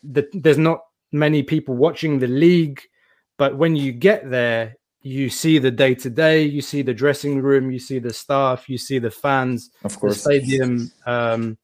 the, 0.04 0.28
there's 0.34 0.58
not 0.58 0.86
many 1.12 1.44
people 1.44 1.76
watching 1.76 2.20
the 2.20 2.28
league. 2.28 2.82
But 3.38 3.58
when 3.58 3.76
you 3.76 3.92
get 3.92 4.30
there, 4.30 4.78
you 5.02 5.30
see 5.30 5.58
the 5.58 5.72
day 5.72 5.96
to 5.96 6.10
day, 6.10 6.44
you 6.44 6.62
see 6.62 6.82
the 6.82 6.94
dressing 6.94 7.42
room, 7.42 7.72
you 7.72 7.80
see 7.80 8.00
the 8.00 8.14
staff, 8.14 8.70
you 8.70 8.78
see 8.78 9.00
the 9.00 9.10
fans, 9.10 9.72
of 9.84 10.00
course, 10.00 10.16
the 10.16 10.20
stadium, 10.20 10.92
um, 11.06 11.58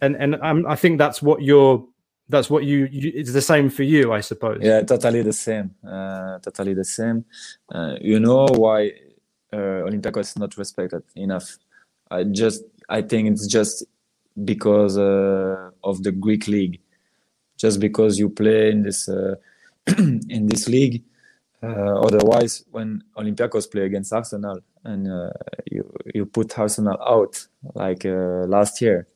and 0.00 0.16
and 0.16 0.34
um, 0.42 0.66
I 0.66 0.76
think 0.76 0.98
that's 0.98 1.22
what 1.22 1.42
you're. 1.42 1.86
That's 2.28 2.48
what 2.48 2.64
you, 2.64 2.88
you, 2.90 3.12
It's 3.14 3.32
the 3.32 3.42
same 3.42 3.68
for 3.68 3.82
you, 3.82 4.12
I 4.12 4.20
suppose. 4.20 4.60
Yeah, 4.62 4.80
totally 4.82 5.22
the 5.22 5.32
same. 5.32 5.74
Uh, 5.86 6.38
totally 6.38 6.74
the 6.74 6.84
same. 6.84 7.24
Uh, 7.70 7.96
you 8.00 8.18
know 8.18 8.46
why 8.46 8.92
uh, 9.52 9.84
Olympiacos 9.86 10.20
is 10.20 10.38
not 10.38 10.56
respected 10.56 11.02
enough? 11.16 11.58
I 12.10 12.24
just 12.24 12.64
I 12.88 13.02
think 13.02 13.28
it's 13.30 13.46
just 13.46 13.84
because 14.44 14.96
uh, 14.98 15.70
of 15.82 16.02
the 16.02 16.12
Greek 16.12 16.48
league. 16.48 16.80
Just 17.56 17.78
because 17.78 18.18
you 18.18 18.30
play 18.30 18.70
in 18.70 18.82
this 18.82 19.08
uh, 19.08 19.36
in 19.98 20.46
this 20.46 20.66
league 20.68 21.04
uh, 21.64 22.00
otherwise, 22.00 22.64
when 22.72 23.02
Olympiacos 23.16 23.70
play 23.70 23.82
against 23.82 24.12
Arsenal 24.12 24.60
and 24.84 25.10
uh, 25.10 25.30
you 25.70 25.90
you 26.14 26.26
put 26.26 26.58
Arsenal 26.58 26.98
out 27.00 27.46
like 27.74 28.04
last 28.04 28.82
year, 28.82 29.06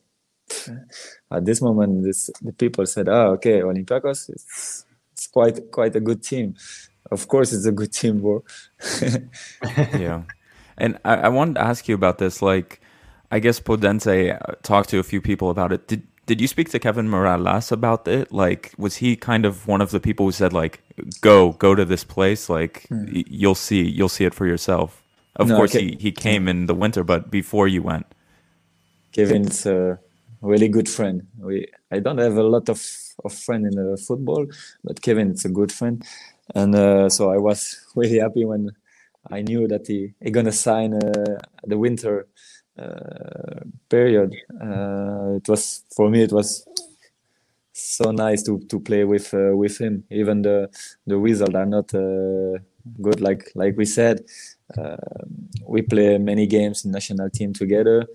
at 1.30 1.44
this 1.44 1.60
moment, 1.60 2.04
this, 2.04 2.30
the 2.42 2.52
people 2.52 2.86
said, 2.86 3.08
"Oh, 3.08 3.32
okay, 3.32 3.60
Olympiacos, 3.60 4.30
it's, 4.30 4.84
it's 5.12 5.26
quite 5.26 5.70
quite 5.70 5.96
a 5.96 6.00
good 6.00 6.22
team." 6.22 6.54
Of 7.10 7.28
course, 7.28 7.52
it's 7.52 7.66
a 7.66 7.72
good 7.72 7.92
team, 7.92 8.20
bro. 8.20 8.44
yeah, 9.98 10.22
and 10.76 10.98
I, 11.04 11.14
I 11.16 11.28
wanted 11.28 11.54
to 11.54 11.62
ask 11.62 11.88
you 11.88 11.94
about 11.94 12.18
this. 12.18 12.42
Like, 12.42 12.80
I 13.30 13.38
guess 13.38 13.60
Podence 13.60 14.06
uh, 14.06 14.54
talked 14.62 14.90
to 14.90 14.98
a 14.98 15.02
few 15.02 15.20
people 15.20 15.50
about 15.50 15.72
it. 15.72 15.88
Did 15.88 16.02
did 16.26 16.40
you 16.40 16.46
speak 16.46 16.68
to 16.70 16.78
Kevin 16.78 17.08
Mirallas 17.08 17.72
about 17.72 18.06
it? 18.06 18.30
Like, 18.30 18.74
was 18.76 18.96
he 18.96 19.16
kind 19.16 19.46
of 19.46 19.66
one 19.66 19.80
of 19.80 19.90
the 19.90 20.00
people 20.00 20.26
who 20.26 20.32
said 20.32 20.52
like, 20.52 20.80
"Go, 21.20 21.52
go 21.52 21.74
to 21.74 21.84
this 21.84 22.04
place. 22.04 22.50
Like, 22.50 22.86
hmm. 22.88 23.06
y- 23.06 23.24
you'll 23.26 23.54
see, 23.54 23.82
you'll 23.82 24.10
see 24.10 24.24
it 24.24 24.34
for 24.34 24.46
yourself." 24.46 25.02
Of 25.36 25.48
no, 25.48 25.56
course, 25.56 25.72
he 25.72 25.96
he 26.00 26.12
came 26.12 26.48
in 26.48 26.66
the 26.66 26.74
winter, 26.74 27.04
but 27.04 27.30
before 27.30 27.68
you 27.68 27.82
went, 27.82 28.06
Kevin's 29.12 29.64
a 29.66 29.98
really 30.40 30.68
good 30.68 30.88
friend. 30.88 31.26
We 31.38 31.66
I 31.90 32.00
don't 32.00 32.18
have 32.18 32.36
a 32.36 32.42
lot 32.42 32.68
of 32.68 32.80
of 33.24 33.32
friend 33.34 33.66
in 33.66 33.72
the 33.72 33.96
football, 34.06 34.46
but 34.84 35.02
Kevin 35.02 35.32
is 35.32 35.44
a 35.44 35.48
good 35.48 35.72
friend, 35.72 36.04
and 36.54 36.74
uh, 36.74 37.08
so 37.08 37.30
I 37.30 37.38
was 37.38 37.80
really 37.96 38.18
happy 38.18 38.44
when 38.44 38.70
I 39.30 39.42
knew 39.42 39.68
that 39.68 39.86
he 39.86 40.14
he 40.22 40.30
gonna 40.30 40.52
sign 40.52 40.94
uh, 40.94 41.38
the 41.66 41.78
winter 41.78 42.26
uh, 42.78 43.60
period. 43.88 44.34
Uh, 44.60 45.36
it 45.36 45.48
was 45.48 45.84
for 45.96 46.10
me. 46.10 46.22
It 46.22 46.32
was 46.32 46.66
so 47.72 48.10
nice 48.10 48.42
to 48.42 48.58
to 48.70 48.80
play 48.80 49.04
with 49.04 49.32
uh, 49.34 49.56
with 49.56 49.78
him. 49.80 50.04
Even 50.10 50.42
the 50.42 50.68
the 51.06 51.16
results 51.18 51.54
are 51.54 51.66
not 51.66 51.90
good, 53.02 53.20
like 53.20 53.50
like 53.54 53.76
we 53.76 53.84
said. 53.84 54.24
we 55.66 55.82
play 55.82 56.18
many 56.18 56.46
games 56.46 56.84
in 56.84 56.90
national 56.90 57.30
team 57.30 57.52
together. 57.52 58.06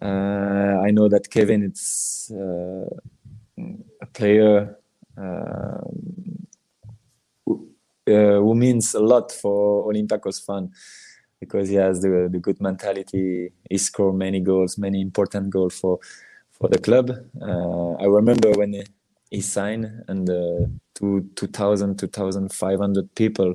I 0.00 0.90
know 0.90 1.08
that 1.08 1.30
Kevin 1.30 1.62
is 1.64 2.30
a 2.34 4.06
player 4.12 4.76
uh, 5.16 5.80
who 8.06 8.54
means 8.54 8.94
a 8.94 9.00
lot 9.00 9.32
for 9.32 9.90
Olympiacos 9.90 10.44
fan 10.44 10.70
because 11.40 11.68
he 11.68 11.76
has 11.76 12.00
the, 12.00 12.28
the 12.30 12.38
good 12.38 12.60
mentality. 12.60 13.50
He 13.70 13.78
scored 13.78 14.16
many 14.16 14.40
goals, 14.40 14.78
many 14.78 15.00
important 15.00 15.50
goals 15.50 15.78
for 15.78 15.98
for 16.50 16.68
the 16.68 16.78
club. 16.78 17.10
Uh, 17.40 17.92
I 17.94 18.06
remember 18.06 18.50
when 18.52 18.74
he, 18.74 18.84
he 19.30 19.40
signed 19.40 20.04
and 20.06 20.30
uh, 20.30 20.66
two, 20.94 21.28
2,000, 21.34 21.98
2,500 21.98 23.14
people 23.14 23.54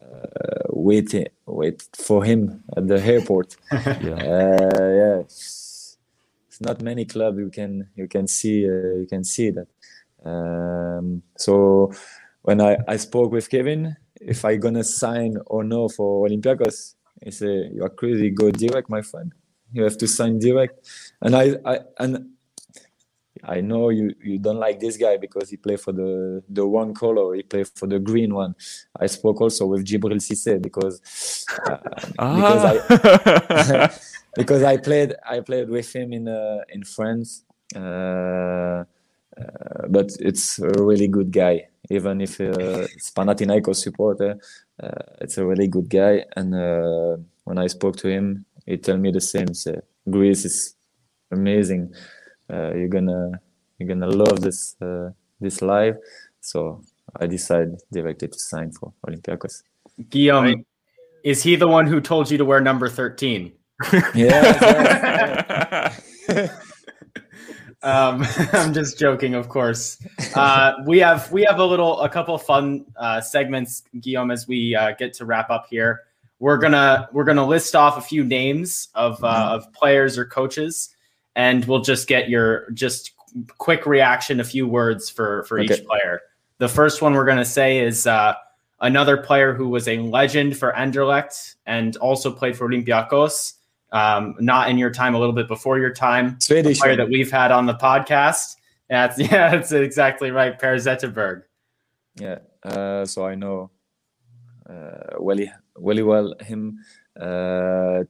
uh, 0.00 0.62
wait 0.68 1.12
wait 1.46 1.82
for 1.92 2.22
him 2.24 2.62
at 2.76 2.86
the 2.86 3.02
airport. 3.02 3.56
yeah, 3.72 4.14
uh, 4.14 4.88
yeah. 5.00 5.22
It's, 6.56 6.60
not 6.66 6.80
many 6.82 7.04
club 7.04 7.38
you 7.38 7.50
can 7.50 7.88
you 7.96 8.08
can 8.08 8.26
see 8.26 8.64
uh, 8.66 8.96
you 9.00 9.06
can 9.08 9.24
see 9.24 9.50
that. 9.50 9.68
Um, 10.24 11.22
so 11.36 11.92
when 12.42 12.60
I, 12.60 12.78
I 12.88 12.96
spoke 12.96 13.32
with 13.32 13.50
Kevin, 13.50 13.96
if 14.20 14.44
I 14.44 14.56
gonna 14.56 14.84
sign 14.84 15.36
or 15.46 15.64
no 15.64 15.88
for 15.88 16.26
Olympiacos, 16.28 16.94
he 17.22 17.30
said, 17.30 17.72
"You 17.74 17.84
are 17.84 17.90
crazy. 17.90 18.30
Go 18.30 18.50
direct, 18.50 18.88
my 18.88 19.02
friend. 19.02 19.32
you 19.72 19.84
have 19.84 19.98
to 19.98 20.08
sign 20.08 20.38
direct. 20.38 20.88
And 21.20 21.36
I, 21.36 21.56
I 21.64 21.80
and 21.98 22.30
I 23.44 23.60
know 23.60 23.90
you, 23.90 24.14
you 24.22 24.38
don't 24.38 24.58
like 24.58 24.80
this 24.80 24.96
guy 24.96 25.16
because 25.16 25.50
he 25.50 25.56
played 25.56 25.80
for 25.80 25.92
the 25.92 26.42
the 26.48 26.66
one 26.66 26.94
color. 26.94 27.34
He 27.34 27.42
played 27.42 27.68
for 27.68 27.86
the 27.86 27.98
green 27.98 28.34
one. 28.34 28.54
I 28.98 29.06
spoke 29.06 29.40
also 29.40 29.66
with 29.66 29.84
Djibril 29.84 30.20
Cissé 30.20 30.60
because 30.60 31.00
uh, 31.68 31.78
because 32.36 32.64
I 32.64 33.98
because 34.36 34.62
I 34.62 34.76
played 34.76 35.14
I 35.24 35.40
played 35.40 35.68
with 35.68 35.94
him 35.94 36.12
in 36.12 36.28
uh, 36.28 36.62
in 36.68 36.84
France. 36.84 37.44
Uh, 37.74 38.84
uh, 39.38 39.86
but 39.88 40.10
it's 40.20 40.58
a 40.58 40.68
really 40.82 41.08
good 41.08 41.30
guy. 41.30 41.68
Even 41.90 42.20
if 42.20 42.40
uh, 42.40 42.86
it's 42.94 43.10
Panathinaikos 43.10 43.76
supporter, 43.76 44.38
uh, 44.82 45.02
it's 45.20 45.38
a 45.38 45.44
really 45.44 45.68
good 45.68 45.88
guy. 45.88 46.24
And 46.36 46.54
uh, 46.54 47.16
when 47.44 47.58
I 47.58 47.66
spoke 47.66 47.96
to 47.98 48.08
him, 48.08 48.44
he 48.64 48.76
told 48.76 49.00
me 49.00 49.12
the 49.12 49.20
same. 49.20 49.54
So, 49.54 49.80
Greece 50.08 50.44
is 50.44 50.74
amazing. 51.30 51.94
Uh, 52.52 52.74
you're 52.74 52.88
gonna 52.88 53.32
you're 53.78 53.88
gonna 53.88 54.08
love 54.08 54.40
this 54.40 54.76
uh, 54.80 55.10
this 55.40 55.62
live. 55.62 55.96
So 56.40 56.82
I 57.20 57.26
decided 57.26 57.80
directly 57.92 58.28
to 58.28 58.38
sign 58.38 58.72
for 58.72 58.92
Olympiacos. 59.06 59.62
Guillaume, 60.10 60.44
right. 60.44 60.66
is 61.24 61.42
he 61.42 61.56
the 61.56 61.68
one 61.68 61.86
who 61.86 62.00
told 62.00 62.30
you 62.30 62.38
to 62.38 62.44
wear 62.44 62.60
number 62.60 62.88
thirteen? 62.88 63.52
yeah. 64.14 65.92
um, 67.82 68.24
I'm 68.52 68.72
just 68.72 68.98
joking, 68.98 69.34
of 69.34 69.48
course. 69.48 69.98
Uh, 70.34 70.74
we 70.86 70.98
have 70.98 71.30
we 71.30 71.44
have 71.44 71.58
a 71.58 71.64
little 71.64 72.00
a 72.00 72.08
couple 72.08 72.36
fun 72.38 72.86
uh, 72.96 73.20
segments, 73.20 73.82
Guillaume, 74.00 74.30
as 74.30 74.48
we 74.48 74.74
uh, 74.74 74.92
get 74.92 75.12
to 75.14 75.24
wrap 75.24 75.50
up 75.50 75.66
here. 75.70 76.02
We're 76.38 76.58
gonna 76.58 77.08
we're 77.12 77.24
gonna 77.24 77.46
list 77.46 77.74
off 77.74 77.96
a 77.96 78.02
few 78.02 78.24
names 78.24 78.88
of 78.94 79.22
uh, 79.22 79.28
mm-hmm. 79.28 79.54
of 79.54 79.72
players 79.72 80.18
or 80.18 80.24
coaches, 80.26 80.94
and 81.36 81.64
we'll 81.66 81.82
just 81.82 82.08
get 82.08 82.28
your 82.28 82.68
just 82.72 83.12
quick 83.58 83.86
reaction, 83.86 84.40
a 84.40 84.44
few 84.44 84.66
words 84.66 85.08
for 85.08 85.44
for 85.44 85.60
okay. 85.60 85.74
each 85.74 85.84
player. 85.86 86.22
The 86.58 86.68
first 86.68 87.00
one 87.00 87.14
we're 87.14 87.26
gonna 87.26 87.44
say 87.44 87.78
is 87.78 88.08
uh, 88.08 88.34
another 88.80 89.16
player 89.16 89.54
who 89.54 89.68
was 89.68 89.86
a 89.86 89.98
legend 89.98 90.56
for 90.56 90.72
Anderlecht 90.72 91.54
and 91.66 91.96
also 91.98 92.32
played 92.32 92.56
for 92.56 92.68
Olympiacos 92.68 93.52
um, 93.92 94.34
not 94.40 94.68
in 94.68 94.78
your 94.78 94.90
time, 94.90 95.14
a 95.14 95.18
little 95.18 95.34
bit 95.34 95.48
before 95.48 95.78
your 95.78 95.92
time. 95.92 96.40
Swedish 96.40 96.78
player 96.78 96.96
that 96.96 97.08
we've 97.08 97.30
had 97.30 97.52
on 97.52 97.66
the 97.66 97.74
podcast. 97.74 98.56
That's 98.88 99.18
yeah, 99.18 99.50
that's 99.50 99.72
exactly 99.72 100.30
right. 100.30 100.58
Pär 100.58 100.76
Zetterberg. 100.76 101.42
Yeah, 102.16 102.38
uh, 102.64 103.04
so 103.04 103.26
I 103.26 103.34
know 103.34 103.70
uh, 104.68 105.16
really, 105.18 105.50
really 105.76 106.02
well 106.02 106.34
him. 106.40 106.78
Uh, 107.18 108.04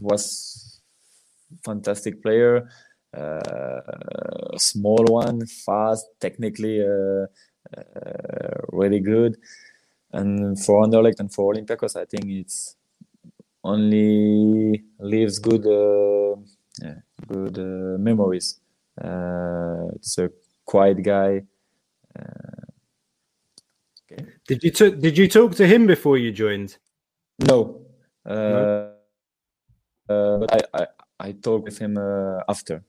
was 0.00 0.53
fantastic 1.62 2.22
player, 2.22 2.68
uh, 3.16 3.80
small 4.56 5.04
one, 5.04 5.46
fast, 5.46 6.06
technically 6.20 6.82
uh, 6.82 7.26
uh, 7.76 8.60
really 8.72 9.00
good. 9.00 9.36
And 10.12 10.58
for 10.58 10.84
Anderlecht 10.84 11.20
and 11.20 11.32
for 11.32 11.52
Olympiacos, 11.52 11.96
I 11.96 12.04
think 12.04 12.24
it's 12.26 12.76
only 13.62 14.84
leaves 14.98 15.38
good 15.38 15.66
uh, 15.66 16.36
yeah, 16.82 16.96
good 17.26 17.58
uh, 17.58 17.98
memories. 17.98 18.60
Uh, 19.00 19.88
it's 19.96 20.18
a 20.18 20.30
quiet 20.64 21.02
guy. 21.02 21.42
Okay. 24.12 24.24
Did 24.46 24.62
you 24.62 24.70
t- 24.70 24.90
did 24.90 25.18
you 25.18 25.28
talk 25.28 25.54
to 25.56 25.66
him 25.66 25.86
before 25.86 26.18
you 26.18 26.30
joined? 26.30 26.76
No, 27.40 27.80
no? 28.24 28.92
but 30.06 30.52
I, 30.52 30.82
I 30.82 30.86
I 31.20 31.32
talked 31.32 31.64
with 31.64 31.78
him 31.78 31.98
after 32.48 32.82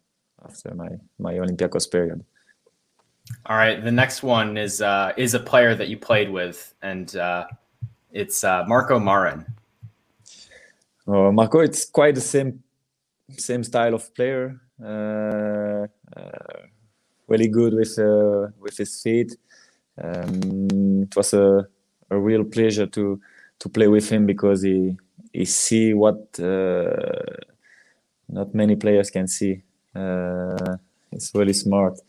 after 0.43 0.73
my 0.75 0.89
my 1.17 1.33
Olympiacos 1.35 1.89
period. 1.91 2.23
All 3.47 3.57
right, 3.57 3.83
the 3.83 3.91
next 3.91 4.23
one 4.23 4.57
is 4.57 4.81
uh, 4.81 5.13
is 5.17 5.33
a 5.33 5.39
player 5.39 5.75
that 5.75 5.87
you 5.87 5.97
played 5.97 6.29
with, 6.29 6.73
and 6.81 7.15
uh, 7.15 7.45
it's 8.11 8.43
uh, 8.43 8.63
Marco 8.67 8.99
Marin. 8.99 9.45
Uh, 11.07 11.31
Marco, 11.31 11.59
it's 11.59 11.85
quite 11.85 12.15
the 12.15 12.21
same 12.21 12.63
same 13.29 13.63
style 13.63 13.93
of 13.93 14.13
player. 14.13 14.59
Uh, 14.83 15.87
uh, 16.15 16.61
really 17.27 17.47
good 17.47 17.73
with 17.73 17.97
uh, 17.97 18.47
with 18.59 18.77
his 18.77 19.01
feet. 19.01 19.35
Um, 20.01 21.03
it 21.03 21.15
was 21.15 21.33
a, 21.33 21.67
a 22.09 22.17
real 22.17 22.43
pleasure 22.43 22.85
to 22.87 23.19
to 23.59 23.69
play 23.69 23.87
with 23.87 24.09
him 24.09 24.25
because 24.25 24.61
he 24.61 24.95
he 25.33 25.45
see 25.45 25.93
what 25.93 26.39
uh, 26.39 27.21
not 28.27 28.53
many 28.53 28.75
players 28.75 29.09
can 29.09 29.27
see. 29.27 29.61
Uh, 29.95 30.77
he's 31.11 31.31
really 31.33 31.53
smart 31.53 31.99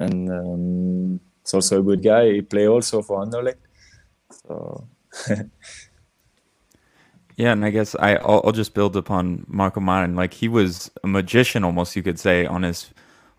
and 0.00 0.30
um, 0.30 1.20
it's 1.42 1.54
also 1.54 1.80
a 1.80 1.82
good 1.82 2.02
guy. 2.02 2.32
He 2.32 2.42
play 2.42 2.68
also 2.68 3.02
for 3.02 3.24
Anderlecht. 3.24 3.58
So 4.30 4.86
Yeah, 7.38 7.52
and 7.52 7.64
I 7.64 7.70
guess 7.70 7.94
I 7.94 8.16
I'll, 8.16 8.42
I'll, 8.44 8.52
just 8.52 8.74
build 8.74 8.96
upon 8.96 9.44
Marco 9.46 9.78
Marin. 9.78 10.16
Like 10.16 10.34
he 10.34 10.48
was 10.48 10.90
a 11.04 11.06
magician, 11.06 11.62
almost 11.62 11.94
you 11.94 12.02
could 12.02 12.18
say, 12.18 12.44
on 12.44 12.64
his 12.64 12.90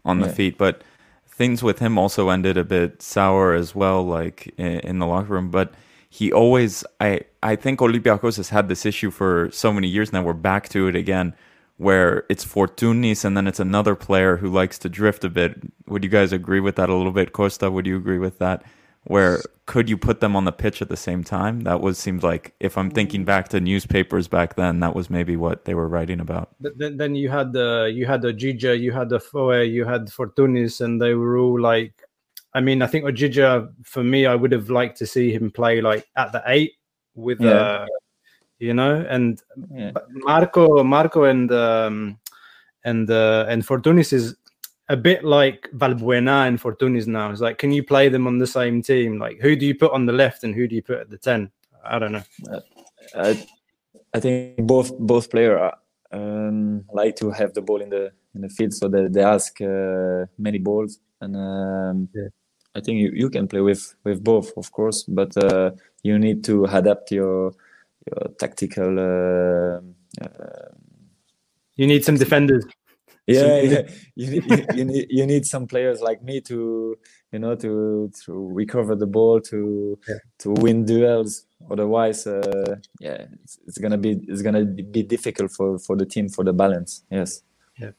on 0.05 0.21
the 0.21 0.27
yeah. 0.27 0.33
feet. 0.33 0.57
But 0.57 0.83
things 1.27 1.61
with 1.61 1.79
him 1.79 1.97
also 1.97 2.29
ended 2.29 2.55
a 2.55 2.63
bit 2.63 3.01
sour 3.01 3.53
as 3.53 3.75
well, 3.75 4.01
like 4.01 4.53
in, 4.57 4.79
in, 4.79 4.99
the 4.99 5.05
locker 5.05 5.33
room. 5.33 5.51
But 5.51 5.73
he 6.09 6.31
always, 6.31 6.85
I 7.01 7.21
I 7.43 7.57
think 7.57 7.81
Olympiacos 7.81 8.37
has 8.37 8.49
had 8.49 8.69
this 8.69 8.85
issue 8.85 9.11
for 9.11 9.49
so 9.51 9.73
many 9.73 9.89
years 9.89 10.13
now. 10.13 10.23
We're 10.23 10.33
back 10.33 10.69
to 10.69 10.87
it 10.87 10.95
again, 10.95 11.35
where 11.79 12.25
it's 12.29 12.45
Fortounis 12.45 13.25
and 13.25 13.35
then 13.35 13.47
it's 13.47 13.59
another 13.59 13.95
player 13.95 14.37
who 14.37 14.49
likes 14.49 14.77
to 14.79 14.89
drift 14.89 15.23
a 15.23 15.29
bit. 15.29 15.59
Would 15.87 16.03
you 16.03 16.09
guys 16.09 16.31
agree 16.31 16.59
with 16.59 16.75
that 16.75 16.89
a 16.89 16.95
little 16.95 17.11
bit, 17.11 17.33
Costa? 17.33 17.71
Would 17.71 17.87
you 17.87 17.97
agree 17.97 18.19
with 18.19 18.37
that? 18.39 18.63
where 19.05 19.41
could 19.65 19.89
you 19.89 19.97
put 19.97 20.19
them 20.19 20.35
on 20.35 20.45
the 20.45 20.51
pitch 20.51 20.81
at 20.81 20.89
the 20.89 20.97
same 20.97 21.23
time? 21.23 21.61
That 21.61 21.81
was 21.81 21.97
seems 21.97 22.23
like 22.23 22.53
if 22.59 22.77
I'm 22.77 22.91
thinking 22.91 23.23
back 23.25 23.49
to 23.49 23.59
newspapers 23.59 24.27
back 24.27 24.55
then, 24.55 24.79
that 24.81 24.95
was 24.95 25.09
maybe 25.09 25.35
what 25.35 25.65
they 25.65 25.73
were 25.73 25.87
writing 25.87 26.19
about. 26.19 26.49
Then, 26.59 26.97
then 26.97 27.15
you 27.15 27.29
had 27.29 27.53
the 27.53 27.91
you 27.93 28.05
had 28.05 28.21
the 28.21 28.33
Odjidja, 28.33 28.79
you 28.79 28.91
had 28.91 29.09
the 29.09 29.19
Foe, 29.19 29.61
you 29.61 29.85
had 29.85 30.11
Fortounis, 30.11 30.81
and 30.81 31.01
they 31.01 31.13
were 31.13 31.37
all 31.37 31.59
like. 31.59 31.93
I 32.55 32.61
mean, 32.61 32.81
I 32.81 32.87
think 32.87 33.05
Odjidja 33.05 33.71
for 33.83 34.03
me, 34.03 34.25
I 34.25 34.33
would 34.33 34.51
have 34.51 34.71
liked 34.71 34.97
to 34.97 35.07
see 35.07 35.31
him 35.31 35.51
play 35.51 35.81
like 35.81 36.05
at 36.15 36.31
the 36.31 36.41
eight 36.47 36.73
with, 37.13 37.39
yeah. 37.39 37.51
uh, 37.51 37.85
you 38.59 38.73
know, 38.73 39.05
and 39.09 39.41
yeah. 39.73 39.91
Marco, 40.09 40.83
Marco, 40.83 41.23
and 41.23 41.51
um, 41.51 42.19
and 42.83 43.09
uh, 43.09 43.45
and 43.49 43.65
Fortounis 43.65 44.13
is 44.13 44.35
a 44.89 44.97
bit 44.97 45.23
like 45.23 45.69
Valbuena 45.75 46.47
and 46.47 46.59
Fortounis 46.59 47.07
now. 47.07 47.31
It's 47.31 47.41
like, 47.41 47.57
can 47.57 47.71
you 47.71 47.83
play 47.83 48.09
them 48.09 48.27
on 48.27 48.37
the 48.37 48.47
same 48.47 48.81
team? 48.81 49.19
Like, 49.19 49.39
who 49.39 49.55
do 49.55 49.65
you 49.65 49.75
put 49.75 49.91
on 49.91 50.05
the 50.05 50.13
left 50.13 50.43
and 50.43 50.53
who 50.53 50.67
do 50.67 50.75
you 50.75 50.81
put 50.81 50.99
at 50.99 51.09
the 51.09 51.17
ten? 51.17 51.51
I 51.83 51.99
don't 51.99 52.11
know. 52.11 52.23
Uh, 52.51 52.59
I, 53.15 53.47
I 54.13 54.19
think 54.19 54.57
both 54.57 54.97
both 54.99 55.29
players 55.29 55.71
um, 56.11 56.83
like 56.91 57.15
to 57.17 57.31
have 57.31 57.53
the 57.53 57.61
ball 57.61 57.81
in 57.81 57.89
the 57.89 58.11
in 58.35 58.41
the 58.41 58.49
field, 58.49 58.73
so 58.73 58.87
they, 58.87 59.07
they 59.07 59.23
ask 59.23 59.59
uh, 59.61 60.25
many 60.37 60.57
balls, 60.57 60.99
and 61.21 61.35
um, 61.35 62.09
yeah. 62.13 62.27
I 62.75 62.81
think 62.81 62.99
you, 62.99 63.11
you 63.13 63.29
can 63.29 63.47
play 63.47 63.61
with 63.61 63.95
with 64.03 64.23
both, 64.23 64.51
of 64.57 64.71
course, 64.71 65.03
but 65.03 65.35
uh, 65.43 65.71
you 66.03 66.17
need 66.19 66.43
to 66.45 66.65
adapt 66.65 67.11
your 67.11 67.53
your 68.09 68.33
tactical. 68.39 68.99
Uh, 68.99 69.79
uh 70.23 70.69
you 71.75 71.87
need 71.87 72.03
some 72.03 72.15
defenders. 72.17 72.65
Yeah, 73.29 73.61
yeah. 73.61 73.81
You, 74.15 74.41
you, 74.41 74.65
you, 74.75 74.85
need 74.85 75.05
you 75.09 75.25
need 75.25 75.45
some 75.45 75.67
players 75.67 76.01
like 76.01 76.21
me 76.23 76.41
to 76.41 76.97
you 77.31 77.39
know 77.39 77.55
to 77.55 78.11
to 78.25 78.31
recover 78.51 78.95
the 78.95 79.05
ball 79.05 79.39
to 79.41 79.97
yeah. 80.07 80.15
to 80.39 80.51
win 80.51 80.85
duels. 80.85 81.45
Otherwise 81.71 82.25
uh, 82.27 82.75
yeah 82.99 83.25
it's, 83.43 83.59
it's, 83.67 83.77
gonna 83.77 83.97
be 83.97 84.19
it's 84.27 84.41
gonna 84.41 84.65
be 84.65 85.03
difficult 85.03 85.51
for 85.51 85.77
for 85.79 85.95
the 85.95 86.05
team 86.05 86.27
for 86.27 86.43
the 86.43 86.53
balance. 86.53 87.03
Yes. 87.11 87.43
Yeah. 87.77 87.91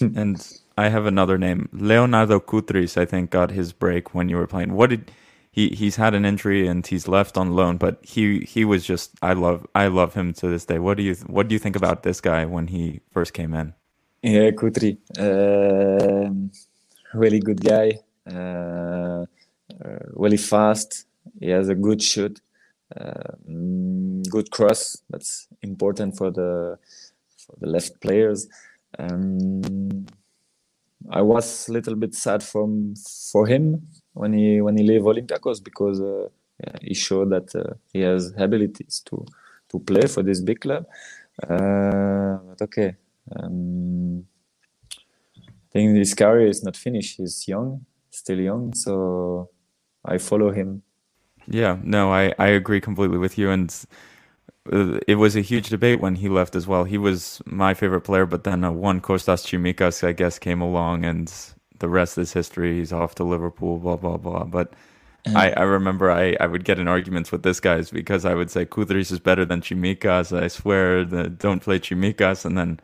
And 0.00 0.36
i 0.76 0.88
have 0.90 1.06
another 1.06 1.38
name. 1.38 1.68
Leonardo 1.72 2.38
Koutris 2.40 2.96
i 2.96 3.06
think 3.06 3.30
got 3.30 3.50
his 3.50 3.72
break 3.72 4.14
when 4.14 4.28
you 4.28 4.36
were 4.36 4.46
playing. 4.46 4.74
What 4.74 4.90
did 4.90 5.10
he 5.58 5.68
he's 5.70 5.96
had 5.96 6.14
an 6.14 6.24
injury 6.24 6.68
and 6.68 6.86
he's 6.86 7.08
left 7.08 7.36
on 7.36 7.52
loan 7.52 7.76
but 7.78 7.98
he 8.02 8.40
he 8.54 8.64
was 8.64 8.84
just 8.84 9.12
i 9.22 9.32
love 9.32 9.66
i 9.74 9.86
love 9.88 10.14
him 10.14 10.32
to 10.32 10.48
this 10.48 10.64
day 10.66 10.78
what 10.78 10.96
do 10.96 11.02
you 11.02 11.14
what 11.26 11.48
do 11.48 11.54
you 11.54 11.58
think 11.58 11.76
about 11.76 12.04
this 12.04 12.20
guy 12.20 12.44
when 12.44 12.68
he 12.68 13.00
first 13.10 13.32
came 13.32 13.52
in 13.54 13.74
yeah, 14.22 14.50
Koutri, 14.50 14.98
uh, 15.16 16.28
really 17.14 17.38
good 17.38 17.60
guy, 17.62 18.00
uh, 18.28 19.24
uh, 19.24 19.98
really 20.14 20.36
fast. 20.36 21.06
He 21.38 21.50
has 21.50 21.68
a 21.68 21.74
good 21.76 22.02
shoot, 22.02 22.40
uh, 22.96 23.34
good 24.28 24.50
cross. 24.50 25.00
That's 25.08 25.46
important 25.62 26.16
for 26.16 26.32
the 26.32 26.78
for 27.36 27.54
the 27.60 27.68
left 27.68 28.00
players. 28.00 28.48
Um, 28.98 30.06
I 31.10 31.22
was 31.22 31.68
a 31.68 31.72
little 31.72 31.94
bit 31.94 32.16
sad 32.16 32.42
from 32.42 32.94
for 33.30 33.46
him 33.46 33.86
when 34.12 34.32
he 34.32 34.60
when 34.60 34.76
he 34.76 34.84
left 34.84 35.04
Olympiacos 35.04 35.62
because 35.62 36.00
uh, 36.00 36.28
he 36.82 36.94
showed 36.94 37.30
that 37.30 37.54
uh, 37.54 37.74
he 37.92 38.00
has 38.00 38.32
abilities 38.36 39.02
to 39.06 39.24
to 39.70 39.78
play 39.78 40.06
for 40.06 40.22
this 40.22 40.40
big 40.40 40.60
club. 40.60 40.86
Uh, 41.42 42.38
but 42.48 42.62
okay. 42.62 42.96
Um, 43.36 44.24
I 45.68 45.70
think 45.70 45.96
his 45.96 46.14
career 46.14 46.46
is 46.46 46.62
not 46.62 46.76
finished. 46.76 47.18
He's 47.18 47.46
young, 47.46 47.84
still 48.10 48.40
young, 48.40 48.72
so 48.74 49.50
I 50.04 50.18
follow 50.18 50.50
him. 50.50 50.82
Yeah, 51.46 51.78
no, 51.82 52.12
I, 52.12 52.32
I 52.38 52.48
agree 52.48 52.80
completely 52.80 53.18
with 53.18 53.38
you. 53.38 53.50
And 53.50 53.74
uh, 54.72 54.98
it 55.06 55.16
was 55.16 55.36
a 55.36 55.40
huge 55.42 55.68
debate 55.68 56.00
when 56.00 56.16
he 56.16 56.28
left 56.28 56.56
as 56.56 56.66
well. 56.66 56.84
He 56.84 56.98
was 56.98 57.42
my 57.44 57.74
favorite 57.74 58.02
player, 58.02 58.26
but 58.26 58.44
then 58.44 58.64
uh, 58.64 58.70
one 58.70 59.00
Kostas 59.00 59.44
Tsimikas, 59.44 60.02
I 60.06 60.12
guess, 60.12 60.38
came 60.38 60.62
along, 60.62 61.04
and 61.04 61.32
the 61.78 61.88
rest 61.88 62.18
is 62.18 62.32
history. 62.32 62.78
He's 62.78 62.92
off 62.92 63.14
to 63.16 63.24
Liverpool, 63.24 63.78
blah, 63.78 63.96
blah, 63.96 64.16
blah. 64.16 64.44
But 64.44 64.72
I, 65.26 65.50
I 65.50 65.62
remember 65.62 66.10
I, 66.10 66.36
I 66.40 66.46
would 66.46 66.64
get 66.64 66.78
in 66.78 66.88
arguments 66.88 67.32
with 67.32 67.42
this 67.42 67.60
guys 67.60 67.90
because 67.90 68.24
I 68.24 68.34
would 68.34 68.50
say 68.50 68.64
Koutris 68.64 69.12
is 69.12 69.20
better 69.20 69.44
than 69.44 69.60
Tsimikas. 69.60 70.36
I 70.36 70.48
swear, 70.48 71.04
the, 71.04 71.28
don't 71.28 71.60
play 71.60 71.78
Tsimikas. 71.78 72.44
And 72.44 72.56
then 72.56 72.80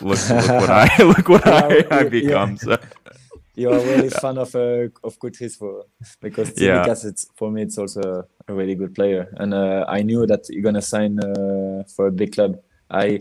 look, 0.00 0.28
look 0.28 0.48
what 0.48 0.70
I 0.70 0.96
look 1.02 1.28
what 1.28 1.46
I, 1.46 1.84
I 1.90 2.04
become. 2.04 2.56
So. 2.56 2.76
You're 3.54 3.74
a 3.74 3.84
really 3.84 4.10
fan 4.10 4.38
of 4.38 4.54
uh, 4.54 4.88
of 5.04 5.18
Koutris 5.18 5.56
for 5.58 5.84
because 6.20 6.52
Yeah. 6.56 6.84
Tsimikas, 6.84 7.04
it's 7.04 7.26
for 7.34 7.50
me 7.50 7.62
it's 7.62 7.78
also 7.78 8.24
a 8.48 8.54
really 8.54 8.74
good 8.74 8.94
player, 8.94 9.28
and 9.38 9.52
uh, 9.52 9.84
I 9.88 10.02
knew 10.02 10.26
that 10.26 10.48
you're 10.48 10.62
gonna 10.62 10.82
sign 10.82 11.18
uh, 11.20 11.84
for 11.94 12.06
a 12.06 12.12
big 12.12 12.32
club. 12.32 12.58
I 12.90 13.18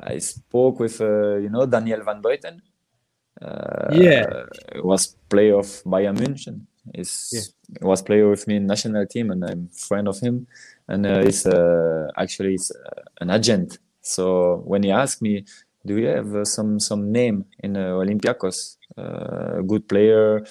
I 0.00 0.18
spoke 0.18 0.78
with 0.78 1.00
uh, 1.00 1.36
you 1.36 1.48
know 1.48 1.66
Daniel 1.66 2.02
Van 2.04 2.22
Buyten. 2.22 2.60
Uh, 3.42 3.88
Yeah. 3.92 4.44
was 4.82 5.16
player 5.28 5.58
of 5.58 5.66
Bayern 5.84 6.16
München. 6.16 6.66
He's 6.94 7.54
was 7.80 8.02
player 8.02 8.28
with 8.28 8.46
me 8.46 8.56
in 8.56 8.66
national 8.66 9.06
team, 9.06 9.30
and 9.30 9.44
I'm 9.44 9.68
friend 9.68 10.08
of 10.08 10.20
him. 10.20 10.46
And 10.88 11.06
uh, 11.06 11.20
he's 11.22 11.46
uh, 11.46 12.10
actually 12.16 12.52
he's, 12.52 12.70
uh, 12.70 13.02
an 13.20 13.30
agent. 13.30 13.78
So 14.00 14.62
when 14.66 14.82
he 14.82 14.90
asked 14.90 15.22
me, 15.22 15.44
"Do 15.86 15.96
you 15.96 16.08
have 16.08 16.34
uh, 16.34 16.44
some 16.44 16.80
some 16.80 17.12
name 17.12 17.44
in 17.62 17.76
uh, 17.76 17.94
Olympiacos, 18.02 18.76
uh, 18.98 19.58
a 19.60 19.62
good 19.62 19.88
player?" 19.88 20.44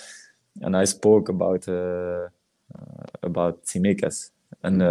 and 0.61 0.75
I 0.75 0.85
spoke 0.85 1.29
about 1.29 1.67
uh, 1.67 2.27
uh, 2.75 3.05
about 3.23 3.63
Tsimikas. 3.65 4.31
And 4.63 4.81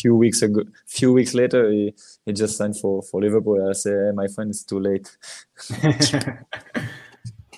few 0.00 0.14
weeks 0.16 0.42
ago, 0.42 0.62
few 0.86 1.12
weeks 1.12 1.34
later, 1.34 1.70
he, 1.70 1.94
he 2.26 2.32
just 2.32 2.56
signed 2.56 2.78
for 2.78 3.02
for 3.02 3.20
Liverpool. 3.20 3.68
I 3.68 3.72
say, 3.72 3.90
"Hey, 3.90 4.10
my 4.14 4.26
friend, 4.28 4.50
it's 4.50 4.64
too 4.64 4.80
late. 4.80 5.16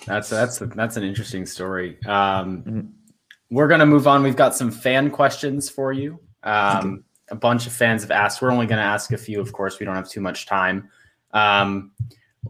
that's 0.05 0.29
that's 0.29 0.59
that's 0.59 0.97
an 0.97 1.03
interesting 1.03 1.45
story. 1.45 1.97
Um, 2.05 2.63
Mhm. 2.63 2.89
We're 3.49 3.67
gonna 3.67 3.85
move 3.85 4.07
on. 4.07 4.23
We've 4.23 4.35
got 4.35 4.55
some 4.55 4.71
fan 4.71 5.11
questions 5.11 5.69
for 5.69 5.93
you. 5.93 6.19
Um, 6.41 7.03
a 7.29 7.35
bunch 7.35 7.67
of 7.67 7.73
fans 7.73 8.01
have 8.01 8.09
asked. 8.11 8.41
We're 8.41 8.51
only 8.51 8.65
gonna 8.65 8.81
ask 8.81 9.11
a 9.11 9.17
few, 9.17 9.39
of 9.39 9.53
course. 9.53 9.79
We 9.79 9.85
don't 9.85 9.95
have 9.95 10.09
too 10.09 10.21
much 10.21 10.47
time. 10.47 10.89
Um, 11.31 11.91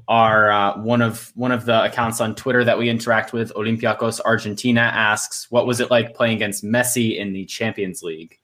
our 0.07 0.49
uh, 0.51 0.77
one 0.81 1.01
of 1.01 1.31
one 1.35 1.51
of 1.51 1.65
the 1.65 1.83
accounts 1.83 2.21
on 2.21 2.35
Twitter 2.35 2.63
that 2.63 2.77
we 2.77 2.89
interact 2.89 3.33
with, 3.33 3.53
Olympiacos 3.53 4.21
Argentina, 4.25 4.81
asks, 4.81 5.51
"What 5.51 5.67
was 5.67 5.79
it 5.81 5.91
like 5.91 6.15
playing 6.15 6.37
against 6.37 6.63
Messi 6.63 7.17
in 7.17 7.33
the 7.33 7.45
Champions 7.45 8.01
League?" 8.01 8.39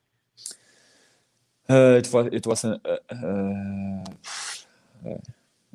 Uh, 1.69 1.97
it 2.01 2.11
was 2.11 2.25
it 2.31 2.47
was 2.47 2.63
a, 2.65 2.79
uh, 3.11 4.03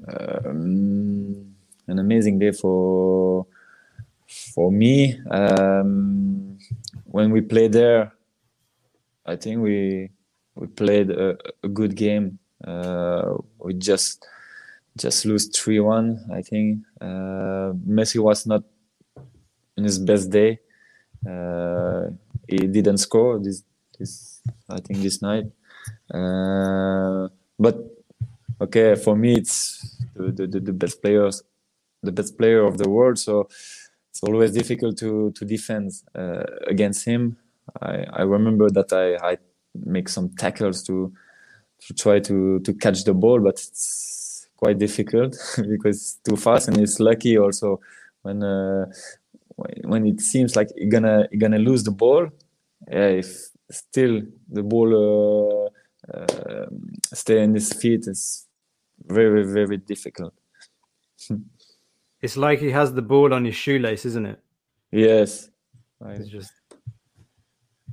um, 0.09 1.55
an 1.87 1.99
amazing 1.99 2.39
day 2.39 2.53
for 2.53 3.47
for 4.27 4.71
me. 4.73 5.19
Um, 5.31 6.59
when 7.07 7.31
we 7.31 7.41
played 7.41 7.73
there, 7.73 8.13
I 9.27 9.37
think 9.37 9.61
we 9.63 10.11
we 10.55 10.67
played 10.69 11.11
a, 11.11 11.37
a 11.63 11.69
good 11.69 11.97
game. 11.97 12.39
Uh, 12.65 13.37
we 13.59 13.75
just 13.75 14.27
just 14.97 15.25
lose 15.27 15.49
three 15.49 15.81
one. 15.81 16.21
I 16.33 16.43
think 16.43 16.81
uh, 17.01 17.73
Messi 17.87 18.19
was 18.21 18.47
not 18.47 18.65
in 19.77 19.85
his 19.85 19.99
best 19.99 20.31
day. 20.31 20.59
Uh, 21.29 22.11
he 22.49 22.59
didn't 22.59 22.99
score 22.99 23.39
this 23.39 23.63
this 23.99 24.41
I 24.69 24.81
think 24.81 25.01
this 25.03 25.23
night. 25.23 25.47
Uh, 26.13 27.29
but 27.59 27.77
okay, 28.61 28.95
for 28.95 29.17
me, 29.17 29.35
it's 29.37 29.99
the, 30.15 30.47
the, 30.47 30.61
the- 30.61 30.73
best 30.73 31.03
players, 31.03 31.43
the 32.03 32.13
best 32.13 32.37
player 32.39 32.65
of 32.65 32.79
the 32.79 32.89
world. 32.89 33.19
So 33.19 33.49
it's 34.11 34.23
always 34.23 34.53
difficult 34.53 34.97
to 34.99 35.33
to 35.33 35.45
defend 35.45 35.93
uh, 36.15 36.45
against 36.67 37.05
him. 37.05 37.37
I, 37.83 38.05
I 38.13 38.23
remember 38.23 38.71
that 38.71 38.93
I, 38.93 39.33
I 39.33 39.39
make 39.75 40.09
some 40.09 40.31
tackles 40.37 40.83
to 40.85 41.13
to 41.87 41.95
try 41.95 42.21
to 42.21 42.61
to 42.61 42.75
catch 42.75 43.05
the 43.05 43.15
ball, 43.15 43.41
but 43.41 43.55
it's 43.55 44.49
quite 44.57 44.79
difficult 44.79 45.37
because 45.69 45.97
it's 45.97 46.15
too 46.29 46.37
fast 46.37 46.69
and 46.69 46.79
it's 46.79 47.01
lucky 47.01 47.39
also 47.39 47.81
when 48.23 48.43
uh, 48.43 48.87
when 49.85 50.07
it 50.07 50.21
seems 50.21 50.57
like 50.57 50.69
you're 50.77 50.91
gonna 50.91 51.29
you're 51.31 51.41
gonna 51.41 51.59
lose 51.59 51.85
the 51.85 51.91
ball. 51.91 52.29
Yeah, 52.91 53.09
if 53.23 53.49
still 53.71 54.23
the 54.51 54.63
ball 54.63 54.91
uh, 55.64 55.64
uh, 56.13 56.67
stay 57.13 57.43
in 57.43 57.55
his 57.55 57.73
feet 57.73 58.07
is 58.07 58.47
very 59.07 59.45
very 59.45 59.77
difficult. 59.77 60.35
It's 62.25 62.39
like 62.39 62.59
he 62.59 62.71
has 62.71 62.95
the 62.95 63.03
ball 63.03 63.35
on 63.35 63.45
his 63.45 63.55
shoelace, 63.55 64.07
isn't 64.07 64.25
it? 64.25 64.41
Yes. 64.91 65.51
It's 66.07 66.31
just 66.31 66.53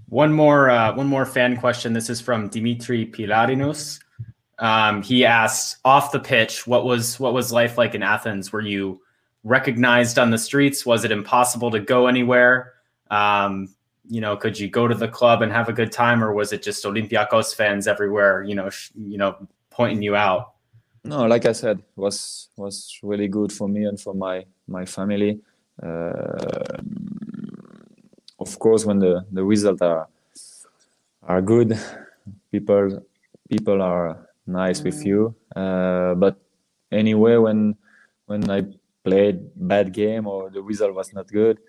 One 0.08 0.32
more, 0.32 0.70
uh, 0.70 0.96
one 0.96 1.08
more 1.08 1.26
fan 1.26 1.58
question. 1.58 1.92
This 1.92 2.10
is 2.10 2.22
from 2.22 2.48
Dimitri 2.48 3.06
Pilarinos. 3.06 4.00
Um, 4.60 5.02
he 5.02 5.26
asks, 5.26 5.82
off 5.84 6.14
the 6.14 6.20
pitch, 6.20 6.66
what 6.66 6.86
was 6.86 7.20
what 7.20 7.34
was 7.34 7.52
life 7.52 7.78
like 7.78 7.94
in 7.94 8.04
Athens? 8.04 8.54
Were 8.54 8.62
you 8.62 9.02
recognized 9.44 10.18
on 10.18 10.32
the 10.32 10.38
streets? 10.38 10.86
Was 10.86 11.04
it 11.04 11.12
impossible 11.12 11.70
to 11.72 11.82
go 11.82 12.08
anywhere? 12.08 12.74
Um, 13.10 13.68
you 14.12 14.20
know, 14.20 14.36
could 14.36 14.60
you 14.60 14.68
go 14.68 14.90
to 14.90 14.94
the 14.94 15.08
club 15.08 15.42
and 15.42 15.50
have 15.54 15.70
a 15.70 15.74
good 15.74 15.90
time, 15.90 16.22
or 16.22 16.34
was 16.34 16.52
it 16.52 16.62
just 16.62 16.84
Olympiacos 16.84 17.56
fans 17.56 17.88
everywhere? 17.88 18.44
You 18.44 18.56
know, 18.56 18.70
sh- 18.70 18.92
you 18.94 19.18
know, 19.18 19.38
pointing 19.70 20.02
you 20.02 20.18
out. 20.18 20.52
No, 21.06 21.26
like 21.26 21.46
I 21.46 21.54
said, 21.54 21.82
was 21.96 22.50
was 22.58 23.00
really 23.02 23.30
good 23.30 23.54
for 23.54 23.70
me 23.70 23.86
and 23.86 23.98
for 23.98 24.14
my 24.14 24.44
my 24.68 24.84
family. 24.84 25.40
Uh, 25.82 26.76
of 28.38 28.60
course, 28.60 28.86
when 28.86 29.00
the 29.00 29.26
the 29.32 29.46
results 29.46 29.82
are 29.82 30.10
are 31.24 31.42
good, 31.42 31.80
people 32.52 33.08
people 33.48 33.82
are 33.82 34.28
nice 34.46 34.84
with 34.84 35.06
you. 35.06 35.34
Uh, 35.56 36.16
but 36.16 36.36
anyway, 36.92 37.38
when 37.38 37.78
when 38.26 38.50
I 38.52 38.68
played 39.06 39.40
bad 39.56 39.94
game 39.94 40.28
or 40.28 40.50
the 40.50 40.62
result 40.62 40.96
was 40.96 41.14
not 41.14 41.32
good, 41.32 41.60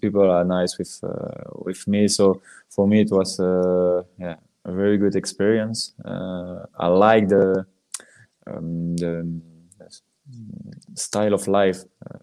people 0.00 0.30
are 0.30 0.44
nice 0.44 0.78
with 0.78 1.00
uh, 1.02 1.50
with 1.64 1.86
me. 1.86 2.08
So 2.08 2.42
for 2.68 2.86
me, 2.86 3.00
it 3.00 3.10
was 3.10 3.40
uh, 3.40 4.02
yeah 4.18 4.36
a 4.64 4.72
very 4.72 4.98
good 4.98 5.16
experience. 5.16 5.92
Uh, 6.04 6.66
I 6.78 6.86
like 6.88 7.28
the 7.28 7.66
um, 8.46 8.96
the 8.96 9.40
style 10.94 11.34
of 11.34 11.46
life 11.48 11.84
uh, 12.04 12.18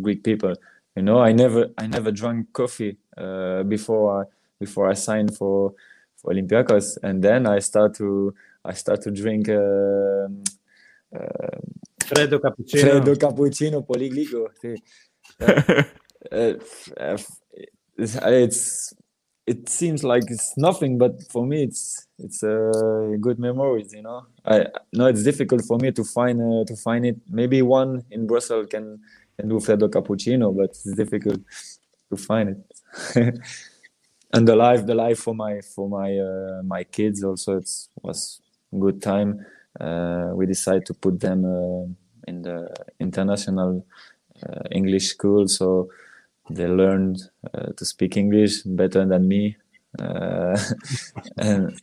Greek 0.00 0.22
people. 0.22 0.54
You 0.94 1.02
know, 1.02 1.20
I 1.20 1.32
never 1.32 1.70
I 1.78 1.86
never 1.86 2.10
drank 2.12 2.52
coffee 2.52 2.96
uh, 3.16 3.62
before 3.62 4.22
I, 4.22 4.24
before 4.58 4.90
I 4.90 4.94
signed 4.94 5.36
for 5.36 5.74
for 6.16 6.32
Olympiacos, 6.32 6.98
and 7.02 7.22
then 7.22 7.46
I 7.46 7.60
start 7.60 7.94
to 7.96 8.34
I 8.64 8.74
start 8.74 9.02
to 9.02 9.10
drink. 9.10 9.48
um 9.48 10.42
uh, 11.14 11.58
Freddo 12.04 12.38
Cappuccino. 12.40 12.82
Freddo 12.82 13.16
cappuccino 13.16 13.82
poliglico. 13.82 14.50
sì. 14.58 14.74
Uh, 16.32 16.54
uh, 16.98 17.18
it's, 17.98 18.94
it 19.46 19.68
seems 19.68 20.02
like 20.02 20.24
it's 20.28 20.56
nothing, 20.56 20.98
but 20.98 21.12
for 21.30 21.46
me 21.46 21.62
it's 21.64 22.06
it's 22.18 22.42
uh, 22.42 23.14
good 23.20 23.38
memories. 23.38 23.92
You 23.92 24.02
know, 24.02 24.26
I 24.44 24.66
no, 24.92 25.06
it's 25.06 25.22
difficult 25.22 25.64
for 25.64 25.78
me 25.78 25.92
to 25.92 26.04
find 26.04 26.40
uh, 26.40 26.64
to 26.66 26.76
find 26.76 27.06
it. 27.06 27.16
Maybe 27.28 27.62
one 27.62 28.04
in 28.10 28.26
Brussels 28.26 28.66
can 28.70 28.98
can 29.38 29.48
do 29.48 29.56
Freddo 29.56 29.88
cappuccino, 29.88 30.54
but 30.56 30.70
it's 30.70 30.84
difficult 30.94 31.40
to 32.10 32.16
find 32.16 32.56
it. 32.56 33.38
and 34.32 34.48
the 34.48 34.56
life, 34.56 34.86
the 34.86 34.94
life 34.94 35.18
for 35.20 35.34
my 35.34 35.60
for 35.60 35.88
my 35.88 36.18
uh, 36.18 36.62
my 36.64 36.84
kids 36.84 37.22
also, 37.22 37.58
it's 37.58 37.88
was 38.02 38.40
good 38.78 39.00
time. 39.00 39.44
Uh, 39.80 40.30
we 40.34 40.46
decided 40.46 40.86
to 40.86 40.94
put 40.94 41.20
them 41.20 41.44
uh, 41.44 41.84
in 42.26 42.42
the 42.42 42.68
international 42.98 43.86
uh, 44.42 44.62
English 44.72 45.08
school, 45.08 45.46
so 45.46 45.88
they 46.50 46.66
learned 46.66 47.18
uh, 47.52 47.72
to 47.76 47.84
speak 47.84 48.16
English 48.16 48.62
better 48.62 49.04
than 49.04 49.28
me, 49.28 49.56
uh, 49.98 50.58
and 51.38 51.78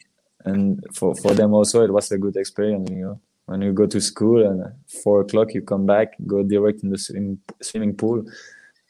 and 0.46 0.84
for 0.94 1.16
for 1.16 1.34
them 1.34 1.54
also 1.54 1.84
it 1.84 1.92
was 1.92 2.12
a 2.12 2.18
good 2.18 2.36
experience. 2.38 2.90
You 2.90 3.02
know, 3.02 3.22
when 3.46 3.62
you 3.62 3.74
go 3.74 3.86
to 3.88 4.00
school 4.02 4.46
and 4.46 4.62
at 4.62 4.74
four 5.04 5.22
o'clock 5.22 5.54
you 5.54 5.62
come 5.62 5.86
back, 5.86 6.16
go 6.26 6.44
direct 6.44 6.84
in 6.84 6.90
the 6.90 6.98
swim, 6.98 7.40
swimming 7.62 7.96
pool. 7.96 8.24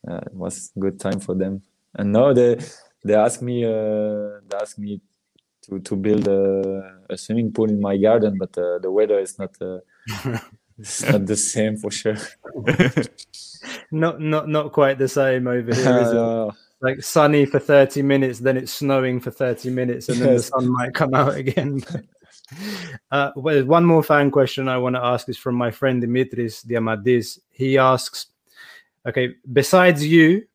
Uh, 0.08 0.18
it 0.26 0.34
was 0.34 0.72
good 0.78 1.00
time 1.00 1.20
for 1.20 1.36
them. 1.36 1.62
And 1.96 2.12
now 2.12 2.34
they 2.34 2.58
they 3.04 3.16
ask 3.16 3.42
me 3.42 3.66
uh, 3.66 4.40
they 4.48 4.58
ask 4.62 4.78
me 4.78 5.02
to 5.64 5.80
to 5.80 5.96
build 5.96 6.28
a, 6.28 7.00
a 7.10 7.18
swimming 7.18 7.52
pool 7.52 7.70
in 7.70 7.80
my 7.82 7.98
garden, 7.98 8.38
but 8.38 8.58
uh, 8.58 8.80
the 8.80 8.92
weather 8.92 9.20
is 9.20 9.38
not 9.40 9.52
uh, 9.62 9.80
it's 10.78 11.04
not 11.04 11.26
the 11.26 11.36
same 11.36 11.78
for 11.78 11.92
sure. 11.92 12.18
not 13.94 14.20
not 14.20 14.50
not 14.50 14.72
quite 14.72 14.98
the 14.98 15.08
same 15.08 15.48
over 15.48 15.74
here, 15.76 16.00
is 16.00 16.12
it? 16.12 16.18
Uh, 16.18 16.52
Like 16.82 17.02
sunny 17.02 17.46
for 17.46 17.60
30 17.60 18.02
minutes, 18.02 18.40
then 18.40 18.58
it's 18.58 18.74
snowing 18.74 19.22
for 19.22 19.32
30 19.32 19.70
minutes, 19.70 20.10
and 20.10 20.20
then 20.20 20.36
the 20.36 20.44
sun 20.44 20.68
might 20.68 20.94
come 20.94 21.14
out 21.14 21.36
again. 21.44 21.82
uh, 23.12 23.32
well, 23.38 23.64
one 23.64 23.86
more 23.86 24.04
fan 24.04 24.30
question 24.32 24.68
I 24.68 24.78
want 24.78 24.96
to 24.98 25.04
ask 25.04 25.30
is 25.30 25.38
from 25.38 25.56
my 25.56 25.72
friend 25.72 26.04
Dimitris 26.04 26.66
Diamadis. 26.66 27.40
He 27.52 27.78
asks, 27.78 28.28
okay, 29.06 29.36
besides 29.54 30.06
you, 30.06 30.46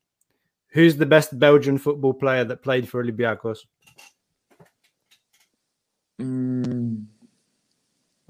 who's 0.68 0.97
the 0.97 1.07
best 1.07 1.39
Belgian 1.39 1.78
football 1.78 2.12
player 2.12 2.45
that 2.45 2.62
played 2.62 2.86
for 2.89 3.03
Olympiacos? 3.03 3.61
Mm, 6.20 7.07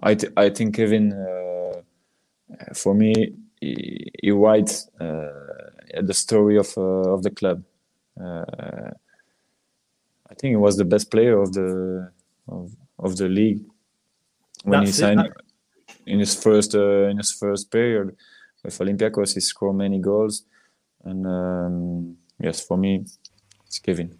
I 0.02 0.14
th- 0.14 0.32
I 0.36 0.50
think 0.50 0.76
Kevin, 0.76 1.12
uh, 1.12 1.80
for 2.74 2.94
me, 2.94 3.34
he, 3.60 4.10
he 4.22 4.30
writes 4.30 4.88
uh, 5.00 5.28
the 6.02 6.14
story 6.14 6.56
of 6.58 6.68
uh, 6.76 7.12
of 7.14 7.22
the 7.22 7.30
club. 7.30 7.62
Uh, 8.20 8.90
I 10.30 10.34
think 10.34 10.52
he 10.52 10.56
was 10.56 10.76
the 10.76 10.84
best 10.84 11.10
player 11.10 11.40
of 11.40 11.52
the 11.52 12.10
of, 12.48 12.70
of 12.98 13.16
the 13.16 13.28
league 13.28 13.62
when 14.64 14.80
he 14.80 14.86
That's 14.86 14.98
it, 14.98 15.00
signed 15.00 15.20
that- 15.20 15.32
in 16.06 16.18
his 16.18 16.34
first 16.34 16.74
uh, 16.74 17.04
in 17.10 17.16
his 17.18 17.32
first 17.32 17.70
period 17.70 18.16
with 18.64 18.78
Olympiacos. 18.78 19.34
He 19.34 19.40
scored 19.40 19.76
many 19.76 19.98
goals, 19.98 20.44
and 21.04 21.26
um, 21.26 22.16
yes, 22.40 22.60
for 22.64 22.76
me, 22.76 23.04
it's 23.66 23.78
Kevin. 23.78 24.18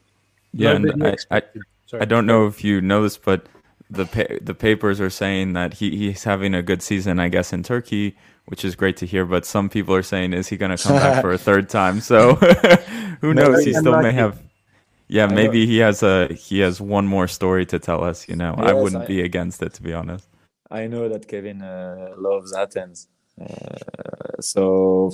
Yeah, 0.52 0.72
and 0.72 1.02
I, 1.04 1.16
I, 1.30 1.42
sorry. 1.86 2.02
I 2.02 2.04
don't 2.06 2.26
know 2.26 2.46
if 2.46 2.64
you 2.64 2.80
know 2.80 3.02
this, 3.02 3.18
but 3.18 3.46
the 3.90 4.06
pa- 4.06 4.38
the 4.40 4.54
papers 4.54 5.00
are 5.00 5.10
saying 5.10 5.52
that 5.54 5.74
he, 5.74 5.96
he's 5.96 6.24
having 6.24 6.54
a 6.54 6.62
good 6.62 6.82
season, 6.82 7.18
I 7.18 7.28
guess, 7.28 7.52
in 7.52 7.62
Turkey, 7.62 8.16
which 8.48 8.64
is 8.64 8.74
great 8.74 8.96
to 8.98 9.06
hear. 9.06 9.24
But 9.24 9.46
some 9.46 9.68
people 9.68 9.94
are 9.94 10.02
saying, 10.02 10.32
is 10.32 10.48
he 10.48 10.56
going 10.56 10.76
to 10.76 10.82
come 10.82 10.96
back 10.96 11.20
for 11.22 11.32
a 11.32 11.38
third 11.48 11.68
time? 11.68 12.00
So 12.00 12.34
who 13.20 13.32
knows? 13.34 13.64
He 13.64 13.72
still 13.72 14.00
may 14.02 14.12
have. 14.12 14.42
Yeah, 15.10 15.26
maybe 15.26 15.64
he 15.66 15.78
has 15.78 16.02
a 16.02 16.28
he 16.34 16.58
has 16.60 16.80
one 16.82 17.06
more 17.06 17.28
story 17.28 17.64
to 17.66 17.78
tell 17.78 18.04
us. 18.04 18.28
You 18.28 18.36
know, 18.36 18.54
I 18.58 18.72
wouldn't 18.74 19.04
I- 19.04 19.06
be 19.06 19.22
against 19.22 19.62
it 19.62 19.72
to 19.74 19.82
be 19.82 19.94
honest. 19.94 20.28
I 20.70 20.86
know 20.86 21.08
that 21.08 21.26
Kevin 21.26 21.62
uh, 21.62 22.12
loves 22.18 22.52
Athens, 22.54 23.08
uh, 23.40 24.36
so 24.40 25.10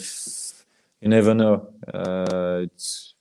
you 1.00 1.08
never 1.08 1.32
know. 1.32 1.68
Uh, 1.86 2.62
it's 2.64 3.14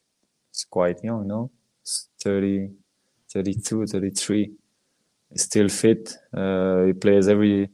it's 0.50 0.66
quite 0.66 1.04
young, 1.04 1.28
no? 1.28 1.52
It's 1.84 2.10
30, 2.24 2.72
32, 3.32 3.86
33. 3.86 4.52
He's 5.30 5.44
still 5.44 5.70
fit. 5.70 6.16
Uh, 6.36 6.86
he 6.86 6.94
plays 6.94 7.28
every 7.28 7.70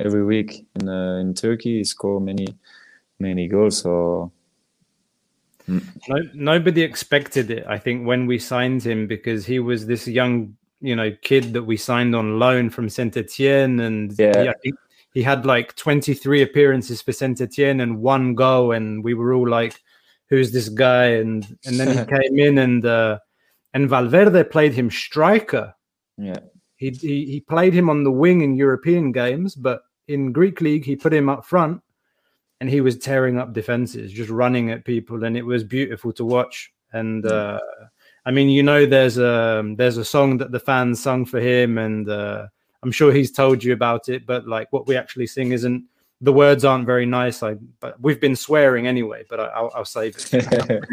every 0.00 0.24
week 0.24 0.66
in 0.80 0.88
uh, 0.88 1.16
in 1.18 1.34
Turkey. 1.34 1.78
He 1.78 1.84
scored 1.84 2.24
many 2.24 2.46
many 3.18 3.48
goals. 3.48 3.78
So 3.82 4.32
No, 5.66 6.16
nobody 6.32 6.82
expected 6.82 7.50
it. 7.50 7.64
I 7.68 7.78
think 7.78 8.06
when 8.06 8.26
we 8.26 8.38
signed 8.38 8.82
him 8.82 9.06
because 9.06 9.44
he 9.44 9.58
was 9.58 9.86
this 9.86 10.08
young, 10.08 10.56
you 10.80 10.96
know, 10.96 11.10
kid 11.22 11.52
that 11.52 11.64
we 11.64 11.76
signed 11.76 12.16
on 12.16 12.38
loan 12.38 12.70
from 12.70 12.88
Saint 12.88 13.16
Etienne, 13.16 13.80
and 13.80 14.18
Yeah. 14.18 14.52
he, 14.62 14.72
he 15.12 15.22
had 15.22 15.44
like 15.44 15.74
23 15.76 16.40
appearances 16.42 17.02
for 17.02 17.12
Saint 17.12 17.40
Etienne 17.40 17.80
and 17.80 18.00
one 18.00 18.34
goal, 18.34 18.72
and 18.72 19.04
we 19.04 19.12
were 19.14 19.34
all 19.34 19.48
like, 19.48 19.74
"Who's 20.30 20.52
this 20.52 20.68
guy?" 20.70 21.06
And 21.20 21.44
and 21.66 21.78
then 21.78 21.88
he 21.88 22.04
came 22.16 22.38
in, 22.38 22.58
and 22.58 22.84
uh, 22.86 23.18
and 23.74 23.90
Valverde 23.90 24.44
played 24.44 24.72
him 24.72 24.90
striker. 24.90 25.74
yeah, 26.16 26.40
He, 26.76 26.90
he 26.90 27.26
he 27.26 27.40
played 27.40 27.74
him 27.74 27.90
on 27.90 28.04
the 28.04 28.12
wing 28.12 28.40
in 28.40 28.54
European 28.56 29.12
games, 29.12 29.54
but 29.54 29.82
in 30.08 30.32
Greek 30.32 30.60
league 30.60 30.84
he 30.84 30.96
put 30.96 31.12
him 31.12 31.28
up 31.28 31.44
front, 31.44 31.80
and 32.60 32.68
he 32.68 32.80
was 32.80 32.98
tearing 32.98 33.38
up 33.38 33.52
defenses, 33.52 34.12
just 34.12 34.30
running 34.30 34.70
at 34.70 34.84
people, 34.84 35.24
and 35.24 35.36
it 35.36 35.46
was 35.46 35.62
beautiful 35.62 36.12
to 36.14 36.24
watch. 36.24 36.72
And 36.92 37.24
uh, 37.26 37.60
I 38.26 38.30
mean, 38.30 38.48
you 38.48 38.62
know, 38.62 38.86
there's 38.86 39.18
a 39.18 39.62
there's 39.76 39.96
a 39.96 40.04
song 40.04 40.38
that 40.38 40.50
the 40.50 40.60
fans 40.60 41.00
sung 41.00 41.24
for 41.24 41.40
him, 41.40 41.78
and 41.78 42.08
uh, 42.08 42.46
I'm 42.82 42.92
sure 42.92 43.12
he's 43.12 43.30
told 43.30 43.62
you 43.62 43.72
about 43.72 44.08
it. 44.08 44.26
But 44.26 44.48
like, 44.48 44.72
what 44.72 44.86
we 44.86 44.96
actually 44.96 45.26
sing 45.26 45.52
isn't 45.52 45.84
the 46.20 46.32
words 46.32 46.64
aren't 46.64 46.86
very 46.86 47.06
nice. 47.06 47.42
I 47.42 47.54
but 47.80 48.00
we've 48.00 48.20
been 48.20 48.36
swearing 48.36 48.86
anyway, 48.86 49.24
but 49.28 49.40
I, 49.40 49.44
I'll, 49.46 49.72
I'll 49.74 49.84
save 49.84 50.16
it 50.32 50.84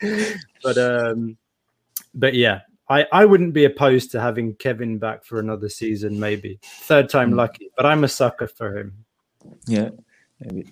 but 0.62 0.78
um 0.78 1.36
but 2.14 2.34
yeah 2.34 2.60
I, 2.90 3.06
I 3.12 3.24
wouldn't 3.24 3.54
be 3.54 3.64
opposed 3.64 4.10
to 4.12 4.20
having 4.20 4.54
Kevin 4.56 4.98
back 4.98 5.24
for 5.24 5.38
another 5.38 5.68
season, 5.68 6.18
maybe 6.20 6.58
third 6.62 7.08
time 7.08 7.30
Mm. 7.32 7.36
lucky. 7.36 7.70
But 7.76 7.86
I'm 7.86 8.04
a 8.04 8.08
sucker 8.08 8.48
for 8.48 8.76
him. 8.76 9.04
yeah, 9.66 9.90
maybe. 10.40 10.66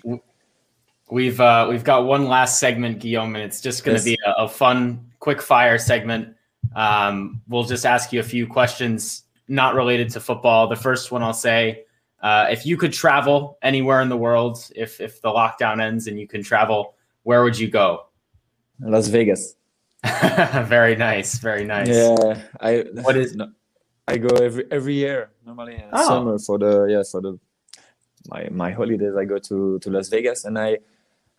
We've 1.10 1.40
uh, 1.40 1.66
we've 1.70 1.84
got 1.84 2.04
one 2.04 2.26
last 2.28 2.58
segment, 2.60 2.98
Guillaume, 2.98 3.34
and 3.36 3.44
it's 3.44 3.60
just 3.62 3.84
going 3.84 3.96
to 3.98 4.10
Yes. 4.10 4.16
be 4.16 4.18
a, 4.26 4.42
a 4.44 4.48
fun, 4.48 5.06
quick 5.20 5.40
fire 5.40 5.78
segment. 5.78 6.34
Um, 6.76 7.40
we'll 7.48 7.64
just 7.64 7.86
ask 7.86 8.12
you 8.12 8.20
a 8.20 8.24
few 8.24 8.46
questions 8.46 9.22
not 9.46 9.74
related 9.74 10.10
to 10.10 10.20
football. 10.20 10.68
The 10.68 10.76
first 10.76 11.10
one 11.10 11.22
I'll 11.22 11.32
say, 11.32 11.84
uh, 12.22 12.48
if 12.50 12.66
you 12.66 12.76
could 12.76 12.92
travel 12.92 13.56
anywhere 13.62 14.02
in 14.02 14.10
the 14.10 14.16
world, 14.18 14.70
if 14.76 15.00
if 15.00 15.22
the 15.22 15.30
lockdown 15.30 15.80
ends 15.80 16.08
and 16.08 16.20
you 16.20 16.26
can 16.28 16.42
travel, 16.42 16.94
where 17.22 17.42
would 17.42 17.58
you 17.58 17.68
go? 17.68 18.08
Las 18.80 19.08
Vegas. 19.08 19.54
very 20.68 20.96
nice, 20.96 21.38
very 21.38 21.64
nice. 21.64 21.88
Yeah, 21.88 22.42
I. 22.60 22.84
What 23.02 23.16
is- 23.16 23.34
No, 23.34 23.48
I 24.06 24.16
go 24.18 24.28
every 24.36 24.64
every 24.70 24.94
year 24.94 25.30
normally 25.44 25.74
in 25.74 25.90
Oh. 25.92 26.06
summer 26.08 26.38
for 26.38 26.58
the 26.58 26.86
yeah 26.88 27.02
for 27.10 27.20
the 27.20 27.38
my 28.28 28.48
my 28.50 28.70
holidays. 28.70 29.14
I 29.18 29.24
go 29.24 29.38
to 29.38 29.78
to 29.80 29.90
Las 29.90 30.08
Vegas 30.08 30.44
and 30.44 30.58
I 30.58 30.78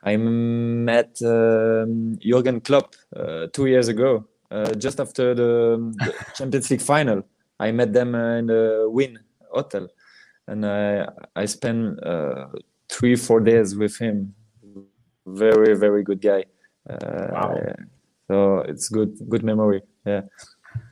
I 0.03 0.17
met 0.17 1.17
um, 1.23 2.17
Jurgen 2.19 2.61
Klopp 2.61 2.95
uh, 3.15 3.47
two 3.53 3.65
years 3.67 3.87
ago, 3.87 4.25
uh, 4.51 4.71
just 4.75 4.99
after 4.99 5.33
the, 5.33 5.77
the 5.97 6.13
Champions 6.35 6.69
League 6.69 6.81
final. 6.81 7.23
I 7.59 7.71
met 7.71 7.91
them 7.93 8.13
uh, 8.15 8.37
in 8.37 8.45
the 8.47 8.87
Wynn 8.87 9.19
Hotel, 9.51 9.87
and 10.47 10.65
I 10.65 11.07
I 11.35 11.45
spent 11.45 11.99
uh, 12.03 12.47
three 12.89 13.15
four 13.15 13.39
days 13.39 13.75
with 13.75 13.97
him. 13.97 14.35
Very 15.25 15.75
very 15.77 16.03
good 16.03 16.21
guy. 16.21 16.43
Uh, 16.89 17.27
Wow. 17.33 17.55
So 18.29 18.59
it's 18.59 18.87
good 18.89 19.17
good 19.27 19.43
memory. 19.43 19.81
Yeah. 20.05 20.21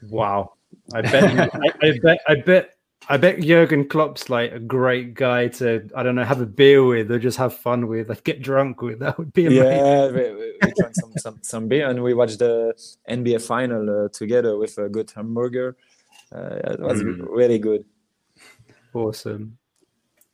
Wow. 0.10 0.54
I 0.94 1.02
bet 1.02 1.24
I, 1.56 1.72
I 1.82 2.00
bet 2.02 2.20
I 2.28 2.36
bet 2.36 2.74
I 3.10 3.16
bet 3.18 3.40
Jurgen 3.40 3.88
Klopp's 3.88 4.30
like 4.30 4.52
a 4.52 4.60
great 4.60 5.14
guy 5.14 5.48
to 5.62 5.88
I 5.96 6.02
don't 6.04 6.16
know 6.16 6.26
have 6.26 6.42
a 6.42 6.46
beer 6.48 6.84
with 6.84 7.12
or 7.12 7.20
just 7.20 7.38
have 7.38 7.54
fun 7.56 7.88
with, 7.88 8.10
like 8.10 8.24
get 8.24 8.42
drunk 8.42 8.82
with. 8.82 9.00
That 9.06 9.18
would 9.20 9.32
be 9.34 9.46
amazing. 9.46 9.86
Yeah, 9.86 10.08
we, 10.12 10.22
we, 10.34 10.54
we 10.62 10.74
drank 10.76 10.96
some, 10.96 11.14
some 11.18 11.40
some 11.44 11.68
beer 11.68 11.88
and 11.90 12.02
we 12.04 12.14
watched 12.16 12.40
the 12.40 12.74
NBA 13.08 13.40
final 13.46 14.06
uh, 14.06 14.10
together 14.10 14.58
with 14.58 14.78
a 14.80 14.90
good 14.90 15.12
hamburger. 15.16 15.78
Uh, 16.34 16.74
it 16.74 16.80
was 16.80 17.02
Mm. 17.04 17.26
really 17.30 17.60
good. 17.60 17.86
Awesome. 18.94 19.58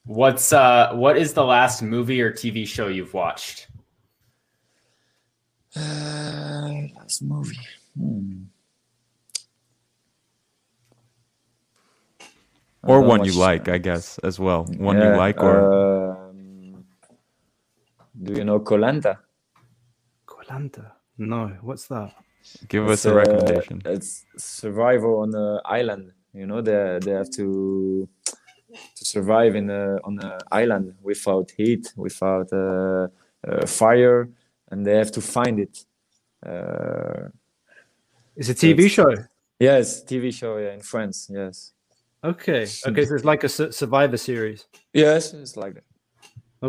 What's 0.06 0.52
uh 0.54 0.94
what 0.94 1.18
is 1.18 1.34
the 1.34 1.44
last 1.44 1.82
movie 1.82 2.22
or 2.22 2.32
TV 2.32 2.66
show 2.66 2.88
you've 2.88 3.14
watched? 3.14 3.68
Uh, 5.76 6.88
last 6.96 7.22
movie. 7.22 7.58
Hmm. 7.98 8.44
Or 12.84 13.02
one 13.02 13.24
you 13.24 13.32
watch- 13.32 13.66
like, 13.66 13.70
I 13.70 13.78
guess, 13.78 14.20
as 14.20 14.40
well. 14.40 14.66
One 14.78 14.98
Yeah, 14.98 15.14
you 15.14 15.18
like, 15.18 15.42
or 15.42 16.30
um, 16.30 16.86
do 18.22 18.34
you 18.34 18.44
know 18.44 18.60
Koh-Lanta? 18.60 19.20
Koh-Lanta. 20.26 20.92
No, 21.18 21.48
what's 21.62 21.88
that? 21.88 22.14
give 22.68 22.84
It's, 22.84 23.06
us 23.06 23.06
a 23.06 23.12
uh, 23.12 23.16
recommendation. 23.16 23.82
It's 23.86 24.26
survival 24.38 25.20
on 25.20 25.34
an 25.34 25.60
island. 25.66 26.12
You 26.34 26.46
know, 26.46 26.62
they 26.62 27.00
they 27.02 27.12
have 27.12 27.30
to 27.32 28.10
to 28.96 29.06
survive 29.06 29.56
in 29.56 29.70
a 29.70 29.98
on 30.04 30.20
an 30.20 30.40
island 30.52 30.96
without 31.02 31.52
heat, 31.56 31.94
without 31.96 32.52
uh, 32.52 33.08
uh, 33.48 33.66
fire, 33.66 34.30
and 34.74 34.86
they 34.86 34.96
have 34.98 35.12
to 35.12 35.22
find 35.22 35.60
it. 35.66 35.86
Uh, 36.46 37.30
It's 38.36 38.50
a 38.50 38.56
TV 38.56 38.80
It's- 38.86 38.92
show. 38.98 39.12
yes, 39.60 40.04
TV 40.04 40.32
show 40.32 40.58
yeah, 40.58 40.74
in 40.74 40.82
France. 40.82 41.18
Yes, 41.30 41.74
Okay. 42.24 42.64
Okay, 42.90 43.06
so 43.06 43.16
it's 43.16 43.26
like 43.32 43.44
a 43.46 43.50
su- 43.50 43.72
survivor 43.72 44.18
series. 44.18 44.66
yes, 44.94 45.34
it's 45.34 45.56
like 45.64 45.74
that. 45.78 45.84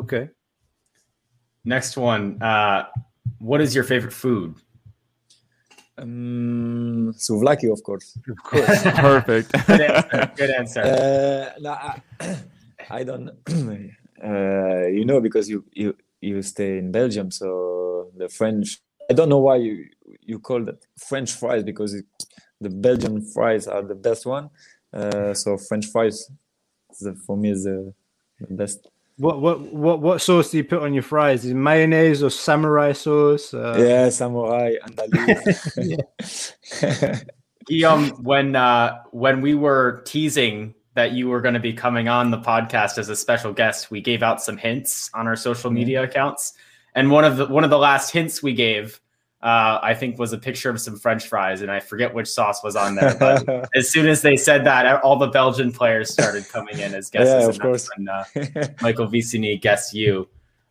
Okay. 0.00 0.24
Next 1.64 1.96
one. 1.96 2.24
Uh 2.42 2.82
what 3.50 3.60
is 3.64 3.70
your 3.76 3.84
favorite 3.92 4.12
food? 4.24 4.50
Um, 5.96 7.14
souvlaki, 7.16 7.70
of 7.72 7.80
course. 7.82 8.18
Of 8.28 8.38
course. 8.50 8.82
Perfect. 9.08 9.48
Good 9.66 9.80
answer. 9.80 10.30
Good 10.36 10.50
answer. 10.60 10.80
Uh, 10.82 11.46
no, 11.60 11.70
I, 11.70 11.92
I 12.98 13.04
don't. 13.08 13.28
uh, 14.30 14.86
you 14.96 15.04
know, 15.04 15.20
because 15.20 15.48
you 15.48 15.64
you 15.72 15.94
you 16.24 16.42
stay 16.42 16.78
in 16.78 16.90
Belgium, 16.90 17.30
so 17.30 18.10
the 18.16 18.28
French. 18.28 18.78
I 19.10 19.12
don't 19.12 19.28
know 19.28 19.38
why 19.38 19.56
you 19.56 19.86
you 20.20 20.38
call 20.38 20.64
that 20.64 20.84
French 20.98 21.32
fries 21.32 21.62
because 21.62 21.94
it, 21.94 22.06
the 22.60 22.70
Belgian 22.70 23.22
fries 23.22 23.66
are 23.66 23.82
the 23.82 23.94
best 23.94 24.26
one. 24.26 24.50
Uh, 24.92 25.34
so 25.34 25.56
French 25.56 25.86
fries, 25.86 26.30
the, 27.00 27.14
for 27.26 27.36
me, 27.36 27.50
is 27.50 27.64
the, 27.64 27.92
the 28.40 28.54
best. 28.54 28.88
What 29.16 29.40
what 29.40 29.60
what 29.60 30.00
what 30.00 30.20
sauce 30.20 30.50
do 30.50 30.56
you 30.56 30.64
put 30.64 30.82
on 30.82 30.92
your 30.94 31.02
fries? 31.02 31.44
Is 31.44 31.52
it 31.52 31.54
mayonnaise 31.54 32.22
or 32.22 32.30
samurai 32.30 32.92
sauce? 32.92 33.54
Uh, 33.54 33.76
yeah, 33.78 34.08
samurai 34.08 34.74
andalou. 34.82 36.00
Guillaume, 37.66 38.10
when 38.22 38.56
uh, 38.56 39.02
when 39.12 39.40
we 39.40 39.54
were 39.54 40.02
teasing 40.04 40.74
that 40.94 41.12
you 41.12 41.28
were 41.28 41.40
going 41.40 41.54
to 41.54 41.60
be 41.60 41.72
coming 41.72 42.08
on 42.08 42.30
the 42.30 42.38
podcast 42.38 42.98
as 42.98 43.08
a 43.08 43.16
special 43.16 43.52
guest, 43.52 43.90
we 43.90 44.00
gave 44.00 44.22
out 44.22 44.42
some 44.42 44.56
hints 44.56 45.10
on 45.14 45.26
our 45.26 45.36
social 45.36 45.70
media 45.70 46.02
accounts, 46.02 46.54
and 46.94 47.10
one 47.10 47.24
of 47.24 47.36
the 47.36 47.46
one 47.46 47.64
of 47.64 47.70
the 47.70 47.78
last 47.78 48.12
hints 48.12 48.42
we 48.42 48.54
gave 48.54 49.00
uh, 49.44 49.78
I 49.82 49.92
think 49.92 50.18
was 50.18 50.32
a 50.32 50.38
picture 50.38 50.70
of 50.70 50.80
some 50.80 50.98
French 50.98 51.28
fries, 51.28 51.60
and 51.60 51.70
I 51.70 51.78
forget 51.78 52.14
which 52.14 52.28
sauce 52.28 52.64
was 52.64 52.76
on 52.76 52.94
there. 52.94 53.14
But 53.14 53.68
as 53.74 53.90
soon 53.90 54.06
as 54.06 54.22
they 54.22 54.36
said 54.36 54.64
that, 54.64 55.02
all 55.02 55.16
the 55.16 55.26
Belgian 55.26 55.70
players 55.70 56.10
started 56.10 56.48
coming 56.48 56.78
in 56.78 56.94
as 56.94 57.10
guests. 57.10 57.34
Yeah, 57.34 57.48
of 57.48 57.58
course. 57.58 57.90
When, 57.94 58.08
uh, 58.08 58.24
Michael 58.80 59.06
Vicini 59.06 59.60
guessed 59.60 59.92
you. 59.92 60.28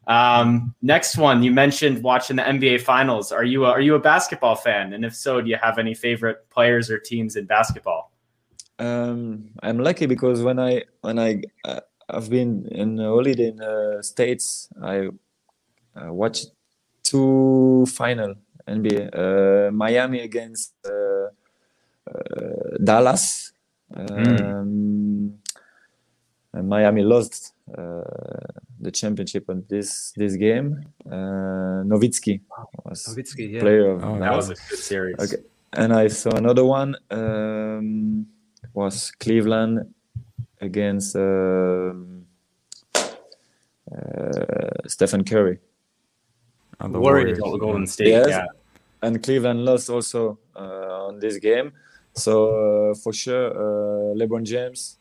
Um, 0.07 0.74
next 0.82 1.17
one, 1.17 1.43
you 1.43 1.51
mentioned 1.51 2.01
watching 2.01 2.36
the 2.36 2.41
NBA 2.41 2.82
Finals. 2.82 3.32
Are 3.32 3.43
you 3.43 3.65
a, 3.65 3.69
are 3.69 3.82
you 3.82 3.93
a 3.93 3.99
basketball 3.99 4.55
fan? 4.55 4.93
And 4.93 5.05
if 5.05 5.15
so, 5.15 5.39
do 5.39 5.49
you 5.49 5.57
have 5.61 5.78
any 5.78 5.93
favorite 5.93 6.49
players 6.49 6.89
or 6.89 6.97
teams 6.97 7.36
in 7.36 7.45
basketball? 7.45 8.11
Um, 8.84 9.49
I'm 9.61 9.79
lucky 9.79 10.07
because 10.07 10.41
when 10.43 10.59
I 10.59 10.84
when 11.01 11.17
I 11.17 11.41
uh, 11.63 11.79
I've 12.09 12.29
been 12.29 12.67
in 12.71 12.97
holiday 12.97 13.47
in 13.47 13.57
the 13.57 13.99
states, 14.01 14.67
I 14.81 15.07
uh, 15.95 16.11
watched 16.11 16.47
two 17.01 17.86
final 17.88 18.36
NBA. 18.67 19.01
Uh, 19.15 19.71
Miami 19.71 20.19
against 20.19 20.73
uh, 20.86 21.27
uh, 22.11 22.77
Dallas. 22.84 23.53
Um, 23.95 25.39
Miami 26.53 27.03
lost 27.03 27.53
the 27.67 28.91
championship 28.91 29.49
on 29.49 29.63
this 29.69 30.11
this 30.17 30.36
game. 30.36 30.84
Nowitzki 31.07 32.41
was 32.84 33.07
Nowitzki, 33.07 33.53
yeah. 33.53 33.61
player 33.61 33.91
of 33.91 34.03
oh, 34.03 34.19
that 34.19 34.36
was 34.36 34.49
a 34.49 34.55
good 34.55 34.79
series. 34.79 35.15
Okay, 35.19 35.41
and 35.71 35.93
I 35.93 36.09
saw 36.09 36.31
another 36.31 36.65
one 36.65 36.95
um, 37.09 38.27
was 38.74 39.11
Cleveland 39.19 39.93
against 40.61 41.15
um, 41.15 42.26
uh, 43.91 44.88
Stephen 44.88 45.24
Curry 45.24 45.59
on 46.80 46.91
the 46.91 46.99
Warriors, 46.99 47.39
Warriors. 47.39 47.59
Golden 47.59 47.88
State. 47.88 48.07
Yes. 48.07 48.28
Yeah. 48.30 48.45
And 49.01 49.21
Cleveland 49.21 49.65
lost 49.65 49.89
also 49.89 50.39
uh, 50.55 51.07
on 51.07 51.19
this 51.19 51.38
game. 51.38 51.74
So 52.13 52.91
uh, 52.91 52.95
for 52.95 53.11
sure, 53.11 53.51
uh, 53.51 54.15
LeBron 54.15 54.43
James 54.43 54.97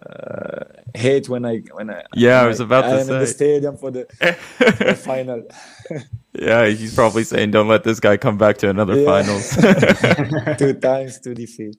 uh, 0.00 0.64
hate 0.94 1.28
when 1.28 1.44
I 1.44 1.58
when 1.72 1.90
I 1.90 2.02
yeah 2.14 2.38
when 2.38 2.44
I 2.44 2.48
was 2.48 2.60
about 2.60 2.84
I, 2.84 2.88
to 2.88 2.94
I'm 3.00 3.06
say 3.06 3.12
in 3.14 3.20
the 3.20 3.26
stadium 3.26 3.76
for 3.76 3.90
the, 3.90 4.06
for 4.58 4.84
the 4.84 4.94
final. 4.94 5.42
yeah, 6.32 6.66
he's 6.66 6.94
probably 6.94 7.24
saying, 7.24 7.50
"Don't 7.50 7.68
let 7.68 7.84
this 7.84 8.00
guy 8.00 8.16
come 8.16 8.38
back 8.38 8.58
to 8.58 8.70
another 8.70 8.98
Yeah. 8.98 9.06
finals." 9.06 10.56
two 10.58 10.74
times 10.74 11.18
to 11.20 11.34
defeat. 11.34 11.76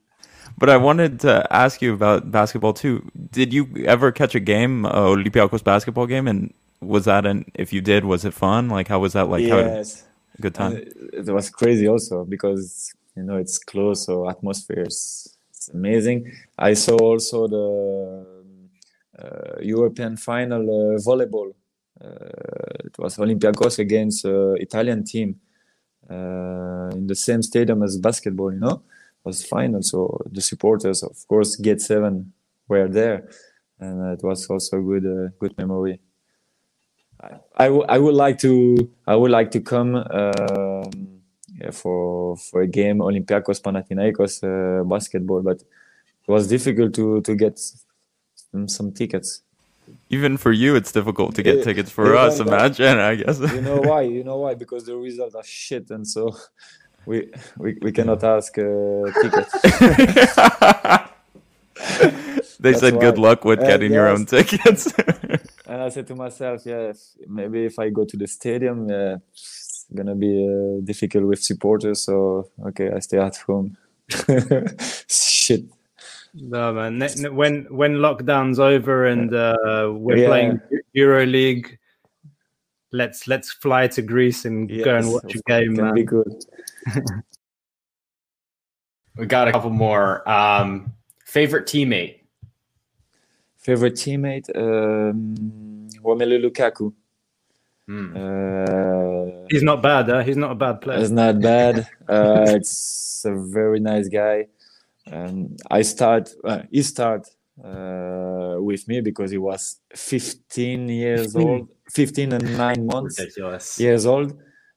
But 0.57 0.69
I 0.69 0.77
wanted 0.77 1.19
to 1.21 1.45
ask 1.51 1.81
you 1.81 1.93
about 1.93 2.31
basketball 2.31 2.73
too. 2.73 3.09
Did 3.31 3.53
you 3.53 3.67
ever 3.85 4.11
catch 4.11 4.35
a 4.35 4.39
game, 4.39 4.85
a 4.85 4.91
Olympiacos 4.91 5.63
basketball 5.63 6.07
game, 6.07 6.27
and 6.27 6.53
was 6.81 7.05
that 7.05 7.25
an? 7.25 7.45
If 7.53 7.73
you 7.73 7.81
did, 7.81 8.05
was 8.05 8.25
it 8.25 8.33
fun? 8.33 8.69
Like, 8.69 8.87
how 8.87 8.99
was 8.99 9.13
that? 9.13 9.29
Like, 9.29 9.47
how 9.47 9.57
yes, 9.57 10.05
good 10.39 10.53
time? 10.55 10.75
And 10.75 11.27
it 11.27 11.33
was 11.33 11.49
crazy 11.49 11.87
also 11.87 12.23
because 12.25 12.93
you 13.15 13.23
know 13.23 13.37
it's 13.37 13.57
close, 13.57 14.05
so 14.05 14.29
atmosphere 14.29 14.83
is 14.87 15.35
it's 15.49 15.69
amazing. 15.69 16.31
I 16.57 16.73
saw 16.73 16.97
also 16.97 17.47
the 17.47 18.25
uh, 19.17 19.61
European 19.61 20.17
final 20.17 20.61
uh, 20.61 20.99
volleyball. 20.99 21.53
Uh, 22.03 22.85
it 22.85 22.97
was 22.97 23.17
Olympiacos 23.17 23.79
against 23.79 24.25
uh, 24.25 24.53
Italian 24.53 25.03
team 25.05 25.39
uh, 26.09 26.89
in 26.91 27.07
the 27.07 27.15
same 27.15 27.41
stadium 27.41 27.81
as 27.83 27.97
basketball. 27.97 28.51
You 28.51 28.59
know, 28.59 28.83
was 29.23 29.45
final. 29.45 29.81
So 29.81 30.21
the 30.31 30.41
supporters, 30.41 31.03
of 31.03 31.17
course, 31.27 31.55
Gate 31.55 31.81
Seven 31.81 32.33
were 32.67 32.87
there, 32.87 33.29
and 33.79 34.13
it 34.13 34.23
was 34.23 34.49
also 34.49 34.79
a 34.79 34.81
good 34.81 35.05
uh, 35.05 35.29
good 35.39 35.57
memory. 35.57 35.99
I, 37.57 37.65
w- 37.65 37.85
I 37.87 37.97
would 37.99 38.15
like 38.15 38.37
to 38.39 38.91
I 39.07 39.15
would 39.15 39.31
like 39.31 39.51
to 39.51 39.61
come 39.61 39.95
yeah, 41.61 41.71
for 41.71 42.35
for 42.37 42.61
a 42.61 42.67
game 42.67 42.99
Olympiacos 42.99 43.61
Panathinaikos 43.61 44.43
uh, 44.43 44.83
basketball, 44.83 45.41
but 45.41 45.61
it 45.61 46.31
was 46.31 46.47
difficult 46.47 46.93
to 46.95 47.21
to 47.21 47.35
get 47.35 47.59
some, 48.35 48.67
some 48.67 48.91
tickets. 48.91 49.41
Even 50.09 50.37
for 50.37 50.51
you, 50.51 50.75
it's 50.75 50.91
difficult 50.91 51.35
to 51.35 51.43
get 51.43 51.63
tickets. 51.63 51.91
For 51.91 52.15
us, 52.15 52.39
imagine. 52.39 52.97
I 52.99 53.15
guess. 53.15 53.39
You 53.39 53.61
know 53.61 53.81
why? 53.81 54.01
You 54.01 54.23
know 54.23 54.37
why? 54.43 54.55
Because 54.55 54.85
the 54.85 54.95
results 54.95 55.35
are 55.35 55.43
shit, 55.43 55.89
and 55.91 56.07
so 56.07 56.35
we 57.05 57.29
we, 57.57 57.77
we 57.81 57.91
cannot 57.91 58.23
ask 58.23 58.57
uh, 58.57 59.11
tickets. 59.21 59.51
they 62.59 62.71
That's 62.71 62.79
said 62.79 62.99
good 62.99 63.17
why. 63.17 63.29
luck 63.29 63.45
with 63.45 63.59
Uh, 63.59 63.67
getting 63.67 63.93
your 63.93 64.07
own 64.07 64.25
tickets. 64.25 64.93
And 65.65 65.81
I 65.81 65.89
said 65.89 66.05
to 66.07 66.15
myself, 66.15 66.65
yes, 66.65 67.17
maybe 67.27 67.65
if 67.65 67.79
I 67.79 67.89
go 67.89 68.03
to 68.05 68.17
the 68.17 68.27
stadium, 68.27 68.87
yeah, 68.89 69.15
it's 69.31 69.85
gonna 69.95 70.13
be 70.13 70.45
uh, 70.45 70.81
difficult 70.85 71.23
with 71.25 71.41
supporters. 71.41 72.01
So 72.01 72.49
okay, 72.67 72.91
I 72.91 72.99
stay 72.99 73.17
at 73.17 73.37
home. 73.37 73.77
Shit. 75.09 75.63
No 76.33 76.73
man. 76.73 76.99
Ne- 76.99 77.15
ne- 77.17 77.29
when 77.29 77.65
when 77.71 77.95
lockdown's 77.95 78.59
over 78.59 79.05
and 79.07 79.33
uh, 79.33 79.89
we're 79.95 80.17
Yeah. 80.17 80.27
playing 80.27 80.61
Euro 80.93 81.25
League, 81.25 81.79
let's 82.93 83.27
let's 83.27 83.51
fly 83.51 83.87
to 83.87 84.01
Greece 84.01 84.45
and 84.45 84.69
go 84.69 84.95
and 84.95 85.11
watch 85.11 85.35
a 85.35 85.41
game. 85.47 85.75
Can 85.75 85.85
Man. 85.85 85.93
be 85.93 86.03
good. 86.03 86.45
We 89.15 89.27
got 89.27 89.47
a 89.47 89.51
couple 89.51 89.69
more. 89.69 90.27
Um, 90.27 90.93
favorite 91.23 91.67
teammate? 91.67 92.21
Favorite 93.57 93.93
teammate, 93.93 94.49
um, 94.55 95.87
Romelu 96.03 96.43
Lukaku. 96.43 96.93
Hmm. 97.87 98.17
Uh, 98.17 99.45
He's 99.49 99.63
not 99.63 99.81
bad. 99.81 100.09
Huh? 100.09 100.23
He's 100.23 100.37
not 100.37 100.51
a 100.51 100.55
bad 100.55 100.81
player. 100.81 100.99
He's 100.99 101.11
not 101.11 101.39
bad. 101.39 101.87
Uh, 102.09 102.43
it's 102.47 103.23
a 103.25 103.33
very 103.35 103.79
nice 103.79 104.07
guy. 104.07 104.47
Um, 105.11 105.55
I 105.71 105.81
start. 105.83 106.33
Uh, 106.43 106.63
he 106.69 106.81
start 106.81 107.29
uh, 107.63 108.55
with 108.59 108.87
me 108.87 108.99
because 109.01 109.31
he 109.31 109.37
was 109.37 109.77
15 109.95 110.89
years 110.89 111.35
old, 111.35 111.69
15 111.93 112.33
and 112.33 112.57
nine 112.65 112.85
months 112.85 113.19
Ridiculous. 113.19 113.79
years 113.79 114.05
old. 114.05 114.33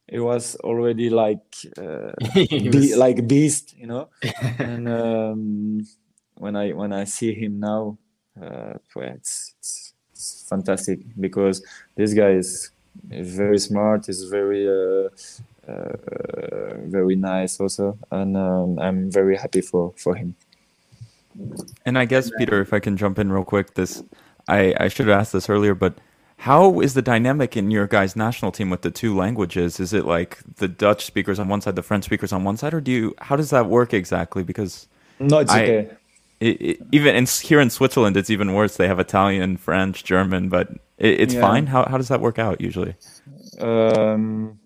He 0.09 0.21
was 0.21 0.55
already 0.57 1.11
like 1.11 1.43
uh, 1.79 2.13
be, 2.35 2.71
was- 2.73 2.97
like 2.97 3.27
beast, 3.27 3.75
you 3.77 3.87
know. 3.87 4.09
and 4.59 4.89
um, 4.89 5.87
when 6.39 6.55
I 6.57 6.73
when 6.73 6.93
I 6.93 7.05
see 7.05 7.35
him 7.35 7.59
now, 7.59 7.99
uh, 8.41 8.75
well, 8.95 9.09
it's, 9.15 9.55
it's 9.59 9.93
it's 10.13 10.47
fantastic 10.49 11.01
because 11.19 11.63
this 11.97 12.15
guy 12.15 12.31
is, 12.31 12.71
is 13.11 13.35
very 13.37 13.59
smart. 13.59 14.09
Is 14.09 14.25
very 14.31 14.69
uh, 14.69 15.09
uh, 15.69 16.77
very 16.87 17.17
nice 17.17 17.59
also, 17.59 17.99
and 18.11 18.37
um, 18.37 18.79
I'm 18.79 19.11
very 19.11 19.37
happy 19.37 19.61
for 19.61 19.93
for 19.97 20.15
him. 20.15 20.37
And 21.85 21.99
I 21.99 22.05
guess 22.07 22.31
Peter, 22.39 22.61
if 22.61 22.73
I 22.73 22.79
can 22.81 22.97
jump 22.97 23.19
in 23.19 23.33
real 23.33 23.45
quick, 23.45 23.75
this 23.75 24.03
I 24.49 24.75
I 24.79 24.89
should 24.89 25.09
have 25.09 25.19
asked 25.21 25.33
this 25.33 25.51
earlier, 25.51 25.75
but 25.75 25.99
how 26.39 26.81
is 26.81 26.95
the 26.95 27.03
dynamic 27.03 27.57
in 27.57 27.71
your 27.71 27.87
guys' 27.87 28.15
national 28.15 28.53
team 28.53 28.71
with 28.71 28.83
the 28.83 28.91
two 28.91 29.17
languages? 29.17 29.81
Is 29.81 29.93
it 29.93 30.05
like 30.05 30.39
the 30.57 30.69
Dutch 30.69 31.05
speakers 31.05 31.39
on 31.39 31.49
one 31.49 31.61
side, 31.61 31.77
the 31.77 31.83
French 31.83 32.05
speakers 32.05 32.33
on 32.33 32.45
one 32.45 32.57
side, 32.57 32.75
or 32.75 32.81
do 32.81 32.91
you? 32.93 33.15
How 33.19 33.37
does 33.37 33.51
that 33.51 33.67
work 33.67 33.95
exactly? 33.95 34.43
Because 34.43 34.87
No, 35.19 35.39
it's 35.39 35.51
I- 35.53 35.63
okay. 35.63 35.91
it, 36.41 36.61
it, 36.61 36.81
even 36.93 37.15
in 37.17 37.25
here 37.43 37.61
in 37.61 37.71
Switzerland, 37.71 38.17
it's 38.17 38.29
even 38.31 38.53
worse. 38.53 38.77
They 38.77 38.87
have 38.89 39.01
Italian, 39.01 39.57
French, 39.57 40.05
German, 40.05 40.49
but 40.51 40.69
it, 40.99 41.21
it's 41.21 41.35
Yeah. 41.35 41.41
fine. 41.41 41.67
How 41.67 41.85
how 41.89 41.97
does 41.97 42.09
that 42.09 42.21
work 42.21 42.39
out 42.39 42.61
usually? 42.61 42.95
um, 43.61 44.59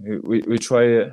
we, 0.00 0.42
we 0.42 0.58
try 0.58 1.10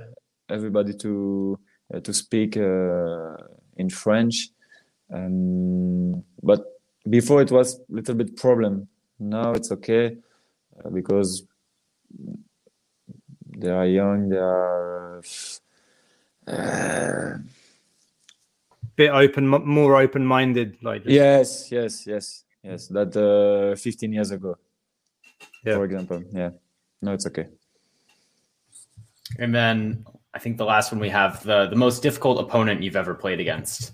everybody 0.49 0.93
to 0.93 1.59
uh, 1.93 1.99
to 1.99 2.13
speak 2.13 2.57
uh, 2.57 3.37
in 3.77 3.89
French, 3.89 4.49
um, 5.13 6.23
but 6.41 6.61
before 7.07 7.41
it 7.43 7.51
was 7.51 7.75
a 7.75 7.93
little 7.93 8.15
bit 8.15 8.35
problem. 8.35 8.87
Now 9.19 9.53
it's 9.53 9.71
okay 9.71 10.17
uh, 10.83 10.89
because 10.89 11.43
they 13.57 13.69
are 13.69 13.85
young. 13.85 14.29
They 14.29 14.37
are. 14.37 15.21
Uh, 16.47 17.37
Bit 18.95 19.09
open, 19.11 19.47
more 19.47 19.97
open-minded. 20.01 20.77
Like 20.81 21.03
just- 21.03 21.13
yes, 21.13 21.69
yes, 21.71 22.07
yes, 22.07 22.43
yes. 22.63 22.87
That 22.87 23.11
uh, 23.17 23.75
15 23.75 24.13
years 24.13 24.31
ago, 24.31 24.57
Yeah. 25.65 25.75
for 25.75 25.83
example. 25.83 26.23
Yeah. 26.31 26.51
No, 27.01 27.11
it's 27.11 27.25
okay. 27.27 27.47
And 29.37 29.53
then 29.53 30.05
I 30.33 30.39
think 30.39 30.55
the 30.57 30.63
last 30.63 30.93
one 30.93 31.01
we 31.01 31.09
have 31.09 31.43
the 31.43 31.67
the 31.67 31.75
most 31.75 32.03
difficult 32.03 32.39
opponent 32.39 32.83
you've 32.83 32.95
ever 32.95 33.13
played 33.15 33.41
against. 33.41 33.91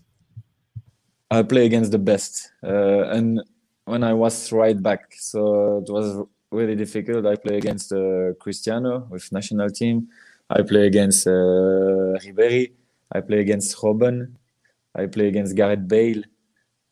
I 1.31 1.41
play 1.43 1.65
against 1.65 1.91
the 1.91 1.97
best, 1.99 2.51
uh, 2.63 3.09
and 3.17 3.41
when 3.91 4.03
I 4.05 4.13
was 4.13 4.53
right 4.53 4.81
back, 4.81 5.13
so 5.19 5.83
it 5.83 5.91
was 5.91 6.25
really 6.49 6.75
difficult. 6.75 7.25
I 7.25 7.35
play 7.35 7.57
against 7.57 7.91
uh, 7.91 8.31
Cristiano 8.39 9.05
with 9.09 9.29
national 9.33 9.69
team. 9.69 10.07
I 10.49 10.61
play 10.61 10.87
against 10.87 11.27
uh, 11.27 12.15
Ribéry. 12.23 12.71
I 13.11 13.19
play 13.19 13.39
against 13.39 13.75
Robben. 13.81 14.17
I 14.95 15.07
play 15.07 15.27
against 15.27 15.57
Gareth 15.57 15.85
Bale. 15.85 16.23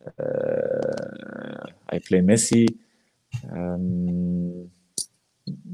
Uh, 0.05 1.63
I 1.89 1.99
play 1.99 2.19
Messi. 2.19 2.67
Um, 3.49 4.69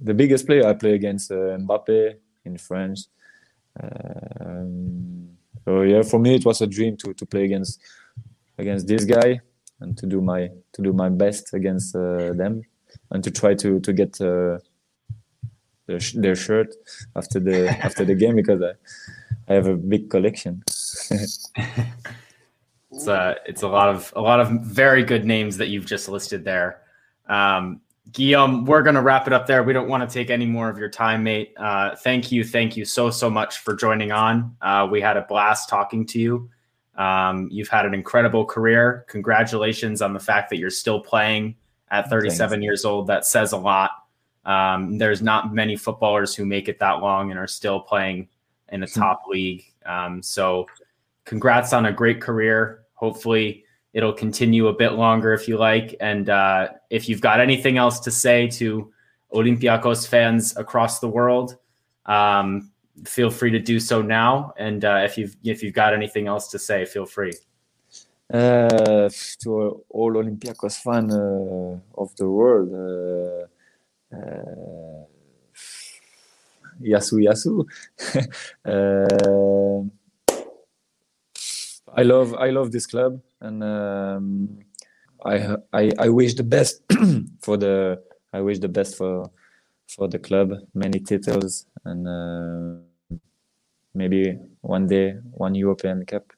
the 0.10 0.14
biggest 0.14 0.46
player 0.46 0.68
I 0.68 0.74
play 0.74 0.94
against 0.94 1.32
uh, 1.32 1.58
Mbappe 1.58 2.18
in 2.46 2.58
France. 2.60 3.10
Um, 3.82 5.30
so 5.66 5.82
yeah, 5.82 6.04
for 6.04 6.20
me 6.20 6.36
it 6.36 6.46
was 6.46 6.62
a 6.62 6.68
dream 6.68 6.96
to 6.98 7.14
to 7.14 7.26
play 7.26 7.46
against 7.46 7.82
against 8.60 8.88
this 8.88 9.04
guy 9.06 9.42
and 9.80 9.98
to 9.98 10.06
do 10.06 10.22
my 10.22 10.50
to 10.74 10.82
do 10.82 10.94
my 10.94 11.10
best 11.10 11.54
against 11.54 11.96
uh, 11.96 12.34
them 12.34 12.62
and 13.12 13.24
to 13.24 13.32
try 13.32 13.54
to 13.56 13.80
to 13.80 13.94
get 13.94 14.20
uh, 14.22 14.60
their, 15.88 16.00
their 16.16 16.36
shirt 16.36 16.76
after 17.16 17.40
the 17.40 17.70
after 17.86 18.06
the 18.06 18.16
game 18.16 18.36
because 18.36 18.62
I, 18.62 18.72
I 19.48 19.56
have 19.56 19.68
a 19.68 19.76
big 19.76 20.10
collection. 20.10 20.64
it's 20.68 21.52
a 23.08 23.36
it's 23.46 23.64
a 23.64 23.68
lot 23.68 23.90
of 23.90 24.14
a 24.16 24.22
lot 24.22 24.40
of 24.40 24.50
very 24.62 25.04
good 25.04 25.26
names 25.26 25.58
that 25.58 25.70
you've 25.70 25.86
just 25.86 26.10
listed 26.10 26.44
there. 26.44 26.82
Um, 27.28 27.82
Guillaume, 28.12 28.66
we're 28.66 28.84
going 28.84 28.96
to 28.96 29.02
wrap 29.02 29.26
it 29.26 29.34
up 29.34 29.48
there. 29.48 29.64
We 29.64 29.74
don't 29.74 29.90
want 29.90 30.08
to 30.08 30.14
take 30.14 30.30
any 30.30 30.46
more 30.46 30.70
of 30.70 30.78
your 30.78 30.90
time, 30.90 31.24
mate. 31.24 31.54
Uh, 31.58 31.96
thank 31.96 32.32
you. 32.32 32.44
Thank 32.44 32.78
you 32.78 32.86
so, 32.86 33.10
so 33.10 33.32
much 33.32 33.58
for 33.58 33.76
joining 33.76 34.12
on. 34.12 34.56
Uh, 34.62 34.88
we 34.90 35.02
had 35.02 35.18
a 35.18 35.24
blast 35.24 35.70
talking 35.70 36.06
to 36.08 36.20
you. 36.20 36.50
Um, 36.98 37.50
you've 37.52 37.68
had 37.68 37.86
an 37.86 37.94
incredible 37.94 38.46
career. 38.46 39.06
Congratulations 39.10 40.02
on 40.02 40.14
the 40.14 40.20
fact 40.20 40.50
that 40.50 40.58
you're 40.58 40.70
still 40.70 41.00
playing 41.00 41.56
at 41.92 42.10
37 42.10 42.50
Thanks. 42.50 42.64
years 42.64 42.86
old. 42.86 43.08
That 43.08 43.26
says 43.26 43.52
a 43.52 43.58
lot. 43.58 43.92
Um, 44.46 44.98
there's 44.98 45.22
not 45.22 45.54
many 45.54 45.76
footballers 45.76 46.36
who 46.36 46.46
make 46.46 46.70
it 46.70 46.80
that 46.80 47.02
long 47.02 47.32
and 47.32 47.40
are 47.40 47.48
still 47.48 47.80
playing 47.80 48.30
in 48.70 48.84
a 48.84 48.88
hmm. 48.88 49.00
top 49.00 49.24
league. 49.28 49.66
Um, 49.86 50.22
so, 50.22 50.68
congrats 51.26 51.74
on 51.74 51.88
a 51.88 51.92
great 51.92 52.22
career. 52.22 52.84
Hopefully, 52.94 53.66
it'll 53.94 54.14
continue 54.14 54.68
a 54.68 54.74
bit 54.74 54.94
longer 54.94 55.34
if 55.34 55.48
you 55.48 55.58
like. 55.58 55.96
And 56.00 56.30
uh, 56.30 56.70
if 56.90 57.10
you've 57.10 57.22
got 57.22 57.40
anything 57.40 57.78
else 57.78 58.00
to 58.02 58.12
say 58.12 58.48
to 58.50 58.92
Olympiacos 59.34 60.08
fans 60.08 60.56
across 60.58 61.00
the 61.00 61.08
world, 61.08 61.58
um, 62.06 62.72
feel 63.06 63.30
free 63.30 63.52
to 63.52 63.60
do 63.60 63.80
so 63.80 64.02
now. 64.02 64.54
And 64.58 64.84
uh, 64.86 65.02
if 65.04 65.18
you've 65.18 65.36
if 65.44 65.64
you've 65.64 65.74
got 65.74 65.94
anything 65.94 66.28
else 66.28 66.48
to 66.50 66.60
say, 66.60 66.86
feel 66.86 67.06
free. 67.06 67.34
Uh, 68.34 69.10
to 69.44 69.84
all 69.90 70.14
Olympiacos 70.14 70.78
fans 70.82 71.14
uh, 71.14 71.78
of 72.02 72.16
the 72.16 72.28
world, 72.28 72.74
uh, 72.74 73.46
uh, 74.16 75.06
Yasu 76.82 77.22
Yasu. 77.24 77.66
I 81.98 82.04
love 82.04 82.34
I 82.34 82.50
love 82.50 82.72
this 82.72 82.86
club 82.88 83.22
and 83.40 83.64
um, 83.64 84.60
I, 85.26 85.56
I 85.72 85.92
I 85.98 86.10
wish 86.10 86.34
the 86.34 86.44
best 86.44 86.84
for 87.42 87.56
the 87.56 88.02
I 88.34 88.42
wish 88.42 88.60
the 88.60 88.68
best 88.68 88.98
for 88.98 89.32
for 89.88 90.08
the 90.10 90.20
club. 90.20 90.54
Many 90.74 91.00
titles 91.00 91.68
and 91.86 92.08
uh, 92.08 93.18
maybe 93.94 94.38
one 94.62 94.88
day 94.88 95.14
one 95.32 95.56
European 95.56 96.06
Cup 96.06 96.34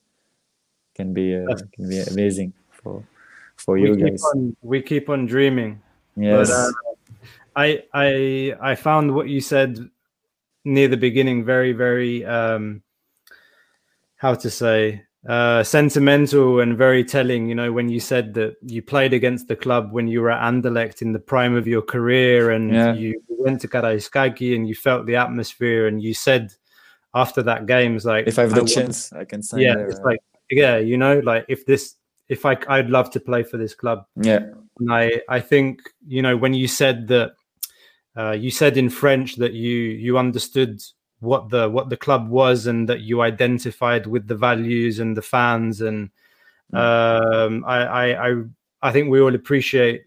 can 0.96 1.14
be 1.14 1.36
uh, 1.36 1.56
can 1.74 1.90
be 1.90 2.00
amazing 2.02 2.54
for 2.70 3.04
for 3.56 3.76
we 3.76 3.90
you 3.90 3.96
guys. 3.96 4.22
On, 4.36 4.56
we 4.62 4.82
keep 4.82 5.10
on 5.10 5.26
dreaming. 5.26 5.82
Yes. 6.16 6.50
But, 6.50 6.54
uh, 6.54 6.72
I 7.56 7.84
I 7.94 8.56
I 8.62 8.76
found 8.76 9.14
what 9.16 9.28
you 9.30 9.42
said 9.42 9.90
near 10.64 10.88
the 10.88 10.98
beginning 10.98 11.46
very 11.46 11.72
very 11.72 12.26
um 12.26 12.84
how 14.18 14.36
to 14.36 14.50
say 14.50 15.07
uh, 15.28 15.62
sentimental 15.62 16.62
and 16.62 16.78
very 16.78 17.04
telling. 17.04 17.48
You 17.48 17.56
know, 17.56 17.72
when 17.72 17.90
you 17.90 18.00
said 18.00 18.34
that 18.36 18.56
you 18.62 18.82
played 18.82 19.14
against 19.14 19.48
the 19.48 19.56
club 19.56 19.92
when 19.92 20.08
you 20.08 20.22
were 20.22 20.32
at 20.32 20.42
Anderlecht 20.42 21.02
in 21.02 21.12
the 21.12 21.20
prime 21.20 21.56
of 21.56 21.68
your 21.68 21.82
career, 21.82 22.52
and 22.52 22.74
yeah. 22.74 22.94
you 22.94 23.22
went 23.28 23.62
to 23.62 23.68
Karaiskaki 23.68 24.56
and 24.56 24.68
you 24.68 24.76
felt 24.76 25.06
the 25.06 25.18
atmosphere, 25.18 25.88
and 25.88 26.02
you 26.02 26.14
said 26.14 26.54
after 27.14 27.44
that 27.44 27.66
game, 27.66 27.96
it's 27.96 28.06
like 28.06 28.28
if 28.28 28.40
I 28.40 28.44
have 28.44 28.56
the 28.56 28.62
I 28.62 28.66
chance, 28.66 29.12
want, 29.12 29.22
I 29.22 29.26
can 29.26 29.44
sign. 29.44 29.62
Yeah, 29.62 29.76
there, 29.76 29.88
it's 29.88 30.00
like 30.00 30.20
yeah, 30.50 30.78
you 30.78 30.98
know, 30.98 31.20
like 31.20 31.46
if 31.50 31.66
this, 31.66 31.96
if 32.30 32.46
I, 32.46 32.58
I'd 32.70 32.90
love 32.90 33.12
to 33.12 33.20
play 33.20 33.44
for 33.44 33.58
this 33.58 33.76
club. 33.76 34.06
Yeah, 34.16 34.40
and 34.80 34.94
I, 34.94 35.22
I 35.28 35.42
think 35.42 35.82
you 36.08 36.22
know 36.22 36.38
when 36.38 36.54
you 36.54 36.68
said 36.68 37.08
that. 37.10 37.34
Uh, 38.16 38.32
you 38.32 38.50
said 38.50 38.78
in 38.78 38.90
French 38.90 39.36
that 39.36 39.54
you 39.54 39.76
you 39.76 40.18
understood 40.18 40.82
what 41.20 41.50
the 41.50 41.70
what 41.70 41.90
the 41.90 41.98
club 41.98 42.30
was 42.30 42.68
and 42.68 42.88
that 42.90 43.02
you 43.02 43.22
identified 43.22 44.06
with 44.06 44.28
the 44.28 44.36
values 44.36 45.00
and 45.00 45.18
the 45.18 45.22
fans 45.22 45.82
and 45.82 46.10
mm. 46.74 46.78
um, 46.78 47.66
I, 47.66 47.78
I, 47.86 48.30
I 48.30 48.44
I 48.84 48.92
think 48.92 49.10
we 49.10 49.20
all 49.20 49.34
appreciate 49.34 50.06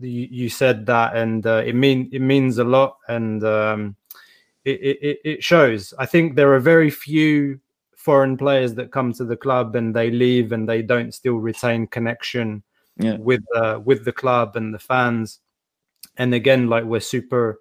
the, 0.00 0.10
you 0.10 0.48
said 0.48 0.86
that 0.86 1.16
and 1.16 1.46
uh, 1.46 1.62
it 1.64 1.74
mean 1.74 2.10
it 2.12 2.20
means 2.20 2.58
a 2.58 2.64
lot 2.64 2.98
and 3.08 3.42
um, 3.44 3.96
it, 4.64 4.80
it 4.80 5.18
it 5.24 5.44
shows. 5.44 5.94
I 5.98 6.06
think 6.06 6.36
there 6.36 6.52
are 6.52 6.60
very 6.60 6.90
few 6.90 7.60
foreign 7.96 8.36
players 8.36 8.74
that 8.74 8.90
come 8.90 9.12
to 9.12 9.24
the 9.24 9.36
club 9.36 9.76
and 9.76 9.94
they 9.94 10.10
leave 10.10 10.52
and 10.52 10.68
they 10.68 10.82
don't 10.82 11.14
still 11.14 11.36
retain 11.36 11.86
connection 11.86 12.62
yeah. 12.98 13.16
with 13.16 13.42
uh, 13.54 13.80
with 13.84 14.04
the 14.04 14.12
club 14.12 14.56
and 14.56 14.74
the 14.74 14.78
fans. 14.78 15.38
And 16.16 16.34
again, 16.34 16.68
like 16.68 16.84
we're 16.84 17.00
super 17.00 17.60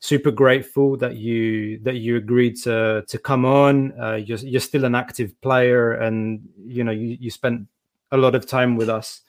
super 0.00 0.30
grateful 0.30 0.96
that 0.96 1.16
you 1.16 1.78
that 1.80 1.96
you 1.96 2.16
agreed 2.16 2.56
to 2.62 3.04
to 3.06 3.18
come 3.18 3.44
on. 3.44 3.98
Uh, 4.00 4.14
you're 4.14 4.38
you're 4.38 4.60
still 4.60 4.84
an 4.84 4.94
active 4.94 5.38
player, 5.40 5.92
and 5.92 6.48
you 6.66 6.82
know 6.82 6.92
you, 6.92 7.16
you 7.20 7.30
spent 7.30 7.68
a 8.10 8.16
lot 8.16 8.34
of 8.34 8.46
time 8.46 8.76
with 8.76 8.88
us 8.88 9.20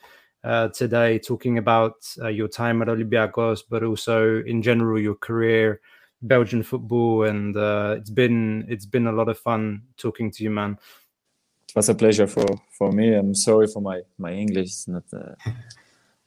uh, 0.44 0.70
today 0.70 1.20
talking 1.20 1.58
about 1.58 1.96
uh, 2.22 2.30
your 2.30 2.48
time 2.48 2.82
at 2.82 2.88
Olympiacos, 2.88 3.62
but 3.70 3.84
also 3.84 4.42
in 4.44 4.62
general 4.62 5.00
your 5.00 5.16
career, 5.16 5.82
Belgian 6.24 6.64
football, 6.64 7.26
and 7.26 7.56
uh, 7.56 7.96
it's 7.98 8.10
been 8.10 8.66
it's 8.68 8.86
been 8.86 9.08
a 9.08 9.12
lot 9.12 9.30
of 9.30 9.38
fun 9.38 9.84
talking 9.98 10.32
to 10.32 10.44
you, 10.44 10.50
man. 10.50 10.78
It 11.70 11.76
was 11.76 11.90
a 11.90 11.96
pleasure 11.96 12.28
for 12.28 12.46
for 12.78 12.92
me. 12.92 13.14
I'm 13.14 13.36
sorry 13.36 13.68
for 13.68 13.82
my 13.82 14.02
my 14.18 14.32
English. 14.32 14.68
It's 14.68 14.88
not 14.88 15.04
uh, 15.14 15.36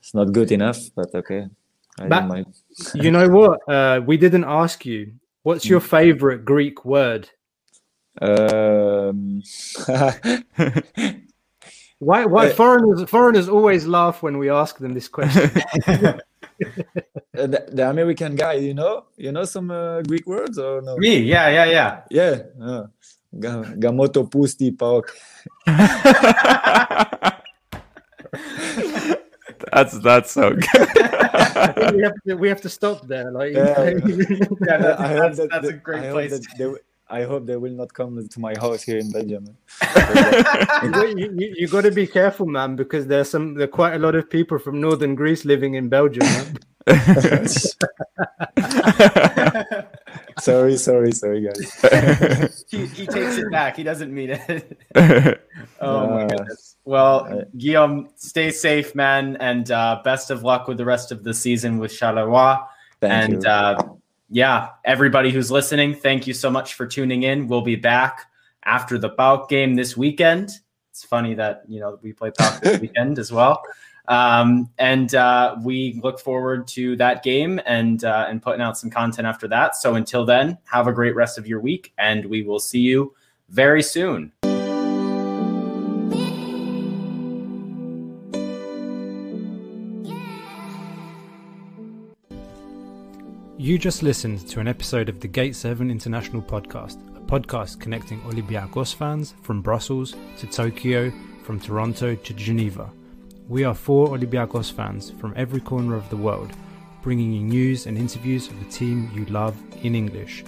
it's 0.01 0.15
not 0.15 0.33
good 0.33 0.53
enough, 0.53 0.79
but 0.95 1.15
okay. 1.15 1.49
But, 1.97 2.47
you 2.95 3.11
know 3.11 3.29
what? 3.29 3.61
Uh, 3.69 4.01
we 4.05 4.16
didn't 4.16 4.45
ask 4.45 4.85
you. 4.85 5.15
What's 5.43 5.66
your 5.66 5.81
favorite 5.81 6.45
Greek 6.45 6.85
word? 6.85 7.29
Um... 8.21 9.43
why? 11.99 12.25
Why 12.25 12.49
uh, 12.49 12.55
foreigners? 12.55 13.09
Foreigners 13.11 13.49
always 13.49 13.87
laugh 13.87 14.23
when 14.23 14.39
we 14.39 14.49
ask 14.49 14.79
them 14.79 14.95
this 14.95 15.09
question. 15.09 15.51
Uh, 15.87 17.47
the, 17.47 17.66
the, 17.73 17.91
American 17.91 18.37
guy, 18.37 18.55
you 18.55 18.75
know, 18.75 19.07
you 19.16 19.33
know 19.33 19.45
some 19.45 19.71
uh, 19.71 20.01
Greek 20.03 20.27
words 20.27 20.57
or 20.57 20.81
no? 20.83 20.97
Me, 20.97 21.19
yeah, 21.19 21.49
yeah, 21.49 21.65
yeah, 21.65 22.01
yeah. 22.11 22.43
Uh, 22.62 22.87
gamoto 23.35 24.31
pusti 24.31 24.71
paok. 24.71 25.11
That's 29.75 29.99
that's 29.99 30.31
so 30.31 30.51
good. 30.73 30.89
we, 31.95 32.03
have 32.03 32.15
to, 32.27 32.35
we 32.37 32.49
have 32.49 32.61
to 32.61 32.69
stop 32.69 33.07
there. 33.09 33.33
Like, 33.33 33.55
yeah, 33.55 33.83
yeah 33.91 34.79
that, 34.79 34.99
that's, 34.99 35.39
that, 35.39 35.49
that's, 35.51 35.69
a 35.69 35.73
great 35.73 36.05
I 36.05 36.11
place. 36.13 36.31
Hope 36.33 36.43
they, 36.57 36.73
I 37.09 37.25
hope 37.25 37.47
they 37.47 37.57
will 37.57 37.73
not 37.73 37.93
come 37.93 38.27
to 38.27 38.41
my 38.41 38.55
house 38.61 38.83
here 38.85 38.99
in 38.99 39.11
Belgium. 39.11 39.57
you, 40.83 41.35
you, 41.37 41.55
you 41.59 41.69
got 41.69 41.83
to 41.83 41.91
be 41.91 42.07
careful, 42.07 42.47
man, 42.47 42.77
because 42.77 43.07
there's 43.09 43.29
some 43.29 43.55
there 43.55 43.65
are 43.65 43.77
quite 43.83 43.95
a 43.95 43.99
lot 43.99 44.15
of 44.15 44.31
people 44.31 44.59
from 44.61 44.81
northern 44.81 45.17
Greece 45.17 45.45
living 45.45 45.75
in 45.75 45.89
Belgium. 45.89 46.27
Sorry, 50.45 50.77
sorry, 50.77 51.12
sorry, 51.12 51.43
guys. 51.43 52.65
he, 52.71 52.87
he 52.87 53.07
takes 53.07 53.37
it 53.37 53.51
back. 53.51 53.77
He 53.77 53.83
doesn't 53.83 54.12
mean 54.12 54.31
it. 54.31 54.81
oh 55.81 56.09
my 56.09 56.27
goodness. 56.27 56.77
Well, 56.85 57.45
Guillaume, 57.57 58.11
stay 58.16 58.51
safe, 58.51 58.95
man, 58.95 59.37
and 59.39 59.71
uh, 59.71 60.03
best 60.05 60.31
of 60.31 60.43
luck 60.43 60.69
with 60.69 60.77
the 60.77 60.85
rest 60.85 61.12
of 61.12 61.25
the 61.25 61.33
season 61.33 61.79
with 61.79 61.91
Charleroi. 61.93 62.66
Thank 63.01 63.35
and 63.35 63.47
uh, 63.47 63.77
yeah, 64.31 64.71
everybody 64.85 65.31
who's 65.31 65.51
listening, 65.51 65.95
thank 65.95 66.27
you 66.27 66.35
so 66.35 66.51
much 66.51 66.75
for 66.75 66.87
tuning 66.87 67.23
in. 67.23 67.49
We'll 67.49 67.62
be 67.62 67.77
back 67.77 68.27
after 68.65 68.99
the 68.99 69.11
PAOK 69.11 69.49
game 69.49 69.75
this 69.75 69.97
weekend. 69.97 70.51
It's 70.91 71.05
funny 71.05 71.35
that 71.35 71.62
you 71.69 71.81
know 71.81 71.99
we 72.03 72.12
play 72.12 72.31
PAOK 72.31 72.61
this 72.61 72.81
weekend 72.83 73.19
as 73.19 73.33
well. 73.33 73.62
Um, 74.06 74.70
and 74.78 75.14
uh, 75.14 75.56
we 75.62 75.98
look 76.02 76.20
forward 76.20 76.68
to 76.68 76.97
that 76.97 77.22
game 77.22 77.60
and 77.64 78.05
uh, 78.05 78.26
and 78.28 78.43
putting 78.43 78.60
out 78.60 78.76
some 78.76 78.90
content 78.90 79.26
after 79.26 79.48
that. 79.48 79.76
So 79.76 79.94
until 79.94 80.24
then, 80.24 80.59
have 80.64 80.86
a 80.86 80.93
great 80.93 81.14
rest 81.14 81.39
of 81.39 81.47
your 81.47 81.60
week, 81.60 81.93
and 81.98 82.26
we 82.26 82.43
will 82.43 82.60
see 82.60 82.81
you 82.81 83.14
very 83.48 83.82
soon. 83.82 84.32
You 93.56 93.78
just 93.78 94.02
listened 94.02 94.47
to 94.48 94.60
an 94.60 94.68
episode 94.68 95.09
of 95.09 95.20
the 95.20 95.28
Gate 95.28 95.56
7 95.56 95.90
International 95.90 96.43
Podcast, 96.43 96.98
a 97.16 97.20
podcast 97.20 97.81
connecting 97.81 98.20
Olympiacos 98.22 98.94
fans 98.94 99.32
from 99.40 99.62
Brussels 99.62 100.14
to 100.36 100.47
Tokyo, 100.47 101.10
from 101.44 101.59
Toronto 101.59 102.14
to 102.14 102.35
Geneva. 102.35 102.90
We 103.47 103.65
are 103.65 103.75
four 103.75 104.09
Olympiacos 104.09 104.73
fans 104.73 105.11
from 105.11 105.35
every 105.37 105.61
corner 105.61 105.95
of 105.97 106.09
the 106.09 106.16
world, 106.16 106.51
bringing 107.03 107.31
you 107.31 107.43
news 107.43 107.85
and 107.85 107.99
interviews 107.99 108.49
of 108.49 108.59
the 108.59 108.71
team 108.71 109.11
you 109.15 109.27
love 109.27 109.55
in 109.83 109.95
English. 109.95 110.45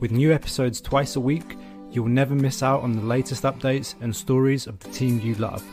With 0.00 0.10
new 0.10 0.32
episodes 0.32 0.80
twice 0.80 1.14
a 1.14 1.20
week, 1.20 1.56
you'll 1.92 2.08
never 2.08 2.34
miss 2.34 2.64
out 2.64 2.82
on 2.82 2.96
the 2.96 3.02
latest 3.02 3.44
updates 3.44 3.94
and 4.00 4.14
stories 4.14 4.66
of 4.66 4.80
the 4.80 4.90
team 4.90 5.20
you 5.20 5.36
love. 5.36 5.64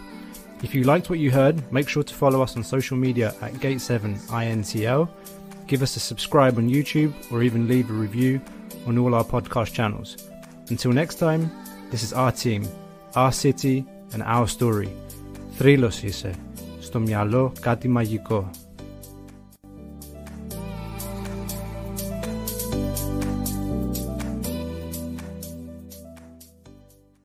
If 0.62 0.76
you 0.76 0.84
liked 0.84 1.10
what 1.10 1.18
you 1.18 1.32
heard, 1.32 1.72
make 1.74 1.90
sure 1.90 2.04
to 2.04 2.14
follow 2.14 2.44
us 2.44 2.56
on 2.56 2.64
social 2.64 2.98
media 2.98 3.34
at 3.42 3.54
Gate7INTL, 3.54 5.10
give 5.66 5.82
us 5.82 5.96
a 5.96 6.00
subscribe 6.00 6.60
on 6.60 6.70
YouTube, 6.70 7.14
or 7.32 7.42
even 7.42 7.68
leave 7.68 7.90
a 7.90 7.94
review 7.94 8.40
on 8.86 9.00
all 9.00 9.16
our 9.16 9.24
podcast 9.24 9.74
channels. 9.74 10.30
Until 10.70 10.92
next 10.92 11.16
time, 11.16 11.50
this 11.90 12.04
is 12.04 12.14
our 12.14 12.32
team, 12.32 12.68
our 13.16 13.32
city, 13.32 13.88
and 14.14 14.22
our 14.22 14.48
story. 14.48 14.94
Thrylos. 15.58 16.49
Στο 16.90 17.00
μυαλό 17.00 17.52
κάτι 17.60 17.88
μαγικό. 17.88 18.50